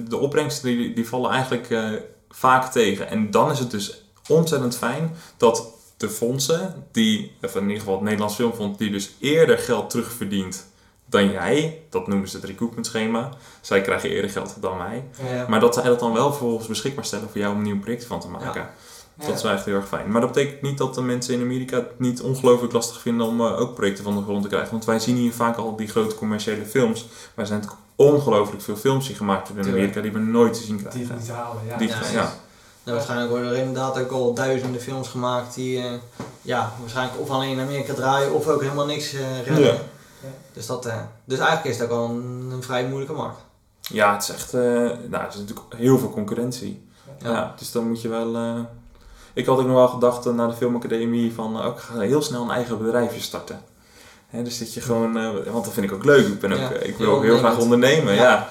de 0.09 0.17
opbrengsten 0.17 0.69
die, 0.69 0.95
die 0.95 1.09
vallen 1.09 1.31
eigenlijk 1.31 1.69
vaak 2.33 2.73
tegen. 2.73 3.09
En 3.09 3.31
dan 3.31 3.51
is 3.51 3.59
het 3.59 3.71
dus 3.71 4.03
ontzettend 4.29 4.77
fijn 4.77 5.17
dat 5.37 5.65
de 5.97 6.09
fondsen, 6.09 6.87
die, 6.93 7.37
of 7.43 7.55
in 7.55 7.63
ieder 7.63 7.79
geval 7.79 7.95
het 7.95 8.03
Nederlands 8.03 8.35
Filmfonds, 8.35 8.79
die 8.79 8.91
dus 8.91 9.11
eerder 9.19 9.59
geld 9.59 9.91
terugverdient 9.91 10.71
dan 11.07 11.31
jij, 11.31 11.83
dat 11.91 12.07
noemen 12.07 12.29
ze 12.29 12.37
het 12.37 12.45
recoupment 12.45 12.87
schema. 12.87 13.29
Zij 13.61 13.81
krijgen 13.81 14.11
eerder 14.11 14.31
geld 14.31 14.57
dan 14.61 14.77
mij. 14.77 15.05
Ja. 15.33 15.47
Maar 15.49 15.61
dat 15.61 15.75
zij 15.75 15.83
dat 15.83 16.01
dan 16.01 16.13
wel 16.13 16.31
vervolgens 16.31 16.69
beschikbaar 16.69 17.05
stellen 17.05 17.29
voor 17.29 17.41
jou 17.41 17.53
om 17.53 17.59
een 17.59 17.65
nieuw 17.65 17.81
project 17.81 18.05
van 18.05 18.21
te 18.21 18.29
maken. 18.29 18.61
Ja. 18.61 18.75
Dat 19.27 19.37
is 19.37 19.43
wel 19.43 19.53
echt 19.53 19.65
heel 19.65 19.75
erg 19.75 19.89
fijn. 19.89 20.11
Maar 20.11 20.21
dat 20.21 20.33
betekent 20.33 20.63
niet 20.63 20.79
dat 20.79 20.95
de 20.95 21.03
mensen 21.03 21.35
in 21.35 21.41
Amerika 21.41 21.77
het 21.77 21.99
niet 21.99 22.21
ongelooflijk 22.23 22.73
lastig 22.73 23.01
vinden 23.01 23.27
om 23.27 23.41
eh, 23.41 23.61
ook 23.61 23.75
projecten 23.75 24.05
van 24.05 24.17
de 24.17 24.23
grond 24.23 24.43
te 24.43 24.49
krijgen. 24.49 24.71
Want 24.71 24.85
wij 24.85 24.99
zien 24.99 25.17
hier 25.17 25.33
vaak 25.33 25.57
al 25.57 25.77
die 25.77 25.89
grote 25.89 26.15
commerciële 26.15 26.65
films. 26.67 27.03
Maar 27.03 27.11
er 27.35 27.47
zijn 27.47 27.61
natuurlijk 27.61 27.87
ongelooflijk 27.97 28.63
veel 28.63 28.77
films 28.77 29.07
die 29.07 29.17
gemaakt 29.17 29.49
worden 29.49 29.67
in. 29.67 29.73
Amerika 29.73 30.01
die 30.01 30.13
we 30.13 30.19
nooit 30.19 30.55
te 30.55 30.61
zien 30.63 30.77
Die 30.77 30.87
krijgen. 30.87 31.17
niet 31.19 31.29
halen, 31.31 31.63
ja. 31.67 31.77
Die- 31.77 31.89
Ja, 31.89 31.97
ja. 32.13 32.33
Nou, 32.85 32.97
waarschijnlijk 32.97 33.31
worden 33.31 33.51
er 33.51 33.57
inderdaad 33.57 33.99
ook 33.99 34.11
al 34.11 34.35
duizenden 34.35 34.81
films 34.81 35.09
gemaakt 35.09 35.55
die 35.55 35.79
eh, 35.79 35.93
ja, 36.43 36.73
waarschijnlijk 36.81 37.21
of 37.21 37.31
alleen 37.31 37.51
in 37.51 37.61
Amerika 37.61 37.95
draaien 37.95 38.33
of 38.35 38.47
ook 38.49 38.61
helemaal 38.63 38.87
niks 38.87 39.13
eh 39.15 39.21
redden. 39.47 39.65
Ja. 39.65 39.77
Dus, 40.53 40.67
dat, 40.67 40.87
eh, 40.87 40.97
dus 41.25 41.39
eigenlijk 41.39 41.69
is 41.69 41.79
het 41.81 41.91
ook 41.91 41.97
wel 41.97 42.09
een, 42.09 42.51
een 42.53 42.63
vrij 42.63 42.87
moeilijke 42.87 43.15
markt. 43.15 43.39
Ja, 43.81 44.13
het 44.13 44.23
is 44.23 44.29
echt. 44.29 44.55
eh, 44.55 44.61
nou, 44.63 45.11
er 45.23 45.29
is 45.29 45.37
natuurlijk 45.37 45.75
heel 45.77 45.99
veel 45.99 46.11
concurrentie. 46.11 46.87
Ja. 47.19 47.31
Ja. 47.31 47.55
dus 47.59 47.73
dan 47.73 47.89
moet 47.89 48.03
je 48.03 48.09
wel. 48.09 48.37
Ik 49.35 49.47
had 49.47 49.59
ook 49.59 49.67
nog 49.67 49.75
wel 49.75 49.89
gedacht 49.89 50.27
eh, 50.27 50.33
na 50.33 50.47
de 50.47 50.55
filmacademie 50.55 51.33
van 51.33 51.61
eh, 51.61 51.67
ook 51.67 51.81
ga 51.81 51.99
heel 51.99 52.23
snel 52.23 52.43
een 52.43 52.51
eigen 52.51 52.79
bedrijfje 52.79 53.21
starten. 53.21 53.61
Hè, 54.27 54.43
dus 54.43 54.59
dat 54.59 54.75
je 54.75 54.81
gewoon, 54.81 55.19
eh, 55.19 55.53
want 55.53 55.65
dat 55.65 55.73
vind 55.73 55.87
ik 55.87 55.93
ook 55.93 56.05
leuk. 56.05 56.27
Ik, 56.27 56.41
ben 56.41 56.53
ook, 56.53 56.59
Ja, 56.59 56.71
ik 56.71 56.97
wil 56.97 57.13
ook 57.15 57.23
heel 57.23 57.39
graag 57.39 57.59
ondernemen. 57.59 58.15
Ja. 58.15 58.23
Ja. 58.23 58.49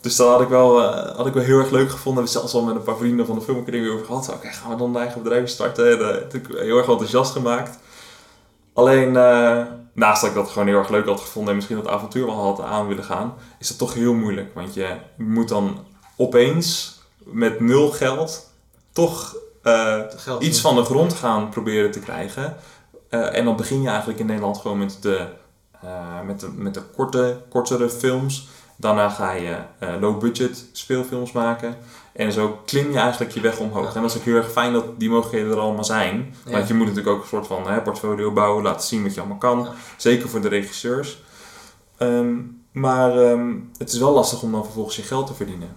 Dus 0.00 0.16
dat 0.16 0.28
had 0.28 0.40
ik, 0.40 0.48
wel, 0.48 0.82
had 0.92 1.26
ik 1.26 1.32
wel 1.32 1.42
heel 1.42 1.58
erg 1.58 1.70
leuk 1.70 1.90
gevonden. 1.90 2.24
We 2.24 2.30
zelfs 2.30 2.54
al 2.54 2.62
met 2.62 2.74
een 2.74 2.82
paar 2.82 2.96
vrienden 2.96 3.26
van 3.26 3.34
de 3.34 3.40
filmacademie 3.40 3.90
over 3.90 4.06
gehad. 4.06 4.28
Oké, 4.32 4.48
gaan 4.48 4.70
we 4.70 4.76
dan 4.76 4.90
een 4.94 5.00
eigen 5.00 5.22
bedrijf 5.22 5.48
starten? 5.48 5.90
En, 5.90 5.98
toen 5.98 6.40
heb 6.40 6.50
ik 6.50 6.56
heel 6.58 6.78
erg 6.78 6.88
enthousiast 6.88 7.32
gemaakt. 7.32 7.78
Alleen, 8.72 9.12
naast 9.92 10.20
dat 10.20 10.30
ik 10.30 10.36
dat 10.36 10.48
gewoon 10.48 10.68
heel 10.68 10.78
erg 10.78 10.88
leuk 10.88 11.06
had 11.06 11.20
gevonden 11.20 11.50
en 11.50 11.56
misschien 11.56 11.76
dat 11.76 11.88
avontuur 11.88 12.26
wel 12.26 12.42
had 12.42 12.60
aan 12.60 12.86
willen 12.86 13.04
gaan, 13.04 13.34
is 13.58 13.68
dat 13.68 13.78
toch 13.78 13.94
heel 13.94 14.14
moeilijk. 14.14 14.54
Want 14.54 14.74
je 14.74 14.96
moet 15.16 15.48
dan 15.48 15.84
opeens 16.16 16.98
met 17.18 17.60
nul 17.60 17.90
geld 17.90 18.50
toch 18.92 19.36
iets 20.38 20.60
van 20.60 20.74
de 20.74 20.84
grond 20.84 21.12
gaan 21.12 21.48
proberen 21.48 21.90
te 21.90 22.00
krijgen. 22.00 22.56
Eh, 23.08 23.36
en 23.36 23.44
dan 23.44 23.56
begin 23.56 23.82
je 23.82 23.88
eigenlijk 23.88 24.18
in 24.18 24.26
Nederland 24.26 24.58
gewoon 24.58 24.78
met 24.78 24.98
de, 25.00 25.26
eh, 25.82 26.20
met 26.26 26.40
de, 26.40 26.48
met 26.56 26.74
de 26.74 26.82
korte, 26.96 27.40
kortere 27.48 27.90
films. 27.90 28.48
Daarna 28.76 29.08
ga 29.08 29.32
je 29.32 29.56
eh, 29.78 29.88
low-budget 30.00 30.64
speelfilms 30.72 31.32
maken. 31.32 31.76
En 32.12 32.32
zo 32.32 32.60
klim 32.64 32.92
je 32.92 32.98
eigenlijk 32.98 33.32
je 33.32 33.40
weg 33.40 33.58
omhoog. 33.58 33.88
Ja. 33.88 33.94
En 33.94 34.02
dat 34.02 34.10
is 34.10 34.16
ook 34.16 34.24
heel 34.24 34.34
erg 34.34 34.52
fijn 34.52 34.72
dat 34.72 34.84
die 35.00 35.10
mogelijkheden 35.10 35.52
er 35.52 35.58
allemaal 35.58 35.84
zijn. 35.84 36.34
Ja. 36.44 36.50
Want 36.50 36.68
je 36.68 36.74
moet 36.74 36.86
natuurlijk 36.86 37.16
ook 37.16 37.22
een 37.22 37.28
soort 37.28 37.46
van 37.46 37.68
hè, 37.68 37.80
portfolio 37.80 38.32
bouwen, 38.32 38.62
laten 38.62 38.86
zien 38.86 39.02
wat 39.02 39.14
je 39.14 39.20
allemaal 39.20 39.38
kan. 39.38 39.58
Ja. 39.58 39.72
Zeker 39.96 40.28
voor 40.28 40.40
de 40.40 40.48
regisseurs. 40.48 41.22
Ehm, 41.96 42.36
maar 42.72 43.18
ehm, 43.18 43.54
het 43.78 43.92
is 43.92 43.98
wel 43.98 44.12
lastig 44.12 44.42
om 44.42 44.52
dan 44.52 44.64
vervolgens 44.64 44.96
je 44.96 45.02
geld 45.02 45.26
te 45.26 45.34
verdienen. 45.34 45.76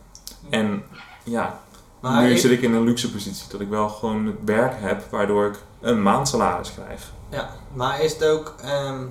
En 0.50 0.84
ja, 1.24 1.60
Maar 2.02 2.24
nu 2.24 2.32
ik- 2.32 2.38
zit 2.38 2.52
ik 2.52 2.62
in 2.62 2.74
een 2.74 2.84
luxe 2.84 3.12
positie 3.12 3.50
dat 3.52 3.62
ik 3.62 3.70
wel 3.70 3.90
gewoon 3.90 4.26
het 4.26 4.36
werk 4.46 4.74
heb 4.76 5.04
waardoor 5.10 5.46
ik 5.46 5.60
een 5.82 6.02
maandsalaris 6.02 6.74
krijg. 6.74 7.12
Ja, 7.30 7.50
maar 7.74 8.02
is 8.02 8.14
het 8.14 8.26
ook 8.26 8.56
ehm, 8.62 9.06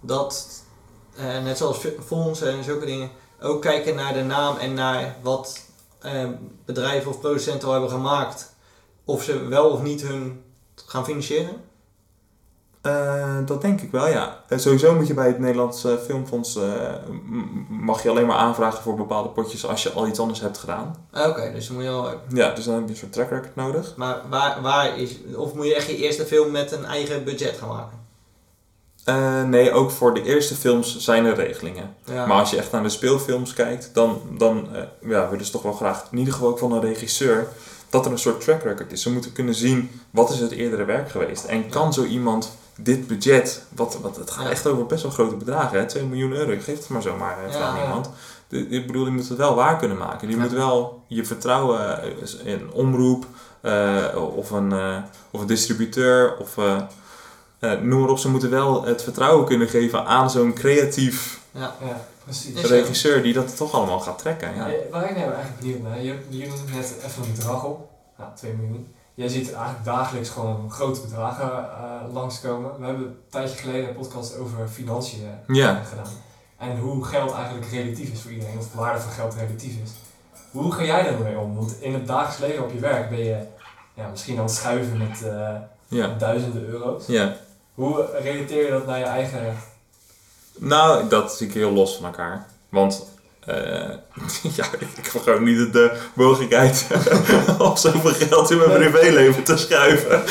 dat, 0.00 0.62
eh, 1.16 1.42
net 1.42 1.56
zoals 1.56 1.86
fondsen 2.06 2.50
en 2.52 2.64
zulke 2.64 2.84
dingen, 2.86 3.10
ook 3.40 3.62
kijken 3.62 3.94
naar 3.94 4.12
de 4.14 4.22
naam 4.22 4.56
en 4.56 4.74
naar 4.74 5.16
wat 5.22 5.64
ehm, 6.00 6.32
bedrijven 6.64 7.10
of 7.10 7.20
producenten 7.20 7.66
al 7.66 7.72
hebben 7.72 7.90
gemaakt, 7.90 8.54
of 9.04 9.22
ze 9.22 9.44
wel 9.46 9.70
of 9.70 9.82
niet 9.82 10.02
hun 10.02 10.42
gaan 10.74 11.04
financieren? 11.04 11.50
Eh, 12.86 13.36
dat 13.46 13.62
denk 13.62 13.80
ik 13.80 13.90
wel, 13.90 14.08
ja. 14.08 14.40
Eh, 14.48 14.58
sowieso 14.58 14.94
moet 14.94 15.06
je 15.06 15.14
bij 15.14 15.26
het 15.26 15.38
Nederlandse 15.38 15.98
Filmfonds, 16.04 16.56
eh, 16.56 16.62
mag 17.68 18.02
je 18.02 18.10
alleen 18.10 18.26
maar 18.26 18.36
aanvragen 18.36 18.82
voor 18.82 18.94
bepaalde 18.94 19.28
potjes 19.28 19.66
als 19.66 19.82
je 19.82 19.92
al 19.92 20.06
iets 20.06 20.18
anders 20.18 20.40
hebt 20.40 20.58
gedaan. 20.58 21.06
Ah, 21.12 21.28
Oké, 21.28 21.52
dus 21.54 21.66
dan 21.66 21.76
moet 21.76 21.84
je 21.84 21.90
wel. 21.90 22.10
Ja, 22.28 22.50
dus 22.54 22.64
dan 22.64 22.74
heb 22.74 22.84
je 22.84 22.90
een 22.90 22.96
soort 22.96 23.12
track 23.12 23.30
record 23.30 23.56
nodig. 23.56 23.92
Maar 23.96 24.20
waar, 24.28 24.62
waar 24.62 24.98
is, 24.98 25.16
of 25.36 25.54
moet 25.54 25.66
je 25.66 25.74
echt 25.74 25.86
je 25.86 25.96
eerste 25.96 26.26
film 26.26 26.50
met 26.50 26.72
een 26.72 26.84
eigen 26.84 27.24
budget 27.24 27.58
gaan 27.58 27.68
maken? 27.68 28.04
Nee, 29.48 29.72
ook 29.72 29.90
voor 29.90 30.14
de 30.14 30.22
eerste 30.22 30.54
films 30.54 30.98
zijn 30.98 31.24
er 31.24 31.34
regelingen. 31.34 31.94
Ja. 32.04 32.26
Maar 32.26 32.38
als 32.38 32.50
je 32.50 32.56
echt 32.56 32.72
naar 32.72 32.82
de 32.82 32.88
speelfilms 32.88 33.52
kijkt, 33.52 33.90
dan, 33.92 34.20
dan 34.38 34.68
eh, 34.74 34.82
ja, 35.10 35.30
willen 35.30 35.44
ze 35.44 35.52
toch 35.52 35.62
wel 35.62 35.72
graag, 35.72 36.08
in 36.10 36.18
ieder 36.18 36.32
geval 36.32 36.48
ook 36.48 36.58
van 36.58 36.72
een 36.72 36.80
regisseur, 36.80 37.48
dat 37.90 38.06
er 38.06 38.12
een 38.12 38.18
soort 38.18 38.40
track 38.40 38.62
record 38.62 38.92
is. 38.92 39.02
Ze 39.02 39.12
moeten 39.12 39.32
kunnen 39.32 39.54
zien, 39.54 40.00
wat 40.10 40.30
is 40.30 40.40
het 40.40 40.50
eerdere 40.50 40.84
werk 40.84 41.10
geweest? 41.10 41.44
En 41.44 41.68
kan 41.68 41.92
zo 41.92 42.04
iemand 42.04 42.56
dit 42.76 43.06
budget, 43.06 43.62
wat, 43.68 43.98
wat, 44.02 44.16
het 44.16 44.30
gaat 44.30 44.44
Ja. 44.44 44.50
echt 44.50 44.66
over 44.66 44.86
best 44.86 45.02
wel 45.02 45.12
grote 45.12 45.34
bedragen, 45.36 45.78
hè? 45.78 45.86
2 45.86 46.04
miljoen 46.04 46.32
euro, 46.32 46.50
ik 46.50 46.62
geef 46.62 46.78
het 46.78 46.88
maar 46.88 47.02
zomaar 47.02 47.44
eh, 47.46 47.52
Ja, 47.52 47.58
aan 47.60 47.82
iemand. 47.82 48.10
De- 48.48 48.66
Ik 48.68 48.86
bedoel, 48.86 49.04
die 49.04 49.12
moet 49.12 49.28
het 49.28 49.38
wel 49.38 49.54
waar 49.54 49.76
kunnen 49.78 49.96
maken. 49.96 50.26
Die 50.28 50.36
Ja. 50.36 50.42
moet 50.42 50.52
wel 50.52 51.02
je 51.06 51.24
vertrouwen 51.24 52.02
eh, 52.02 52.08
in 52.44 52.60
een 52.60 52.72
omroep 52.72 53.26
eh, 53.60 54.04
of, 54.36 54.50
een, 54.50 54.72
eh, 54.72 54.96
of 55.30 55.40
een 55.40 55.46
distributeur 55.46 56.36
of 56.38 56.58
eh, 56.58 56.76
eh, 57.58 57.80
noem 57.80 58.00
maar 58.00 58.08
op. 58.10 58.18
Ze 58.18 58.30
moeten 58.30 58.50
wel 58.50 58.84
het 58.84 59.02
vertrouwen 59.02 59.46
kunnen 59.46 59.68
geven 59.68 60.04
aan 60.06 60.30
zo'n 60.30 60.52
creatief 60.54 61.40
ja. 61.50 61.74
Ja, 61.84 62.00
precies. 62.24 62.54
Is- 62.54 62.70
regisseur 62.70 63.22
die 63.22 63.32
dat 63.32 63.56
toch 63.56 63.72
allemaal 63.72 64.00
gaat 64.00 64.18
trekken. 64.18 64.54
Ja. 64.56 64.66
Ja, 64.66 64.74
waar 64.90 65.10
ik 65.10 65.16
nou 65.16 65.30
eigenlijk 65.32 65.58
benieuwd 65.60 65.82
naar, 65.82 66.02
je, 66.02 66.14
je 66.28 66.46
noemt 66.48 66.74
net 66.74 66.94
even 67.04 67.22
een 67.22 67.32
bedrag 67.34 67.64
op, 67.64 67.88
ja, 68.18 68.32
2 68.36 68.52
miljoen. 68.52 68.94
Jij 69.16 69.28
ziet 69.28 69.52
eigenlijk 69.52 69.84
dagelijks 69.84 70.28
gewoon 70.28 70.70
grote 70.70 71.00
bedragen 71.00 71.50
eh, 71.50 72.12
langskomen. 72.12 72.78
We 72.78 72.86
hebben 72.86 73.06
een 73.06 73.16
tijdje 73.30 73.56
geleden 73.56 73.88
een 73.88 73.94
podcast 73.94 74.38
over 74.38 74.68
financiën 74.68 75.28
eh, 75.46 75.76
gedaan. 75.88 76.12
En 76.58 76.78
hoe 76.78 77.04
geld 77.04 77.32
eigenlijk 77.32 77.66
relatief 77.70 78.12
is 78.12 78.20
voor 78.20 78.30
iedereen, 78.30 78.58
of 78.58 78.70
de 78.70 78.78
waarde 78.78 79.00
van 79.00 79.12
geld 79.12 79.34
relatief 79.34 79.72
is. 79.84 79.90
Hoe 80.50 80.72
ga 80.72 80.84
jij 80.84 81.02
daarmee 81.02 81.38
om? 81.38 81.54
Want 81.54 81.80
in 81.80 81.94
het 81.94 82.06
dagelijks 82.06 82.38
leven 82.38 82.64
op 82.64 82.72
je 82.72 82.78
werk 82.78 83.10
ben 83.10 83.18
je 83.18 83.46
ja, 83.94 84.08
misschien 84.08 84.38
aan 84.38 84.44
het 84.44 84.54
schuiven 84.54 84.98
met 84.98 85.22
eh, 85.88 86.18
duizenden 86.18 86.64
euro's. 86.64 87.06
ja. 87.06 87.36
Hoe 87.74 88.06
relateer 88.22 88.64
je 88.64 88.70
dat 88.70 88.86
naar 88.86 88.98
je 88.98 89.04
eigen... 89.04 89.56
Nou, 90.58 91.08
dat 91.08 91.32
zie 91.32 91.46
ik 91.46 91.54
heel 91.54 91.72
los 91.72 91.96
van 91.96 92.04
elkaar. 92.04 92.46
Want 92.68 93.06
ja, 94.56 94.64
ik 94.78 95.10
heb 95.12 95.22
gewoon 95.22 95.44
niet 95.44 95.72
de 95.72 96.00
mogelijkheid 96.14 96.86
om 97.58 97.76
zoveel 97.76 98.12
geld 98.12 98.50
in 98.50 98.58
mijn 98.58 98.70
privéleven 98.70 99.42
te 99.42 99.56
schuiven. 99.56 100.22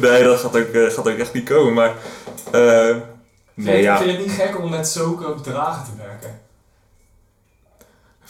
nee, 0.00 0.22
dat 0.22 0.40
gaat 0.40 0.56
ook, 0.56 0.68
eh, 0.68 0.90
gaat 0.90 1.08
ook 1.08 1.18
echt 1.18 1.32
niet 1.32 1.48
komen. 1.48 1.72
Maar 1.72 1.94
eh, 2.50 2.96
Vind, 3.54 3.66
nee, 3.66 3.76
je, 3.76 3.82
ja, 3.82 3.98
vind 3.98 4.10
je 4.10 4.16
het 4.16 4.26
niet 4.26 4.36
gek 4.36 4.58
om 4.58 4.70
met 4.70 4.88
zulke 4.88 5.34
bedragen 5.34 5.84
te 5.84 5.90
werken? 5.96 6.40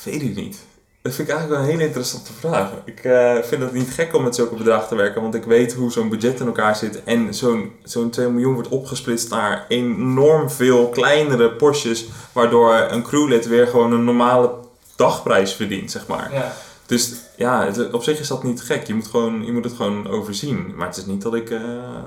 weet 0.02 0.22
ik 0.22 0.34
niet. 0.34 0.58
Dat 1.02 1.14
vind 1.14 1.28
ik 1.28 1.34
eigenlijk 1.34 1.60
wel 1.62 1.70
een 1.70 1.76
hele 1.76 1.86
interessante 1.88 2.32
vraag. 2.32 2.70
Ik 2.84 3.04
eh, 3.04 3.34
vind 3.42 3.62
het 3.62 3.72
niet 3.72 3.90
gek 3.90 4.14
om 4.14 4.22
met 4.22 4.34
zulke 4.34 4.54
bedragen 4.54 4.88
te 4.88 4.94
werken, 4.94 5.22
want 5.22 5.34
ik 5.34 5.44
weet 5.44 5.72
hoe 5.74 5.92
zo'n 5.92 6.08
budget 6.08 6.40
in 6.40 6.46
elkaar 6.46 6.76
zit. 6.76 7.04
En 7.04 7.34
zo'n 7.34 7.72
zo'n 7.84 8.10
2 8.10 8.28
miljoen 8.28 8.54
wordt 8.54 8.68
opgesplitst 8.68 9.30
naar 9.30 9.64
enorm 9.68 10.50
veel 10.50 10.88
kleinere 10.88 11.50
postjes, 11.52 12.06
waardoor 12.32 12.74
een 12.74 13.02
crewlid 13.02 13.46
weer 13.46 13.66
gewoon 13.66 13.92
een 13.92 14.04
normale 14.04 14.50
dagprijs 14.96 15.52
verdient, 15.54 15.90
zeg 15.90 16.06
maar. 16.06 16.32
Ja. 16.32 16.52
Dus 16.86 17.12
ja, 17.36 17.64
het- 17.64 17.92
op 17.92 18.02
zich 18.02 18.20
is 18.20 18.28
dat 18.28 18.42
niet 18.42 18.60
gek. 18.62 18.86
Je 18.86 18.94
moet, 18.94 19.06
gewoon, 19.06 19.44
je 19.44 19.52
moet 19.52 19.64
het 19.64 19.72
gewoon 19.74 20.08
overzien. 20.08 20.72
Maar 20.76 20.86
het 20.86 20.96
is 20.96 21.06
niet 21.06 21.22
dat 21.22 21.34
ik, 21.34 21.50
eh, 21.50 21.60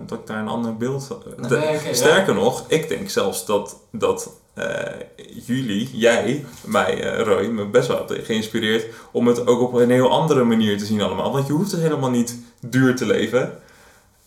dat 0.06 0.20
ik 0.20 0.28
daar 0.28 0.40
een 0.40 0.48
ander 0.48 0.78
beeld... 0.78 1.08
Nee, 1.38 1.50
De- 1.50 1.56
Nee, 1.58 1.76
oké, 1.78 1.88
ja. 1.88 1.94
Sterker 1.94 2.34
nog, 2.34 2.64
ik 2.68 2.88
denk 2.90 3.10
zelfs 3.10 3.46
dat, 3.46 3.76
dat 3.92 4.30
eh, 4.56 5.02
jullie, 5.46 5.90
jij, 5.94 6.46
mij, 6.66 7.04
eh, 7.04 7.26
Roy, 7.26 7.46
me 7.48 7.66
best 7.66 7.88
wel 7.88 8.06
geïnspireerd 8.08 8.86
om 9.12 9.28
het 9.28 9.48
ook 9.48 9.62
op 9.62 9.74
een 9.74 9.90
heel 9.90 10.12
andere 10.12 10.44
manier 10.44 10.78
te 10.78 10.86
zien 10.86 11.02
allemaal. 11.02 11.32
Want 11.32 11.48
je 11.48 11.54
hoeft 11.54 11.72
dus 11.72 11.80
helemaal 11.80 12.10
niet 12.10 12.40
duur 12.60 12.96
te 12.96 13.06
leven. 13.06 13.60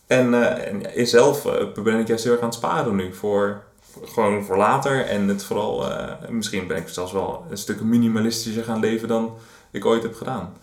En, 0.07 0.33
en 0.67 0.81
jezelf 0.95 1.45
eh, 1.45 1.83
ben 1.83 1.99
ik 1.99 2.07
juist 2.07 2.23
heel 2.23 2.33
erg 2.33 2.41
aan 2.41 2.47
het 2.47 2.57
sparen 2.57 2.95
nu 2.95 3.13
voor, 3.13 3.61
gewoon 4.05 4.43
voor 4.43 4.57
later. 4.57 5.05
En 5.05 5.27
het 5.27 5.43
vooral, 5.43 5.85
misschien 6.29 6.67
ben 6.67 6.77
ik 6.77 6.87
zelfs 6.87 7.11
wel 7.11 7.45
een 7.49 7.57
stuk 7.57 7.81
minimalistischer 7.81 8.63
gaan 8.63 8.79
leven 8.79 9.07
dan 9.07 9.33
ik 9.71 9.85
ooit 9.85 10.03
heb 10.03 10.15
gedaan. 10.15 10.53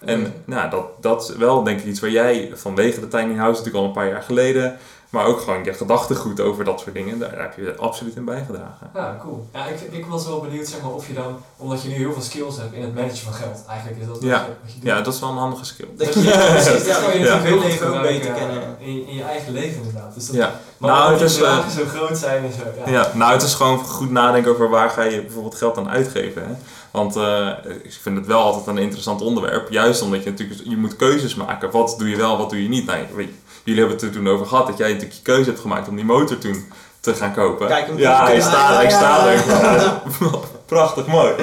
En 0.00 0.32
nou, 0.44 0.70
dat, 0.70 0.86
dat 1.00 1.22
is 1.22 1.36
wel 1.36 1.62
denk 1.62 1.80
ik 1.80 1.86
iets 1.86 2.00
waar 2.00 2.10
jij 2.10 2.50
vanwege 2.54 3.00
de 3.00 3.08
tiny 3.08 3.34
house 3.34 3.58
natuurlijk 3.58 3.76
al 3.76 3.84
een 3.84 3.92
paar 3.92 4.08
jaar 4.08 4.22
geleden, 4.22 4.78
maar 5.12 5.26
ook 5.26 5.40
gewoon 5.40 5.64
je 5.64 5.72
gedachtegoed 5.72 6.40
over 6.40 6.64
dat 6.64 6.80
soort 6.80 6.94
dingen, 6.94 7.18
daar, 7.18 7.40
heb 7.40 7.56
je 7.56 7.74
absoluut 7.76 8.16
in 8.16 8.24
bijgedragen. 8.24 8.90
Ja, 8.94 9.18
cool. 9.20 9.48
Ja, 9.52 9.66
ik, 9.66 9.80
ik 9.90 10.06
was 10.06 10.26
wel 10.26 10.40
benieuwd, 10.40 10.68
zeg 10.68 10.82
maar, 10.82 10.92
of 10.92 11.06
je 11.06 11.14
dan, 11.14 11.36
omdat 11.56 11.82
je 11.82 11.88
nu 11.88 11.94
heel 11.94 12.12
veel 12.12 12.22
skills 12.22 12.56
hebt 12.56 12.72
in 12.72 12.82
het 12.82 12.94
managen 12.94 13.16
van 13.16 13.32
geld, 13.32 13.64
eigenlijk 13.68 14.00
is 14.00 14.06
dat 14.06 14.14
wat, 14.14 14.24
Ja. 14.24 14.40
je, 14.40 14.46
wat 14.62 14.72
je 14.72 14.78
doet. 14.78 14.88
Ja, 14.88 15.00
dat 15.00 15.14
is 15.14 15.20
wel 15.20 15.30
een 15.30 15.36
handige 15.36 15.64
skill. 15.64 15.88
Dat 15.96 16.14
je, 16.14 16.20
precies, 16.20 16.86
ja, 16.86 17.00
dat 17.00 17.12
je 17.12 17.18
ja. 17.18 17.34
je 17.34 17.40
heel 17.40 17.58
leven 17.58 17.86
ook 17.86 18.02
beter 18.02 18.34
gebruiken, 18.34 18.34
kennen. 18.34 18.76
In, 18.78 19.06
in 19.06 19.14
je 19.14 19.22
eigen 19.22 19.52
leven 19.52 19.76
inderdaad. 19.76 20.14
Dus 20.14 20.26
dat, 20.26 20.36
Ja. 20.36 20.60
Maar 20.78 20.90
Nou, 20.90 21.12
het 21.12 21.20
is, 21.20 21.40
eh, 21.40 21.68
zo 21.68 21.84
groot 21.84 22.18
zijn 22.18 22.44
en 22.44 22.52
zo. 22.52 22.90
Ja. 22.90 22.92
Ja, 22.92 23.10
nou 23.14 23.32
het 23.32 23.42
is 23.42 23.54
gewoon 23.54 23.78
goed 23.78 24.10
nadenken 24.10 24.50
over 24.50 24.68
waar 24.68 24.90
ga 24.90 25.02
je 25.02 25.22
bijvoorbeeld 25.22 25.54
geld 25.54 25.76
aan 25.78 25.88
uitgeven. 25.90 26.42
Hè? 26.42 26.54
Want 26.90 27.16
eh, 27.16 27.48
ik 27.82 27.98
vind 28.02 28.16
het 28.16 28.26
wel 28.26 28.40
altijd 28.40 28.66
een 28.66 28.78
interessant 28.82 29.20
onderwerp. 29.20 29.70
Juist 29.70 30.02
omdat 30.02 30.24
je 30.24 30.30
natuurlijk, 30.30 30.60
je 30.64 30.76
moet 30.76 30.96
keuzes 30.96 31.34
maken. 31.34 31.70
Wat 31.70 31.94
doe 31.98 32.08
je 32.08 32.16
wel, 32.16 32.38
wat 32.38 32.50
doe 32.50 32.62
je 32.62 32.68
niet? 32.68 32.86
Nou, 32.86 32.98
weet 33.14 33.26
je, 33.26 33.34
jullie 33.64 33.80
hebben 33.80 33.98
het 33.98 34.06
er 34.06 34.12
toen 34.12 34.28
over 34.28 34.46
gehad 34.46 34.66
dat 34.66 34.78
jij 34.78 34.88
natuurlijk 34.88 35.16
je 35.16 35.22
keuze 35.22 35.48
hebt 35.48 35.60
gemaakt 35.60 35.88
om 35.88 35.96
die 35.96 36.04
motor 36.04 36.38
toen 36.38 36.64
te 37.00 37.14
gaan 37.14 37.34
kopen. 37.34 37.66
Kijk 37.66 37.86
hem 37.86 37.98
ja, 37.98 38.24
hij 38.24 38.40
staat, 38.40 38.76
hij 38.76 38.90
staat 38.90 39.26
er. 39.26 39.42
Prachtig 40.66 41.06
mooi. 41.06 41.32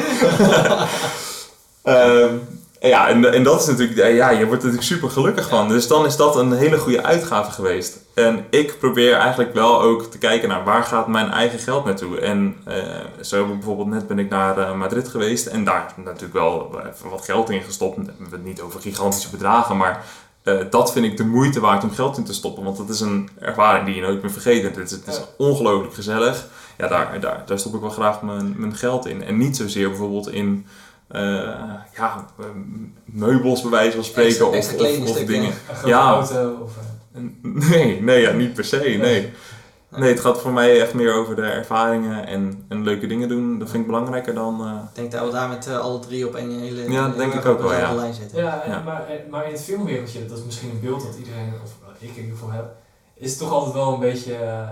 Ehm, 1.83 2.35
ja, 2.79 3.07
en, 3.07 3.33
en 3.33 3.43
dat 3.43 3.61
is 3.61 3.67
natuurlijk, 3.67 3.99
eh, 3.99 4.15
ja, 4.15 4.29
je 4.29 4.45
wordt 4.45 4.63
er 4.63 4.69
natuurlijk 4.69 4.83
super 4.83 5.09
gelukkig 5.09 5.47
van. 5.47 5.67
Dus 5.67 5.87
dan 5.87 6.05
is 6.05 6.15
dat 6.15 6.35
een 6.35 6.51
hele 6.51 6.77
goede 6.77 7.03
uitgave 7.03 7.51
geweest. 7.51 7.97
En 8.13 8.45
ik 8.49 8.79
probeer 8.79 9.13
eigenlijk 9.13 9.53
wel 9.53 9.81
ook 9.81 10.03
te 10.03 10.17
kijken 10.17 10.49
naar 10.49 10.63
waar 10.63 10.83
gaat 10.83 11.07
mijn 11.07 11.31
eigen 11.31 11.59
geld 11.59 11.85
naartoe. 11.85 12.19
En 12.19 12.55
eh, 12.65 12.75
zo 13.21 13.45
bijvoorbeeld 13.45 13.87
net 13.87 14.07
ben 14.07 14.19
ik 14.19 14.29
naar 14.29 14.57
eh, 14.57 14.73
Madrid 14.73 15.07
geweest 15.07 15.45
en 15.45 15.63
daar 15.63 15.93
natuurlijk 15.95 16.33
wel 16.33 16.79
even 16.93 17.09
wat 17.09 17.25
geld 17.25 17.49
in 17.49 17.61
gestopt. 17.61 17.95
We 17.95 18.03
hebben 18.05 18.31
het 18.31 18.43
niet 18.43 18.61
over 18.61 18.81
gigantische 18.81 19.29
bedragen, 19.29 19.77
maar 19.77 20.05
eh, 20.59 20.65
dat 20.69 20.91
vind 20.91 21.05
ik 21.05 21.17
de 21.17 21.25
moeite 21.25 21.59
waard 21.59 21.83
om 21.83 21.91
geld 21.91 22.17
in 22.17 22.23
te 22.23 22.33
stoppen. 22.33 22.63
Want 22.63 22.77
dat 22.77 22.89
is 22.89 22.99
een 22.99 23.29
ervaring 23.39 23.85
die 23.85 23.95
je 23.95 24.01
nooit 24.01 24.21
meer 24.21 24.31
vergeet. 24.31 24.63
Het 24.63 24.77
is, 24.77 24.91
het 24.91 25.07
is 25.07 25.21
ongelooflijk 25.37 25.93
gezellig. 25.93 26.47
Ja, 26.77 26.87
daar, 26.87 27.19
daar, 27.19 27.43
daar 27.45 27.59
stop 27.59 27.73
ik 27.75 27.81
wel 27.81 27.89
graag 27.89 28.21
mijn, 28.21 28.53
mijn 28.57 28.75
geld 28.75 29.05
in. 29.07 29.23
En 29.23 29.37
niet 29.37 29.57
zozeer 29.57 29.87
bijvoorbeeld 29.89 30.31
in 30.31 30.65
eh, 31.07 31.21
ja, 31.95 32.25
eh, 32.39 32.45
meubels 33.05 33.61
bij 33.61 33.71
wijze 33.71 33.95
van 33.95 34.03
spreken 34.03 34.29
Extra- 34.29 34.45
of, 34.47 34.53
extra 34.53 34.75
of, 34.75 34.81
of 34.81 34.87
kledingstukken. 34.87 35.33
dingen. 35.33 35.53
Een 35.83 35.89
Ja. 35.89 36.09
auto 36.11 36.57
of... 36.63 36.71
Nee, 37.41 38.01
nee, 38.01 38.21
ja, 38.21 38.31
niet 38.31 38.53
per 38.53 38.63
se, 38.63 38.77
nee. 39.01 39.31
Nee, 39.91 40.09
het 40.11 40.19
gaat 40.19 40.41
voor 40.41 40.51
mij 40.51 40.81
echt 40.81 40.93
meer 40.93 41.13
over 41.13 41.35
de 41.35 41.41
ervaringen 41.41 42.27
en, 42.27 42.65
en 42.69 42.83
leuke 42.83 43.07
dingen 43.07 43.29
doen. 43.29 43.59
Dat 43.59 43.69
vind 43.69 43.81
ik 43.81 43.87
belangrijker 43.89 44.33
dan... 44.33 44.61
eh, 44.61 44.71
Ik 44.89 44.95
denk 44.95 45.11
dat 45.11 45.25
we 45.25 45.31
daar 45.31 45.49
met 45.49 45.67
eh, 45.67 45.79
alle 45.79 45.99
drie 45.99 46.27
op 46.27 46.33
een 46.33 46.59
hele 46.59 46.91
Ja, 46.91 47.09
denk 47.09 47.33
ik 47.33 47.45
ook 47.45 47.59
wel, 47.61 47.73
ja. 47.73 47.93
lijn 47.93 48.13
zitten. 48.13 48.43
Ja, 48.43 48.61
en- 48.63 48.71
Ja. 48.71 48.81
Maar, 48.81 49.07
en- 49.07 49.29
maar 49.29 49.45
in 49.45 49.51
het 49.51 49.61
filmwereldje, 49.61 50.25
dat 50.25 50.37
is 50.37 50.43
misschien 50.43 50.69
een 50.69 50.79
beeld 50.79 51.01
dat 51.05 51.15
iedereen, 51.17 51.53
of 51.63 51.71
ik 51.99 52.09
in 52.15 52.23
ieder 52.23 52.37
geval 52.37 52.51
heb, 52.51 52.75
is 53.15 53.29
het 53.29 53.39
toch 53.39 53.51
altijd 53.51 53.73
wel 53.73 53.93
een 53.93 53.99
beetje, 53.99 54.35
eh, 54.35 54.69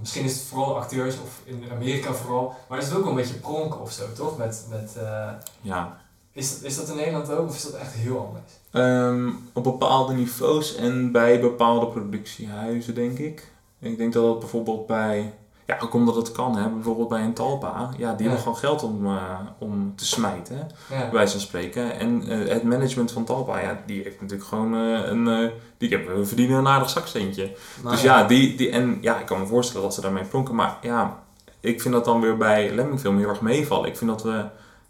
misschien 0.00 0.24
is 0.24 0.32
het 0.34 0.42
vooral 0.42 0.76
acteurs, 0.76 1.14
of 1.24 1.40
in 1.44 1.64
Amerika 1.72 2.12
vooral, 2.12 2.54
maar 2.68 2.78
is 2.78 2.84
het 2.84 2.94
ook 2.94 3.00
wel 3.02 3.10
een 3.10 3.16
beetje 3.16 3.34
pronken 3.34 3.80
of 3.80 3.92
zo, 3.92 4.04
toch? 4.16 4.38
Met, 4.38 4.66
met, 4.70 4.92
eh, 5.02 5.28
ja, 5.60 6.00
is, 6.32 6.50
dat, 6.54 6.62
is 6.62 6.76
dat 6.76 6.88
in 6.88 6.96
Nederland 6.96 7.30
ook, 7.32 7.48
of 7.48 7.54
is 7.56 7.62
dat 7.62 7.74
echt 7.80 7.92
heel 7.94 8.18
anders? 8.26 8.52
Ehm, 8.70 9.30
op 9.52 9.64
bepaalde 9.64 10.12
niveaus 10.14 10.74
en 10.74 11.12
bij 11.12 11.40
bepaalde 11.40 11.86
productiehuizen, 11.86 12.94
denk 12.94 13.18
ik. 13.18 13.51
Ik 13.82 13.98
denk 13.98 14.12
dat 14.12 14.24
dat 14.24 14.38
bijvoorbeeld 14.38 14.86
bij... 14.86 15.34
Ja, 15.66 15.76
ook 15.82 15.94
omdat 15.94 16.16
het 16.16 16.32
kan, 16.32 16.56
hè. 16.56 16.68
Bijvoorbeeld 16.68 17.08
bij 17.08 17.22
een 17.22 17.32
Talpa. 17.32 17.70
Ja, 17.80 17.88
die 17.88 17.98
Ja. 18.06 18.14
hebben 18.16 18.38
gewoon 18.38 18.56
geld 18.56 18.82
om, 18.82 19.06
eh, 19.06 19.38
om 19.58 19.92
te 19.96 20.04
smijten, 20.04 20.56
hè. 20.56 20.60
Ja, 20.96 21.00
bij 21.02 21.10
wijze 21.12 21.32
van 21.32 21.40
spreken. 21.40 21.98
En 21.98 22.28
eh, 22.28 22.48
het 22.52 22.62
management 22.62 23.12
van 23.12 23.24
Talpa, 23.24 23.60
ja, 23.60 23.82
die 23.86 24.02
heeft 24.02 24.20
natuurlijk 24.20 24.48
gewoon 24.48 24.74
eh, 24.74 25.06
een... 25.10 25.50
die 25.78 25.88
hebben, 25.88 26.18
we 26.18 26.26
verdienen 26.26 26.58
een 26.58 26.68
aardig 26.68 26.90
zakcentje. 26.90 27.52
Maar, 27.82 27.92
dus 27.92 28.02
ja, 28.02 28.24
die, 28.24 28.56
die, 28.56 28.70
en 28.70 28.98
ja, 29.00 29.18
ik 29.18 29.26
kan 29.26 29.40
me 29.40 29.46
voorstellen 29.46 29.82
dat 29.82 29.94
ze 29.94 30.00
daarmee 30.00 30.24
pronken. 30.24 30.54
Maar 30.54 30.76
ja, 30.82 31.18
ik 31.60 31.80
vind 31.80 31.94
dat 31.94 32.04
dan 32.04 32.20
weer 32.20 32.36
bij 32.36 32.74
Lemmingfilm 32.74 33.18
heel 33.18 33.28
erg 33.28 33.40
meevallen. 33.40 33.88
Ik 33.88 33.96
vind 33.96 34.10
dat 34.10 34.22
we 34.22 34.44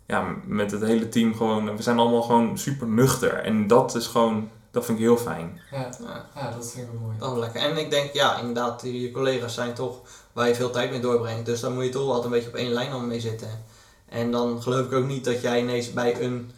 ja, 0.07 0.25
met 0.47 0.71
het 0.71 0.83
hele 0.83 1.09
team 1.09 1.35
gewoon... 1.35 1.77
We 1.77 1.83
zijn 1.83 1.99
allemaal 1.99 2.23
gewoon 2.23 2.59
super 2.59 2.87
nuchter. 2.87 3.35
En 3.35 3.67
dat 3.67 3.95
is 3.95 4.07
gewoon... 4.07 4.49
Dat 4.73 4.85
vind 4.85 4.99
ik 4.99 5.05
heel 5.05 5.17
fijn. 5.17 5.61
ja, 5.71 5.91
Ja, 6.01 6.27
ja, 6.35 6.51
dat 6.51 6.71
vind 6.71 6.87
ik 6.87 6.93
wel 6.93 7.01
mooi. 7.01 7.19
dat 7.19 7.33
is 7.33 7.39
lekker. 7.39 7.61
En 7.61 7.77
ik 7.77 7.91
denk, 7.91 8.13
ja, 8.13 8.39
inderdaad, 8.39 8.83
je 8.83 9.11
collega's 9.11 9.55
zijn 9.55 9.75
toch 9.75 9.99
waar 10.33 10.49
je 10.49 10.55
veel 10.55 10.71
tijd 10.71 10.91
mee 10.91 11.01
doorbrengt. 11.01 11.47
Dus 11.47 11.61
daar 11.61 11.71
moet 11.71 11.85
je 11.85 11.91
toch 11.91 12.07
altijd 12.07 12.25
een 12.25 12.31
beetje 12.31 12.49
op 12.49 12.55
één 12.55 12.73
lijn 12.73 12.95
om 12.95 13.07
mee 13.07 13.21
zitten. 13.21 13.65
En 14.09 14.31
dan 14.31 14.63
geloof 14.63 14.87
ik 14.87 14.93
ook 14.93 15.07
niet 15.07 15.25
dat 15.25 15.41
jij 15.41 15.61
ineens 15.61 15.93
bij 15.93 16.21
een, 16.21 16.51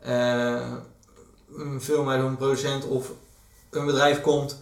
eh 0.00 0.72
een 1.56 1.80
film 1.82 2.08
uit 2.08 2.22
een 2.22 2.36
producent 2.36 2.84
of 2.84 3.10
een 3.70 3.86
bedrijf 3.86 4.20
komt 4.20 4.58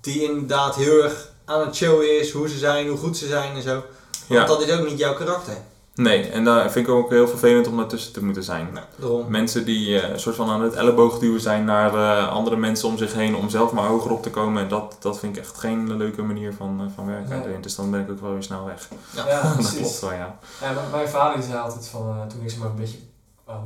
die 0.00 0.22
inderdaad 0.22 0.74
heel 0.74 1.02
erg 1.02 1.32
aan 1.44 1.60
het 1.60 1.74
showen 1.74 2.20
is, 2.20 2.30
hoe 2.30 2.48
ze 2.48 2.58
zijn, 2.58 2.88
hoe 2.88 2.98
goed 2.98 3.16
ze 3.16 3.26
zijn 3.26 3.56
en 3.56 3.62
zo. 3.62 3.72
Want 3.74 3.84
Ja, 4.28 4.46
dat 4.46 4.62
is 4.62 4.78
ook 4.78 4.88
niet 4.88 4.98
jouw 4.98 5.14
karakter. 5.14 5.56
Nee. 5.96 6.28
En 6.28 6.44
daar 6.44 6.70
vind 6.70 6.86
ik 6.88 6.92
ook 6.94 7.10
heel 7.10 7.28
vervelend 7.28 7.66
om 7.66 7.76
daartussen 7.76 8.12
te 8.12 8.24
moeten 8.24 8.42
zijn. 8.42 8.68
Nou. 8.98 9.24
Mensen 9.28 9.64
die 9.64 10.02
een 10.12 10.20
soort 10.20 10.36
van 10.36 10.50
aan 10.50 10.62
het 10.62 10.74
elleboogduwen 10.74 11.40
zijn 11.40 11.64
naar 11.64 11.94
eh, 11.94 12.28
andere 12.28 12.56
mensen 12.56 12.88
om 12.88 12.98
zich 12.98 13.12
heen 13.14 13.36
om 13.36 13.48
zelf 13.48 13.72
maar 13.72 13.86
hoger 13.86 14.10
op 14.10 14.22
te 14.22 14.30
komen. 14.30 14.62
En 14.62 14.68
dat, 14.68 14.96
dat 15.00 15.18
vind 15.18 15.36
ik 15.36 15.42
echt 15.42 15.58
geen 15.58 15.96
leuke 15.96 16.22
manier 16.22 16.52
van, 16.54 16.80
eh, 16.80 16.86
van 16.94 17.06
werken. 17.06 17.48
Nee. 17.50 17.60
Dus 17.60 17.74
dan 17.74 17.90
ben 17.90 18.00
ik 18.00 18.10
ook 18.10 18.20
wel 18.20 18.32
weer 18.32 18.42
snel 18.42 18.64
weg. 18.64 18.88
Ja. 19.14 19.28
Ja, 19.28 19.42
dat 19.42 19.54
precies. 19.54 19.78
klopt 19.78 20.00
wel, 20.00 20.12
ja. 20.12 20.38
Ja, 20.60 20.72
mijn- 20.92 21.08
vader 21.08 21.42
zei 21.42 21.58
altijd 21.58 21.88
van, 21.88 22.28
toen 22.28 22.42
ik 22.42 22.50
zeg 22.50 22.58
maar 22.58 22.68
een 22.68 22.74
beetje 22.76 22.98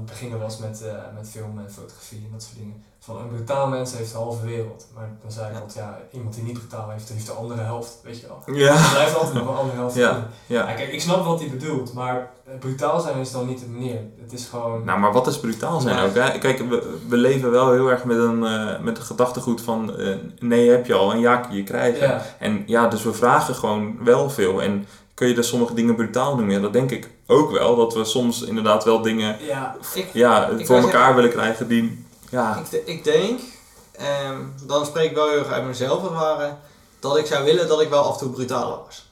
beginnen 0.06 0.38
was 0.38 0.58
met, 0.58 0.82
eh, 0.82 0.92
met 1.18 1.28
film 1.30 1.58
en 1.58 1.70
fotografie 1.72 2.18
en 2.18 2.28
dat 2.32 2.42
soort 2.42 2.56
dingen. 2.56 2.82
Van 3.02 3.16
een 3.16 3.28
brutaal 3.28 3.68
mens 3.68 3.92
heeft 3.96 4.12
de 4.12 4.16
halve 4.18 4.46
wereld. 4.46 4.86
Maar 4.94 5.08
dan 5.22 5.32
zei 5.32 5.46
ik 5.46 5.52
Ja. 5.54 5.60
altijd, 5.60 5.74
ja, 5.84 5.98
iemand 6.12 6.34
die 6.34 6.44
niet 6.44 6.52
brutaal 6.58 6.90
heeft, 6.90 7.08
heeft 7.08 7.26
de 7.26 7.32
andere 7.32 7.60
helft, 7.60 7.98
weet 8.04 8.20
je 8.20 8.26
wel. 8.26 8.56
Ja, 8.56 8.72
Er 8.74 8.90
blijft 8.92 9.14
altijd 9.16 9.34
nog 9.34 9.48
een 9.48 9.56
andere 9.56 9.76
helft 9.76 9.94
Ja. 9.96 10.10
Ja, 10.46 10.66
ja. 10.68 10.72
kijk, 10.74 10.92
ik 10.92 11.00
snap 11.00 11.24
wat 11.24 11.40
hij 11.40 11.48
bedoelt, 11.50 11.92
maar 11.92 12.30
eh, 12.46 12.58
brutaal 12.58 13.00
zijn 13.00 13.16
is 13.18 13.30
dan 13.32 13.46
niet 13.46 13.60
de 13.60 13.66
manier. 13.68 13.98
Het 14.22 14.32
is 14.32 14.46
gewoon... 14.46 14.84
Nou, 14.84 14.98
maar 14.98 15.12
wat 15.12 15.26
is 15.26 15.38
brutaal 15.40 15.80
zijn 15.80 15.98
ook? 15.98 16.14
Hè? 16.14 16.38
Kijk, 16.38 16.58
we, 16.68 16.98
we 17.08 17.16
leven 17.16 17.50
wel 17.50 17.72
heel 17.72 17.90
erg 17.90 18.04
met 18.04 18.16
een, 18.16 18.44
eh, 18.44 18.78
met 18.80 18.98
een 18.98 19.04
gedachtegoed 19.04 19.60
van 19.60 19.96
eh, 19.98 20.14
nee 20.38 20.70
heb 20.70 20.86
je 20.86 20.94
al 20.94 21.12
en 21.12 21.20
ja 21.20 21.46
je 21.50 21.62
krijgen. 21.62 22.08
ja, 22.08 22.22
En 22.38 22.62
ja, 22.66 22.86
dus 22.88 23.02
we 23.02 23.12
vragen 23.12 23.54
gewoon 23.54 24.04
wel 24.04 24.30
veel. 24.30 24.62
En 24.62 24.86
kun 25.14 25.28
je 25.28 25.34
dus 25.34 25.48
sommige 25.48 25.74
dingen 25.74 25.94
brutaal 25.94 26.36
noemen? 26.36 26.54
Ja, 26.54 26.60
dat 26.60 26.72
denk 26.72 26.90
ik 26.90 27.10
ook 27.26 27.50
wel. 27.50 27.76
Dat 27.76 27.94
we 27.94 28.04
soms 28.04 28.42
inderdaad 28.42 28.84
wel 28.84 29.02
dingen 29.02 29.36
ja, 29.46 29.76
Ik, 29.94 30.10
ja, 30.12 30.46
Ik 30.48 30.66
voor 30.66 30.76
elkaar 30.78 31.14
willen 31.14 31.30
krijgen 31.30 31.68
die... 31.68 32.08
Ja, 32.30 32.62
ik, 32.70 32.82
ik 32.86 33.04
denk, 33.04 33.40
ehm, 33.92 34.40
dan 34.62 34.86
spreek 34.86 35.10
ik 35.10 35.16
wel 35.16 35.28
heel 35.28 35.38
erg 35.38 35.48
uit 35.48 35.64
mezelf 35.64 36.04
ervaren, 36.04 36.58
dat 37.00 37.16
ik 37.16 37.26
zou 37.26 37.44
willen 37.44 37.68
dat 37.68 37.80
ik 37.80 37.88
wel 37.88 38.02
af 38.02 38.12
en 38.12 38.18
toe 38.18 38.30
brutaler 38.30 38.78
was. 38.84 39.08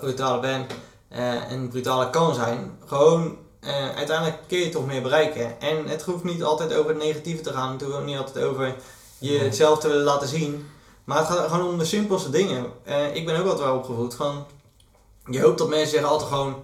Brutaler 0.00 0.40
ben 0.40 0.66
eh, 1.08 1.50
en 1.50 1.68
brutaler 1.68 2.10
kan 2.10 2.34
zijn. 2.34 2.78
Gewoon, 2.86 3.36
eh, 3.60 3.96
uiteindelijk 3.96 4.38
kun 4.46 4.58
je 4.58 4.68
toch 4.68 4.86
meer 4.86 5.02
bereiken. 5.02 5.60
En 5.60 5.86
het 5.86 6.02
hoeft 6.02 6.24
niet 6.24 6.42
altijd 6.42 6.74
over 6.74 6.90
het 6.90 7.02
negatieve 7.02 7.42
te 7.42 7.52
gaan. 7.52 7.72
Het 7.72 7.82
hoeft 7.82 8.04
niet 8.04 8.18
altijd 8.18 8.44
over 8.44 8.74
je 9.18 9.30
Nee. 9.30 9.38
het 9.38 9.56
zelf 9.56 9.78
te 9.78 9.88
willen 9.88 10.04
laten 10.04 10.28
zien. 10.28 10.66
Maar 11.04 11.18
het 11.18 11.26
gaat 11.26 11.50
gewoon 11.50 11.68
om 11.68 11.78
de 11.78 11.84
simpelste 11.84 12.30
dingen. 12.30 12.66
Eh, 12.84 13.14
ik 13.14 13.26
ben 13.26 13.36
ook 13.40 13.46
altijd 13.46 13.64
wel 13.68 13.76
opgevoed 13.76 14.14
van, 14.14 14.46
je 15.26 15.40
hoopt 15.42 15.58
dat 15.58 15.68
mensen 15.68 15.98
zich 15.98 16.06
altijd 16.08 16.30
gewoon, 16.30 16.54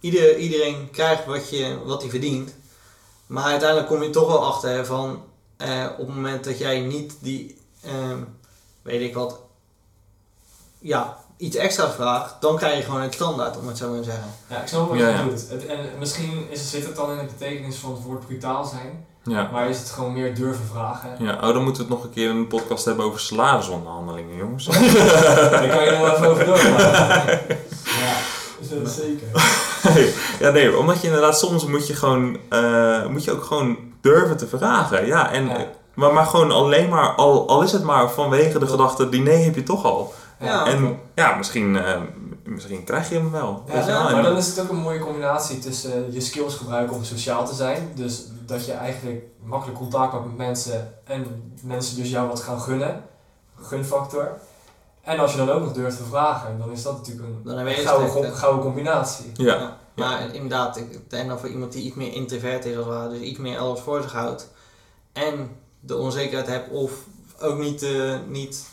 ieder, 0.00 0.36
iedereen 0.36 0.88
krijgt 0.90 1.26
wat 1.26 1.50
hij 1.50 1.78
wat 1.84 2.04
verdient. 2.08 2.54
Maar 3.26 3.44
uiteindelijk 3.44 3.88
kom 3.88 4.02
je 4.02 4.10
toch 4.10 4.26
wel 4.26 4.44
achter 4.46 4.86
van, 4.86 5.22
eh, 5.62 5.86
op 5.98 6.06
het 6.06 6.14
moment 6.16 6.44
dat 6.44 6.58
jij 6.58 6.80
niet 6.80 7.14
die, 7.20 7.58
ehm, 7.84 8.18
weet 8.82 9.00
ik 9.00 9.14
wat, 9.14 9.40
ja, 10.78 11.16
iets 11.36 11.56
extra's 11.56 11.94
vraagt, 11.94 12.34
dan 12.40 12.56
krijg 12.56 12.76
je 12.76 12.82
gewoon 12.82 13.00
het 13.00 13.14
standaard, 13.14 13.56
om 13.58 13.66
het 13.68 13.78
zo 13.78 13.90
maar 13.90 13.98
te 13.98 14.04
zeggen. 14.04 14.30
ja, 14.46 14.60
ik 14.60 14.68
snap 14.68 14.88
wat 14.88 14.98
Ja, 14.98 15.08
je 15.08 15.14
ja. 15.14 15.22
bedoelt. 15.22 15.48
Het, 15.48 15.66
en 15.66 15.78
misschien 15.98 16.46
is, 16.50 16.70
zit 16.70 16.84
het 16.86 16.96
dan 16.96 17.10
in 17.10 17.16
de 17.18 17.32
betekenis 17.38 17.76
van 17.76 17.92
het 17.92 18.02
woord 18.02 18.26
brutaal 18.26 18.64
zijn, 18.64 19.06
ja. 19.24 19.48
maar 19.52 19.68
is 19.68 19.78
het 19.78 19.90
gewoon 19.90 20.12
meer 20.12 20.34
durven 20.34 20.64
vragen. 20.66 21.16
Ja, 21.18 21.34
oh, 21.34 21.40
dan 21.54 21.62
moeten 21.62 21.82
we 21.82 21.88
het 21.88 21.96
nog 21.98 22.04
een 22.04 22.10
keer 22.14 22.30
in 22.30 22.36
een 22.36 22.46
podcast 22.46 22.84
hebben 22.84 23.04
over 23.04 23.20
salarisonderhandelingen, 23.20 24.36
jongens. 24.36 24.64
Daar 24.66 25.68
kan 25.68 25.84
je 25.84 25.96
nog 25.98 26.12
even 26.12 26.30
over 26.30 26.44
doorgaan. 26.44 27.26
Ja, 28.02 28.76
dat 28.76 28.86
is 28.88 28.94
zeker. 28.94 29.26
ja, 30.46 30.50
nee, 30.50 30.76
omdat 30.76 31.00
je 31.00 31.06
inderdaad 31.06 31.38
soms 31.38 31.66
moet 31.66 31.86
je 31.86 31.94
gewoon, 31.94 32.38
eh, 32.48 33.06
moet 33.06 33.24
je 33.24 33.32
ook 33.32 33.44
gewoon 33.44 33.76
durven 34.02 34.36
te 34.36 34.46
vragen. 34.46 35.06
Ja, 35.06 35.30
en, 35.30 35.46
Ja. 35.46 35.66
Maar, 35.94 36.12
maar 36.12 36.26
gewoon 36.26 36.50
alleen 36.50 36.88
maar, 36.88 37.14
al, 37.14 37.48
al 37.48 37.62
is 37.62 37.72
het 37.72 37.82
maar 37.82 38.10
vanwege 38.10 38.58
de 38.58 38.66
gedachte, 38.66 39.08
die 39.08 39.20
nee 39.22 39.44
heb 39.44 39.54
je 39.54 39.62
toch 39.62 39.84
al. 39.84 40.12
Ja, 40.40 40.66
en 40.66 40.98
ja, 41.14 41.34
misschien, 41.36 41.76
eh, 41.76 42.00
misschien 42.44 42.84
krijg 42.84 43.08
je 43.08 43.14
hem 43.14 43.30
wel. 43.30 43.62
Ja, 43.86 44.02
maar 44.12 44.22
dan 44.22 44.36
is 44.36 44.46
het 44.46 44.60
ook 44.60 44.70
een 44.70 44.76
mooie 44.76 44.98
combinatie 44.98 45.58
tussen 45.58 46.06
eh, 46.06 46.14
je 46.14 46.20
skills 46.20 46.54
gebruiken 46.54 46.96
om 46.96 47.04
sociaal 47.04 47.46
te 47.46 47.54
zijn. 47.54 47.92
Dus 47.94 48.22
dat 48.46 48.66
je 48.66 48.72
eigenlijk 48.72 49.22
makkelijk 49.42 49.78
contact 49.78 50.12
maakt 50.12 50.24
met 50.26 50.36
mensen 50.36 50.94
en 51.04 51.52
mensen 51.62 51.96
dus 51.96 52.10
jou 52.10 52.28
wat 52.28 52.40
gaan 52.40 52.60
gunnen. 52.60 53.02
Gunfactor. 53.60 54.28
En 55.02 55.18
als 55.18 55.30
je 55.32 55.36
dan 55.38 55.50
ook 55.50 55.60
nog 55.60 55.72
durft 55.72 55.96
te 55.96 56.04
vragen, 56.04 56.58
dan 56.58 56.70
is 56.72 56.82
dat 56.82 56.96
natuurlijk 56.96 57.26
een 57.44 57.74
gouden, 57.74 58.08
go- 58.08 58.30
gouden 58.34 58.62
combinatie. 58.62 59.30
ja, 59.34 59.76
Maar 59.94 60.34
inderdaad, 60.34 60.76
ik- 60.76 61.00
en 61.08 61.28
dan 61.28 61.38
voor 61.38 61.48
iemand 61.48 61.72
die 61.72 61.82
iets 61.84 61.96
meer 61.96 62.12
introvert 62.12 62.64
is 62.64 62.76
als 62.76 62.84
het 62.86 62.94
ware, 62.94 63.08
dus 63.10 63.20
iets 63.20 63.38
meer 63.38 63.58
alles 63.58 63.80
voor 63.80 64.02
zich 64.02 64.12
houdt. 64.12 64.48
En 65.12 65.56
de 65.80 65.96
onzekerheid 65.96 66.46
hebt 66.46 66.70
of 66.70 66.92
ook 67.40 67.58
niet, 67.58 67.82
eh, 67.82 68.18
niet 68.28 68.64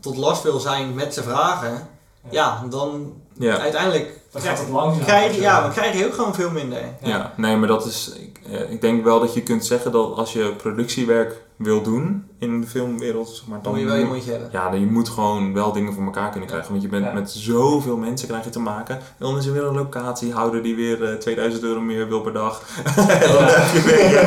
tot 0.00 0.16
last 0.16 0.42
wil 0.42 0.58
zijn 0.60 0.94
met 0.94 1.14
zijn 1.14 1.26
vragen, 1.26 1.88
ja, 2.30 2.66
dan 2.70 3.20
Ja. 3.40 3.58
uiteindelijk 3.58 4.04
Dan 4.32 4.42
krijg, 4.42 4.56
gaat 4.56 4.66
het 4.66 4.74
langzaam. 4.74 5.04
krijg, 5.04 5.34
je- 5.34 5.40
ja, 5.40 5.60
dan 5.60 5.70
krijg 5.72 5.98
je 5.98 6.06
ook 6.06 6.14
gewoon 6.14 6.34
veel 6.34 6.50
minder. 6.50 6.82
Ja. 7.02 7.32
nee, 7.36 7.56
maar 7.56 7.68
dat 7.68 7.86
is. 7.86 8.12
Ik, 8.20 8.40
eh, 8.52 8.70
ik 8.70 8.80
denk 8.80 9.04
wel 9.04 9.20
dat 9.20 9.34
je 9.34 9.42
kunt 9.42 9.66
zeggen 9.66 9.92
dat 9.92 10.16
als 10.16 10.32
je 10.32 10.52
productiewerk 10.56 11.42
wil 11.56 11.82
doen 11.82 12.24
in 12.38 12.60
de 12.60 12.66
filmwereld, 12.66 13.28
zeg 13.28 13.46
maar, 13.46 13.58
Dan 13.62 13.72
moet 13.72 13.80
je 13.80 13.86
wel 13.86 13.96
je 13.96 14.04
mondje 14.04 14.30
hebben. 14.30 14.48
Ja, 14.52 14.70
dan 14.70 14.80
je 14.80 14.86
moet 14.86 15.08
gewoon 15.08 15.54
wel 15.54 15.72
dingen 15.72 15.92
voor 15.92 16.02
elkaar 16.04 16.30
kunnen 16.30 16.48
krijgen. 16.48 16.70
Want 16.70 16.82
je 16.82 16.88
bent 16.88 17.04
Ja. 17.04 17.12
met 17.12 17.30
zoveel 17.30 17.96
mensen 17.96 18.28
krijg 18.28 18.44
je 18.44 18.50
te 18.50 18.60
maken. 18.60 18.94
En 18.96 19.02
dan 19.18 19.36
is 19.38 19.46
er 19.46 19.52
weer 19.52 19.64
een 19.64 19.74
locatiehouder 19.74 20.62
die 20.62 20.74
weer 20.76 21.04
eh, 21.04 21.14
2000 21.14 21.62
euro 21.62 21.80
meer 21.80 22.08
wil 22.08 22.20
per 22.20 22.32
dag. 22.32 22.62
en, 22.96 23.32
dan 23.32 23.44
heb 23.44 23.72
je 23.72 23.82
weer, 23.82 24.18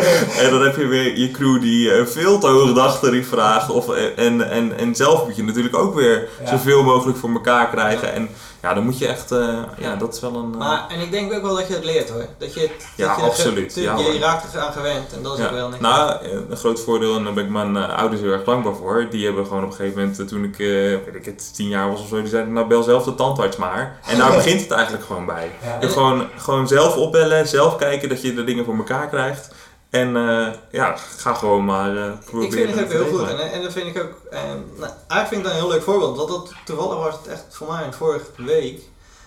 en 0.45 0.49
dan 0.51 0.61
heb 0.61 0.76
je 0.76 0.86
weer 0.88 1.18
je 1.18 1.32
crew 1.32 1.61
die 1.61 1.91
eh, 1.91 2.05
veel 2.05 2.39
te 2.39 2.47
hoge 2.47 2.74
dagtarief 2.74 3.28
vraagt. 3.30 3.70
Of, 3.70 3.89
en, 4.16 4.49
en, 4.49 4.78
en 4.78 4.95
zelf 4.95 5.26
moet 5.26 5.36
je 5.36 5.43
natuurlijk 5.43 5.78
ook 5.78 5.95
weer 5.95 6.30
Ja. 6.43 6.49
zoveel 6.49 6.84
mogelijk 6.84 7.18
voor 7.18 7.30
elkaar 7.30 7.70
krijgen. 7.70 8.14
En 8.14 8.30
ja, 8.64 8.74
dan 8.74 8.84
moet 8.84 8.97
je 8.97 9.07
echt... 9.07 9.32
eh, 9.32 9.57
ja, 9.78 9.95
dat 9.95 10.14
is 10.14 10.20
wel 10.20 10.36
een... 10.36 10.51
eh, 10.53 10.57
Maar, 10.59 10.86
en 10.89 10.99
ik 10.99 11.11
denk 11.11 11.34
ook 11.34 11.41
wel 11.41 11.55
dat 11.55 11.68
je 11.68 11.74
het 11.74 11.84
leert 11.84 12.09
hoor. 12.09 12.26
Dat 12.38 12.53
je, 12.53 12.59
het- 12.59 12.88
Ja, 12.95 13.07
dat 13.07 13.16
je 13.16 13.22
er 13.22 13.28
absoluut. 13.28 13.76
Je, 13.76 13.82
Ja, 13.82 13.97
je 13.97 14.20
raakt 14.20 14.53
eraan 14.53 14.72
gewend 14.74 15.14
en 15.14 15.24
dat 15.24 15.34
is 15.34 15.39
Ja. 15.39 15.45
ook 15.45 15.51
wel 15.51 15.70
niks. 15.70 15.82
Nou, 15.82 16.24
eh, 16.26 16.32
een 16.49 16.57
groot 16.57 16.80
voordeel, 16.80 17.16
en 17.18 17.24
daar 17.24 17.34
ben 17.34 17.43
ik 17.43 17.49
mijn 17.49 17.78
ouders 17.78 18.22
heel 18.22 18.32
erg 18.32 18.43
dankbaar 18.43 18.76
voor. 18.76 19.07
Die 19.09 19.26
hebben 19.26 19.45
gewoon 19.45 19.64
op 19.64 19.70
een 19.70 19.76
gegeven 19.76 19.99
moment, 19.99 20.28
toen 20.28 20.43
ik, 20.43 20.57
weet 21.05 21.16
ik 21.16 21.26
het, 21.26 21.55
tien 21.55 21.68
jaar 21.68 21.89
was 21.89 22.01
of 22.01 22.07
zo, 22.07 22.16
die 22.20 22.28
zeiden, 22.28 22.53
nou 22.53 22.68
bel 22.68 22.84
zelf 22.84 23.03
de 23.03 23.16
tandarts 23.16 23.57
maar. 23.57 23.99
En 24.07 24.18
daar 24.18 24.36
begint 24.41 24.61
het 24.61 24.72
eigenlijk 24.72 25.05
gewoon 25.05 25.26
bij. 25.26 25.51
Ja. 25.64 25.80
En 25.80 25.89
gewoon, 25.89 26.28
gewoon 26.38 26.68
zelf 26.68 26.95
opbellen, 26.97 27.47
zelf 27.47 27.76
kijken 27.76 28.09
dat 28.09 28.22
je 28.22 28.34
de 28.34 28.43
dingen 28.43 28.66
voor 28.66 28.76
elkaar 28.78 29.07
krijgt. 29.09 29.49
En 29.94 30.16
eh, 30.16 30.48
ja, 30.72 30.96
ga 31.18 31.34
gewoon 31.34 31.66
maar 31.66 31.98
eh, 31.98 32.12
proberen. 32.26 32.46
ik 32.46 32.54
vind 32.54 32.76
het 32.76 32.84
ook 32.84 32.91
heel 32.91 33.18
goed. 33.18 33.30
En, 33.30 33.52
en 33.52 33.62
dat 33.62 33.72
vind 33.74 33.96
ik 33.96 34.02
ook. 34.04 34.12
eh, 34.32 34.39
nou, 34.78 34.91
eigenlijk 35.08 35.28
vind 35.28 35.36
ik 35.41 35.44
dat 35.44 35.52
een 35.52 35.58
heel 35.60 35.68
leuk 35.70 35.84
voorbeeld. 35.84 36.18
Want 36.18 36.30
dat, 36.30 36.52
toevallig 36.66 36.98
was 36.98 37.14
het 37.14 37.28
echt 37.28 37.44
voor 37.50 37.68
mij 37.74 37.91
vorige 37.98 38.26
week. 38.38 38.82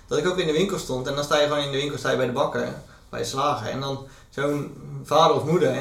Dat 0.08 0.18
ik 0.18 0.26
ook 0.28 0.38
in 0.38 0.46
de 0.46 0.52
winkel 0.52 0.78
stond. 0.78 1.06
En 1.06 1.14
dan 1.14 1.24
sta 1.24 1.40
je 1.40 1.46
gewoon 1.46 1.62
in 1.64 1.70
de 1.72 1.76
winkel 1.76 1.98
sta 1.98 2.10
je 2.10 2.16
bij 2.16 2.26
de 2.26 2.32
bakker. 2.32 2.68
Bij 3.10 3.20
de 3.20 3.26
slager. 3.26 3.66
En 3.70 3.80
dan 3.80 4.06
zo'n 4.30 4.74
vader 5.04 5.36
of 5.36 5.44
moeder. 5.44 5.74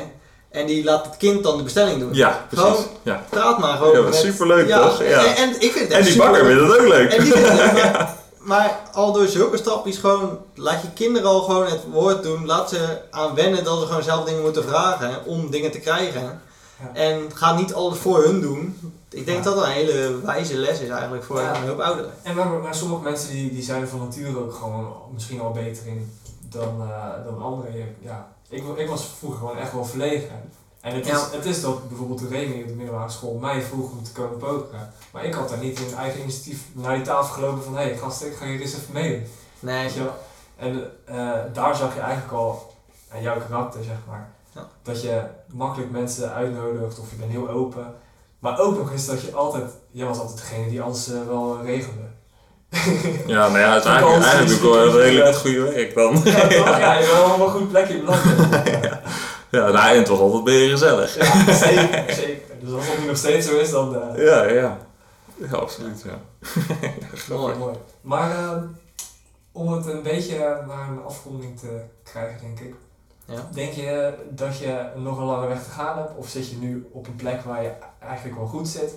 En 0.49 0.65
die 0.65 0.83
laat 0.83 1.05
het 1.05 1.17
kind 1.17 1.43
dan 1.43 1.57
de 1.57 1.63
bestelling 1.63 1.99
doen. 1.99 2.13
Ja, 2.13 2.45
precies. 2.49 2.65
Gewoon- 2.69 2.85
Ja. 3.03 3.23
Praat 3.29 3.59
maar 3.59 3.77
gewoon. 3.77 3.95
Ja, 3.95 4.01
met- 4.01 4.15
superleuk, 4.15 4.67
ja, 4.67 4.81
toch? 4.81 5.03
Ja. 5.03 5.25
En, 5.25 5.35
en 5.35 5.49
ik 5.49 5.71
vind 5.71 5.79
het 5.79 5.91
En 5.91 5.99
echt 5.99 6.07
die 6.07 6.17
bakker 6.17 6.45
vindt 6.45 6.61
het 6.61 6.79
ook 6.79 6.87
leuk. 6.87 7.11
En 7.13 7.23
die 7.23 7.31
vindt 7.33 7.47
het 7.49 7.73
leuk, 7.73 7.83
maar, 8.45 8.79
al 8.93 9.11
door 9.13 9.27
zulke 9.27 9.57
stapjes 9.57 9.97
gewoon, 9.97 10.37
laat 10.55 10.81
je 10.81 10.91
kinderen 10.93 11.29
al 11.29 11.41
gewoon 11.41 11.65
het 11.65 11.81
woord 11.91 12.23
doen. 12.23 12.45
Laat 12.45 12.69
ze 12.69 13.01
aan 13.11 13.35
wennen 13.35 13.63
dat 13.63 13.79
ze 13.79 13.85
gewoon 13.85 14.03
zelf 14.03 14.25
dingen 14.25 14.41
moeten 14.41 14.63
vragen 14.63 15.25
om 15.25 15.49
dingen 15.49 15.71
te 15.71 15.79
krijgen. 15.79 16.21
Ja. 16.21 16.89
En 16.93 17.31
ga 17.33 17.55
niet 17.55 17.73
alles 17.73 17.97
voor 17.97 18.23
hun 18.23 18.41
doen. 18.41 18.77
Ik 19.09 19.25
denk 19.25 19.37
Ja. 19.37 19.43
dat 19.43 19.55
dat 19.55 19.63
een 19.65 19.71
hele 19.71 20.19
wijze 20.23 20.57
les 20.57 20.79
is 20.79 20.89
eigenlijk 20.89 21.23
voor 21.23 21.39
Ja. 21.41 21.55
een 21.55 21.67
hoop 21.67 21.79
ouderen. 21.79 22.11
En 22.23 22.35
maar, 22.35 22.47
maar 22.47 22.75
sommige 22.75 23.01
mensen 23.03 23.29
die, 23.31 23.53
die 23.53 23.63
zijn 23.63 23.81
er 23.81 23.87
van 23.87 23.99
nature 23.99 24.39
ook 24.39 24.53
gewoon 24.53 24.93
misschien 25.13 25.41
al 25.41 25.51
beter 25.51 25.87
in 25.87 26.19
dan, 26.49 26.81
eh, 26.81 27.25
dan 27.25 27.41
anderen. 27.41 27.95
Ja. 28.01 28.27
Ik, 28.49 28.63
ik 28.75 28.87
was 28.89 29.05
vroeger 29.17 29.39
gewoon 29.39 29.57
echt 29.57 29.73
wel 29.73 29.85
verlegen. 29.85 30.29
En 30.85 30.95
het 30.95 31.07
is, 31.07 31.21
het 31.31 31.45
is 31.45 31.61
dat 31.61 31.87
bijvoorbeeld 31.87 32.21
Remy 32.29 32.61
op 32.61 32.67
de 32.67 32.73
middelbare 32.73 33.09
school 33.11 33.33
mij 33.33 33.61
vroeg 33.61 33.91
om 33.91 34.03
te 34.03 34.11
komen 34.11 34.37
pokeren. 34.37 34.93
Maar 35.11 35.25
ik 35.25 35.33
had 35.33 35.49
daar 35.49 35.57
niet 35.57 35.79
in 35.79 35.95
eigen 35.97 36.21
initiatief 36.21 36.61
naar 36.71 36.95
die 36.95 37.03
tafel 37.03 37.33
gelopen 37.33 37.63
van 37.63 37.77
hé 37.77 37.83
hey, 37.83 37.97
gast, 37.97 38.23
ik 38.23 38.35
ga 38.35 38.45
hier 38.45 38.61
eens 38.61 38.75
even 38.75 38.93
mee. 38.93 39.27
Nee, 39.59 39.83
Weet 39.83 39.93
je 39.93 40.03
wel? 40.03 40.15
En 40.57 40.91
eh, 41.05 41.53
daar 41.53 41.75
zag 41.75 41.93
je 41.93 41.99
eigenlijk 41.99 42.33
al 42.33 42.73
aan 43.11 43.21
jouw 43.21 43.37
karakter, 43.47 43.83
zeg 43.83 43.95
maar. 44.07 44.29
Ja. 44.55 44.67
Dat 44.83 45.01
je 45.01 45.21
makkelijk 45.47 45.91
mensen 45.91 46.33
uitnodigt 46.33 46.99
of 46.99 47.09
je 47.09 47.15
bent 47.15 47.31
heel 47.31 47.49
open. 47.49 47.93
Maar 48.39 48.59
ook 48.59 48.77
nog 48.77 48.91
eens 48.91 49.05
dat 49.05 49.21
je 49.21 49.33
altijd, 49.33 49.71
jij 49.91 50.05
was 50.05 50.19
altijd 50.19 50.37
degene 50.37 50.69
die 50.69 50.81
alles 50.81 51.11
eh, 51.11 51.27
wel 51.27 51.61
regelde. 51.63 52.13
Ja, 53.33 53.47
nou 53.47 53.59
ja, 53.59 53.71
eigenlijk, 53.71 54.23
eigenlijk 54.23 54.61
doe 54.61 54.77
ik 54.77 54.91
wel 54.91 55.01
redelijk 55.01 55.27
het 55.27 55.37
goede 55.37 55.61
werk 55.61 55.95
dan. 55.95 56.21
Ja, 56.23 56.47
toch? 56.47 56.77
ja, 56.79 56.93
je 56.93 57.23
allemaal 57.25 57.47
een 57.47 57.53
goed 57.53 57.69
plekje 57.69 57.99
beland. 57.99 58.21
Ja, 59.55 59.65
Ja, 59.65 59.71
nou, 59.71 59.91
en 59.93 59.97
het 59.99 60.07
was 60.07 60.19
altijd 60.19 60.43
weer 60.43 60.69
gezellig. 60.69 61.15
ja, 61.17 61.53
zeker, 61.53 62.13
zeker. 62.13 62.55
Dus 62.59 62.73
als 62.73 62.87
dat 62.87 62.97
nu 62.99 63.05
nog 63.05 63.17
steeds 63.17 63.47
zo 63.47 63.57
is, 63.57 63.71
dan... 63.71 63.95
eh, 64.15 64.25
Ja, 64.25 64.43
ja. 64.43 64.77
Ja, 65.35 65.57
absoluut, 65.57 66.03
ja. 66.05 66.19
mooi. 67.35 67.55
mooi. 67.55 67.75
Maar 68.01 68.31
ehm, 68.31 68.63
om 69.51 69.71
het 69.73 69.85
een 69.85 70.01
beetje 70.03 70.37
naar 70.67 70.87
een 70.89 71.03
afronding 71.07 71.59
te 71.59 71.79
krijgen, 72.03 72.39
denk 72.41 72.59
ik. 72.59 72.75
Ja. 73.25 73.49
Denk 73.53 73.73
je 73.73 74.13
dat 74.29 74.57
je 74.57 74.85
nog 74.95 75.17
een 75.17 75.25
lange 75.25 75.47
weg 75.47 75.63
te 75.63 75.69
gaan 75.69 75.97
hebt? 75.97 76.11
Of 76.15 76.27
zit 76.29 76.49
je 76.49 76.55
nu 76.57 76.89
op 76.91 77.07
een 77.07 77.15
plek 77.15 77.41
waar 77.43 77.63
je 77.63 77.71
eigenlijk 77.99 78.37
wel 78.37 78.47
goed 78.47 78.67
zit? 78.67 78.91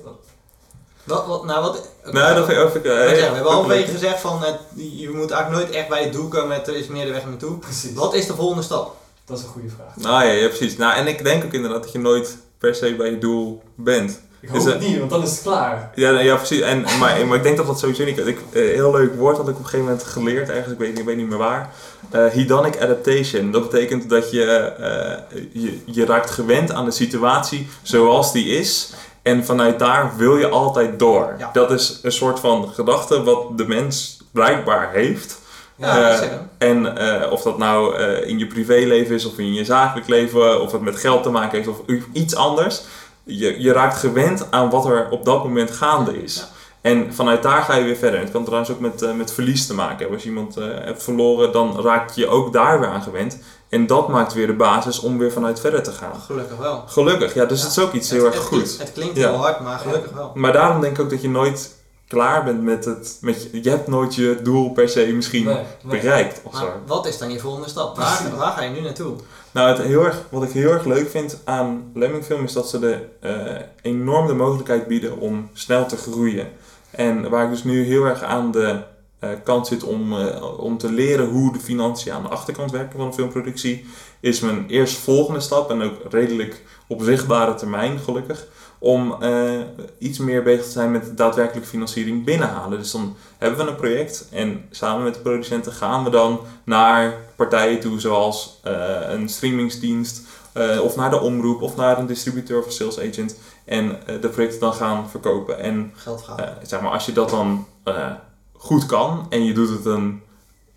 Wat, 1.04 1.26
wat, 1.26 1.44
nou 1.44 1.62
wat, 1.62 1.88
Nou, 2.12 2.34
dat 2.34 2.44
vind 2.46 2.74
ik 2.74 2.84
eh, 2.84 2.92
we 2.92 3.20
hebben 3.34 3.52
halverwege 3.52 3.90
gezegd 3.92 4.20
van 4.20 4.42
het, 4.42 4.58
je 4.76 5.10
moet 5.10 5.30
eigenlijk 5.30 5.62
nooit 5.62 5.74
echt 5.76 5.88
bij 5.88 6.02
het 6.02 6.12
doel 6.12 6.28
komen, 6.28 6.56
het 6.56 6.68
is 6.68 6.86
meer 6.86 7.04
de 7.06 7.12
weg 7.12 7.26
naartoe. 7.26 7.58
Precies. 7.58 7.94
Wat 7.94 8.14
is 8.14 8.26
de 8.26 8.34
volgende 8.34 8.62
stap? 8.62 8.96
Dat 9.28 9.38
is 9.38 9.44
een 9.44 9.50
goede 9.50 9.68
vraag. 9.68 9.96
Nou 9.96 10.24
ja, 10.24 10.32
ja, 10.32 10.46
precies. 10.46 10.76
Nou, 10.76 10.96
en 10.96 11.06
ik 11.06 11.24
denk 11.24 11.44
ook 11.44 11.52
inderdaad 11.52 11.82
dat 11.82 11.92
je 11.92 11.98
nooit 11.98 12.36
per 12.58 12.74
se 12.74 12.94
bij 12.94 13.10
je 13.10 13.18
doel 13.18 13.62
bent. 13.74 14.20
Ik 14.40 14.48
hoop 14.48 14.58
Is 14.58 14.64
het 14.64 14.80
niet, 14.80 14.98
want 14.98 15.10
dan 15.10 15.22
is 15.22 15.30
het 15.30 15.42
klaar. 15.42 15.90
Ja, 15.94 16.20
ja 16.20 16.36
precies. 16.36 16.60
En, 16.60 16.80
maar, 16.98 17.26
maar 17.26 17.36
ik 17.36 17.42
denk 17.42 17.56
dat 17.56 17.66
dat 17.66 17.78
sowieso 17.78 18.04
niet... 18.04 18.18
Ik, 18.18 18.38
eh, 18.52 18.62
heel 18.62 18.90
leuk 18.92 19.14
woord 19.14 19.36
had 19.36 19.48
ik 19.48 19.54
op 19.54 19.58
een 19.58 19.64
gegeven 19.64 19.86
moment 19.86 20.04
geleerd, 20.04 20.48
ergens, 20.48 20.72
ik 20.72 20.78
weet, 20.78 20.88
niet- 20.88 20.98
ik 20.98 21.04
weet 21.04 21.16
niet 21.16 21.28
meer 21.28 21.38
waar. 21.38 21.70
Eh, 22.10 22.26
hedonic 22.26 22.80
adaptation. 22.80 23.50
Dat 23.50 23.70
betekent 23.70 24.08
dat 24.10 24.30
je, 24.30 24.44
eh, 24.44 25.38
je, 25.52 25.78
je 25.84 26.04
raakt 26.06 26.30
gewend 26.30 26.72
aan 26.72 26.84
de 26.84 26.90
situatie 26.90 27.68
zoals 27.82 28.32
die 28.32 28.46
is. 28.46 28.92
En 29.22 29.44
vanuit 29.44 29.78
daar 29.78 30.12
wil 30.16 30.36
je 30.36 30.48
altijd 30.48 30.98
door. 30.98 31.34
Ja. 31.38 31.50
Dat 31.52 31.70
is 31.70 31.98
een 32.02 32.12
soort 32.12 32.40
van 32.40 32.68
gedachte 32.74 33.22
wat 33.22 33.58
de 33.58 33.66
mens 33.66 34.16
blijkbaar 34.32 34.92
heeft. 34.92 35.38
Ja, 35.78 36.10
Eh. 36.20 36.28
En 36.58 36.96
eh, 36.96 37.32
of 37.32 37.42
dat 37.42 37.58
nou 37.58 37.96
eh, 37.96 38.28
in 38.28 38.38
je 38.38 38.46
privéleven 38.46 39.14
is 39.14 39.24
of 39.24 39.38
in 39.38 39.54
je 39.54 39.64
zakelijk 39.64 40.08
leven, 40.08 40.60
of 40.60 40.72
het 40.72 40.80
met 40.80 40.96
geld 40.96 41.22
te 41.22 41.30
maken 41.30 41.56
heeft 41.56 41.68
of 41.68 41.80
iets 42.12 42.36
anders. 42.36 42.82
Je, 43.24 43.60
je 43.62 43.72
raakt 43.72 43.96
gewend 43.98 44.46
aan 44.50 44.70
wat 44.70 44.86
er 44.86 45.08
op 45.10 45.24
dat 45.24 45.44
moment 45.44 45.70
gaande 45.70 46.22
is. 46.22 46.36
Ja. 46.36 46.44
En 46.80 47.14
vanuit 47.14 47.42
daar 47.42 47.62
ga 47.62 47.74
je 47.76 47.84
weer 47.84 47.96
verder. 47.96 48.20
Het 48.20 48.30
kan 48.30 48.44
trouwens 48.44 48.70
ook 48.70 48.80
met, 48.80 49.16
met 49.16 49.32
verlies 49.32 49.66
te 49.66 49.74
maken 49.74 49.96
hebben. 49.96 50.14
Als 50.14 50.22
je 50.22 50.28
iemand 50.28 50.54
hebt 50.54 51.02
verloren, 51.02 51.52
dan 51.52 51.80
raak 51.80 52.10
je 52.10 52.26
ook 52.28 52.52
daar 52.52 52.80
weer 52.80 52.88
aan 52.88 53.02
gewend. 53.02 53.38
En 53.68 53.86
dat 53.86 54.08
maakt 54.08 54.32
weer 54.32 54.46
de 54.46 54.52
basis 54.52 54.98
om 55.00 55.18
weer 55.18 55.32
vanuit 55.32 55.60
verder 55.60 55.82
te 55.82 55.92
gaan. 55.92 56.20
Gelukkig 56.26 56.56
wel. 56.56 56.84
Gelukkig, 56.86 57.34
ja, 57.34 57.44
dus 57.44 57.58
Ja. 57.60 57.66
het 57.66 57.76
is 57.76 57.82
ook 57.82 57.92
iets 57.92 58.10
Het- 58.10 58.18
heel 58.18 58.26
erg 58.26 58.36
goed. 58.38 58.78
Het 58.78 58.92
klinkt 58.92 59.16
heel 59.16 59.34
hard, 59.36 59.60
maar 59.60 59.78
gelukkig 59.78 60.12
wel. 60.12 60.30
Maar 60.34 60.52
daarom 60.52 60.80
denk 60.80 60.96
ik 60.98 61.02
ook 61.04 61.10
dat 61.10 61.22
je 61.22 61.28
nooit 61.28 61.76
klaar 62.08 62.44
bent 62.44 62.62
met 62.62 62.84
het. 62.84 63.18
Met 63.20 63.42
je, 63.42 63.62
je 63.62 63.70
hebt 63.70 63.88
nooit 63.88 64.14
je 64.14 64.40
doel 64.42 64.72
per 64.72 64.88
se 64.88 65.06
misschien 65.06 65.44
Nee, 65.44 65.54
nee. 65.54 66.00
bereikt 66.00 66.40
of 66.44 66.56
zo. 66.56 66.72
Wat 66.86 67.06
is 67.06 67.18
dan 67.18 67.30
je 67.30 67.38
volgende 67.38 67.68
stap? 67.68 67.96
Waar, 67.96 68.52
ga 68.56 68.62
je 68.62 68.70
nu 68.70 68.80
naartoe? 68.80 69.16
Nou, 69.50 69.68
het 69.68 69.86
heel 69.86 70.04
erg, 70.04 70.22
wat 70.30 70.42
ik 70.42 70.50
heel 70.50 70.70
erg 70.70 70.84
leuk 70.84 71.10
vind 71.10 71.40
aan 71.44 71.90
Lemmingfilm 71.94 72.44
is 72.44 72.52
dat 72.52 72.68
ze 72.68 72.78
de, 72.78 73.08
eh, 73.20 73.62
enorm 73.82 74.26
de 74.26 74.34
mogelijkheid 74.34 74.86
bieden 74.86 75.18
om 75.18 75.48
snel 75.52 75.86
te 75.86 75.96
groeien. 75.96 76.48
En 76.90 77.30
waar 77.30 77.44
ik 77.44 77.50
dus 77.50 77.64
nu 77.64 77.84
heel 77.84 78.04
erg 78.04 78.22
aan 78.22 78.50
de 78.50 78.82
eh, 79.18 79.30
kant 79.44 79.66
zit 79.66 79.84
om, 79.84 80.18
eh, 80.18 80.60
om 80.60 80.78
te 80.78 80.92
leren 80.92 81.28
hoe 81.28 81.52
de 81.52 81.60
financiën 81.60 82.12
aan 82.12 82.22
de 82.22 82.28
achterkant 82.28 82.70
werken 82.70 82.98
van 82.98 83.06
een 83.06 83.14
filmproductie, 83.14 83.86
is 84.20 84.40
mijn 84.40 84.66
eerstvolgende 84.68 85.40
stap 85.40 85.70
en 85.70 85.82
ook 85.82 85.94
redelijk 86.10 86.62
op 86.86 87.02
zichtbare 87.02 87.54
termijn 87.54 87.98
gelukkig. 87.98 88.46
Om 88.78 89.16
eh, 89.22 89.50
iets 89.98 90.18
meer 90.18 90.42
bezig 90.42 90.64
te 90.64 90.70
zijn 90.70 90.90
met 90.90 91.16
daadwerkelijk 91.16 91.66
financiering 91.66 92.24
binnenhalen. 92.24 92.78
Dus 92.78 92.90
dan 92.90 93.16
hebben 93.38 93.64
we 93.64 93.70
een 93.70 93.76
project 93.76 94.26
en 94.30 94.64
samen 94.70 95.04
met 95.04 95.14
de 95.14 95.20
producenten 95.20 95.72
gaan 95.72 96.04
we 96.04 96.10
dan 96.10 96.40
naar 96.64 97.14
partijen 97.36 97.80
toe, 97.80 98.00
zoals 98.00 98.60
eh, 98.62 98.72
een 99.08 99.28
streamingsdienst, 99.28 100.20
eh, 100.52 100.80
of 100.82 100.96
naar 100.96 101.10
de 101.10 101.20
omroep, 101.20 101.62
of 101.62 101.76
naar 101.76 101.98
een 101.98 102.06
distributeur 102.06 102.58
of 102.58 102.66
een 102.66 102.72
sales 102.72 102.98
agent. 103.00 103.36
En 103.64 104.06
eh, 104.06 104.20
de 104.20 104.28
projecten 104.28 104.60
dan 104.60 104.74
gaan 104.74 105.10
verkopen. 105.10 105.58
En 105.58 105.92
Geld 105.96 106.24
eh, 106.36 106.44
zeg 106.62 106.80
maar, 106.80 106.90
als 106.90 107.06
je 107.06 107.12
dat 107.12 107.30
dan 107.30 107.66
eh, 107.84 108.10
goed 108.52 108.86
kan 108.86 109.26
en 109.28 109.44
je 109.44 109.52
doet 109.52 109.68
het 109.68 109.84
een, 109.84 110.22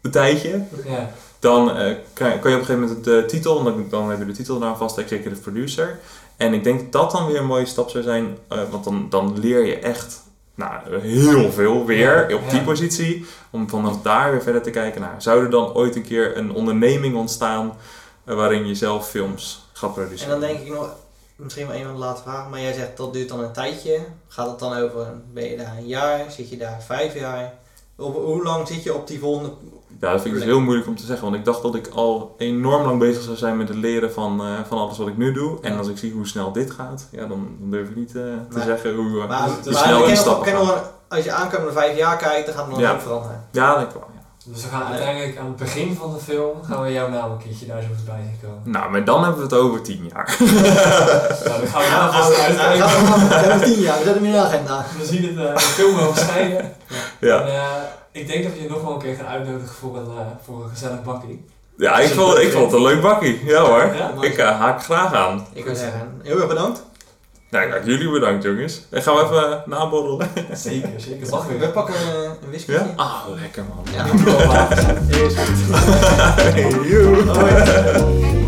een 0.02 0.12
tijdje, 0.12 0.64
Ja. 0.86 1.12
dan 1.40 1.72
eh, 1.72 1.96
kan, 2.14 2.30
je 2.30 2.36
op 2.36 2.44
een 2.46 2.52
gegeven 2.52 2.80
moment 2.80 3.04
de 3.04 3.24
titel, 3.28 3.58
en 3.58 3.64
dan, 3.64 3.86
dan 3.90 4.10
heb 4.10 4.20
je 4.20 4.26
de 4.26 4.32
titel 4.32 4.60
daar 4.60 4.78
vast, 4.78 4.98
executive 4.98 5.42
producer. 5.42 6.00
En 6.42 6.54
ik 6.54 6.64
denk 6.64 6.80
dat 6.80 6.92
dat 6.92 7.12
dan 7.12 7.28
weer 7.28 7.40
een 7.40 7.46
mooie 7.46 7.66
stap 7.66 7.90
zou 7.90 8.04
zijn, 8.04 8.38
eh, 8.48 8.70
want 8.70 8.84
dan, 8.84 9.10
dan 9.10 9.40
leer 9.40 9.66
je 9.66 9.76
echt 9.76 10.22
nou, 10.56 11.00
heel 11.00 11.52
veel 11.52 11.86
weer 11.86 12.30
Ja, 12.30 12.36
op 12.36 12.50
die 12.50 12.60
ja. 12.60 12.66
positie. 12.66 13.26
Om 13.50 13.70
vanaf 13.70 14.02
daar 14.02 14.32
weer 14.32 14.42
verder 14.42 14.62
te 14.62 14.70
kijken 14.70 15.02
naar, 15.02 15.22
zou 15.22 15.44
er 15.44 15.50
dan 15.50 15.74
ooit 15.74 15.96
een 15.96 16.04
keer 16.04 16.38
een 16.38 16.54
onderneming 16.54 17.16
ontstaan 17.16 17.78
eh, 18.24 18.36
waarin 18.36 18.68
je 18.68 18.76
zelf 18.76 19.10
films 19.10 19.66
gaat 19.74 19.90
En 19.90 19.96
produceren? 19.96 20.40
dan 20.40 20.50
denk 20.50 20.60
ik 20.60 20.70
nog, 20.74 20.90
misschien 21.36 21.68
wel 21.68 21.76
een 21.76 21.84
van 21.84 21.94
de 21.94 22.00
laatste 22.00 22.30
vragen, 22.30 22.50
maar 22.50 22.62
jij 22.62 22.74
zegt 22.74 22.98
dat 22.98 23.14
duurt 23.14 23.30
dan 23.30 23.40
een 23.40 23.52
tijdje. 23.52 24.00
Gaat 24.28 24.50
het 24.50 24.60
dan 24.60 24.74
over, 24.78 25.08
ben 25.34 25.50
je 25.50 25.58
daar 25.58 25.78
een 25.78 25.88
jaar, 25.88 26.32
zit 26.32 26.50
je 26.50 26.58
daar 26.58 26.82
vijf 26.86 27.14
jaar? 27.14 27.54
Op, 27.96 28.16
hoe 28.16 28.44
lang 28.44 28.68
zit 28.68 28.84
je 28.84 28.94
op 28.94 29.08
die 29.08 29.20
volgende 29.20 29.52
Ja, 30.00 30.12
dat 30.12 30.22
vind 30.22 30.34
ik 30.34 30.40
dus 30.42 30.50
heel 30.50 30.60
moeilijk 30.60 30.88
om 30.88 30.96
te 30.96 31.06
zeggen, 31.06 31.26
want 31.26 31.38
ik 31.38 31.46
dacht 31.46 31.62
dat 31.62 31.76
ik 31.76 31.88
al 31.94 32.36
enorm 32.38 32.86
lang 32.86 33.00
bezig 33.00 33.24
zou 33.24 33.36
zijn 33.36 33.58
met 33.58 33.68
het 33.68 33.78
leren 33.78 34.14
van, 34.14 34.42
eh, 34.42 34.48
van 34.68 34.78
alles 34.78 34.98
wat 34.98 35.08
ik 35.08 35.18
nu 35.18 35.34
doe. 35.34 35.58
En 35.62 35.78
als 35.78 35.88
ik 35.88 35.98
zie 35.98 36.12
hoe 36.14 36.28
snel 36.28 36.52
dit 36.52 36.72
gaat, 36.72 37.08
ja, 37.12 37.20
dan, 37.26 37.48
dan 37.60 37.70
durf 37.70 37.90
ik 37.90 37.96
niet 37.96 38.16
eh, 38.16 38.22
te 38.50 38.62
zeggen 38.66 38.96
hoe, 38.96 39.22
eh, 39.22 39.28
Maar, 39.28 39.38
hoe 39.44 39.48
maar 39.48 39.64
dus 39.64 39.80
snel 39.80 40.10
een- 40.10 40.80
als 41.10 41.24
je 41.24 41.32
aankomende 41.32 41.72
vijf 41.74 41.98
jaar 41.98 42.18
kijkt, 42.18 42.46
dan 42.46 42.56
gaat 42.56 42.64
het 42.66 42.72
nog 42.74 42.82
Ja. 42.82 43.00
veranderen. 43.00 43.44
Ja, 43.52 43.76
dat 43.80 43.94
wel, 43.94 44.04
ja. 44.14 44.20
Dus 44.46 44.64
we 44.64 44.70
gaan 44.70 44.84
uiteindelijk 44.84 45.38
aan 45.38 45.46
het 45.46 45.56
begin 45.56 45.96
van 45.96 46.14
de 46.14 46.20
film, 46.20 46.64
gaan 46.64 46.82
we 46.84 46.92
jouw 46.92 47.10
naam 47.10 47.32
een 47.32 47.38
keertje 47.38 47.66
daar 47.66 47.82
zo 47.82 47.88
bij 48.06 48.16
zien 48.24 48.50
komen. 48.50 48.72
Nou, 48.72 48.92
maar 48.92 49.06
dan 49.06 49.24
hebben 49.24 49.38
we 49.38 49.56
het 49.56 49.64
over 49.64 49.82
tien 49.82 50.10
jaar. 50.14 50.38
Nou, 50.40 51.60
dan 51.60 51.68
gaan 51.68 51.82
we 51.82 51.90
daar 51.90 52.12
vast 52.14 52.34
gaan 52.34 53.28
we 53.28 53.34
hebben 53.36 53.68
tien 53.68 53.80
jaar, 53.82 53.98
we 53.98 54.04
zetten 54.04 54.24
hem 54.24 54.26
in 54.26 54.32
de 54.32 54.38
agenda. 54.48 54.86
We 55.00 55.06
zien 55.06 55.24
het 55.24 55.32
uh, 55.32 55.54
de 55.54 55.60
film 55.60 55.96
wel 55.96 56.14
verschijnen. 56.14 56.74
Ja, 57.20 57.42
En, 57.42 57.48
eh, 57.48 57.66
ik 58.12 58.28
denk 58.28 58.44
dat 58.44 58.54
we 58.54 58.62
je 58.62 58.70
nog 58.70 58.82
wel 58.82 58.94
een 58.94 59.00
keer 59.00 59.16
gaan 59.16 59.26
uitnodigen 59.26 59.76
voor 59.76 59.98
een, 59.98 60.18
eh, 60.18 60.26
voor 60.46 60.64
een 60.64 60.70
gezellig 60.70 61.04
bakkie. 61.04 61.46
ja 61.78 62.00
ik, 62.00 62.10
vond, 62.10 62.38
ik 62.38 62.52
vond 62.52 62.66
het 62.66 62.74
een 62.74 62.82
leuk 62.82 63.02
bakkie. 63.02 63.46
Ja 63.46 63.62
hoor. 63.62 63.96
Ja? 63.96 64.14
Ik 64.22 64.38
eh, 64.38 64.60
haak 64.60 64.84
graag 64.84 65.14
aan. 65.14 65.48
Ik 65.54 65.66
wil 65.66 65.76
zeggen, 65.76 66.22
heel 66.24 66.38
erg 66.38 66.48
bedankt. 66.48 66.84
Nou, 67.50 67.70
kijk, 67.70 67.86
jullie 67.86 68.12
bedankt 68.12 68.44
jongens. 68.44 68.82
En 68.90 69.02
gaan 69.02 69.16
we 69.16 69.22
even 69.24 69.52
eh, 69.52 69.68
naborrelen. 69.68 70.30
Zeker, 70.54 70.90
zeker. 70.98 71.30
Mag 71.30 71.48
weer. 71.48 71.60
We 71.60 71.68
pakken 71.68 71.96
een 72.42 72.50
whisky. 72.50 72.72
Ja? 72.72 72.94
Ah, 72.96 73.22
lekker 73.42 73.64
man. 73.64 73.86
Ja. 73.94 74.06
Eerst 75.18 75.38
goed. 75.38 75.60
Hey. 76.54 78.41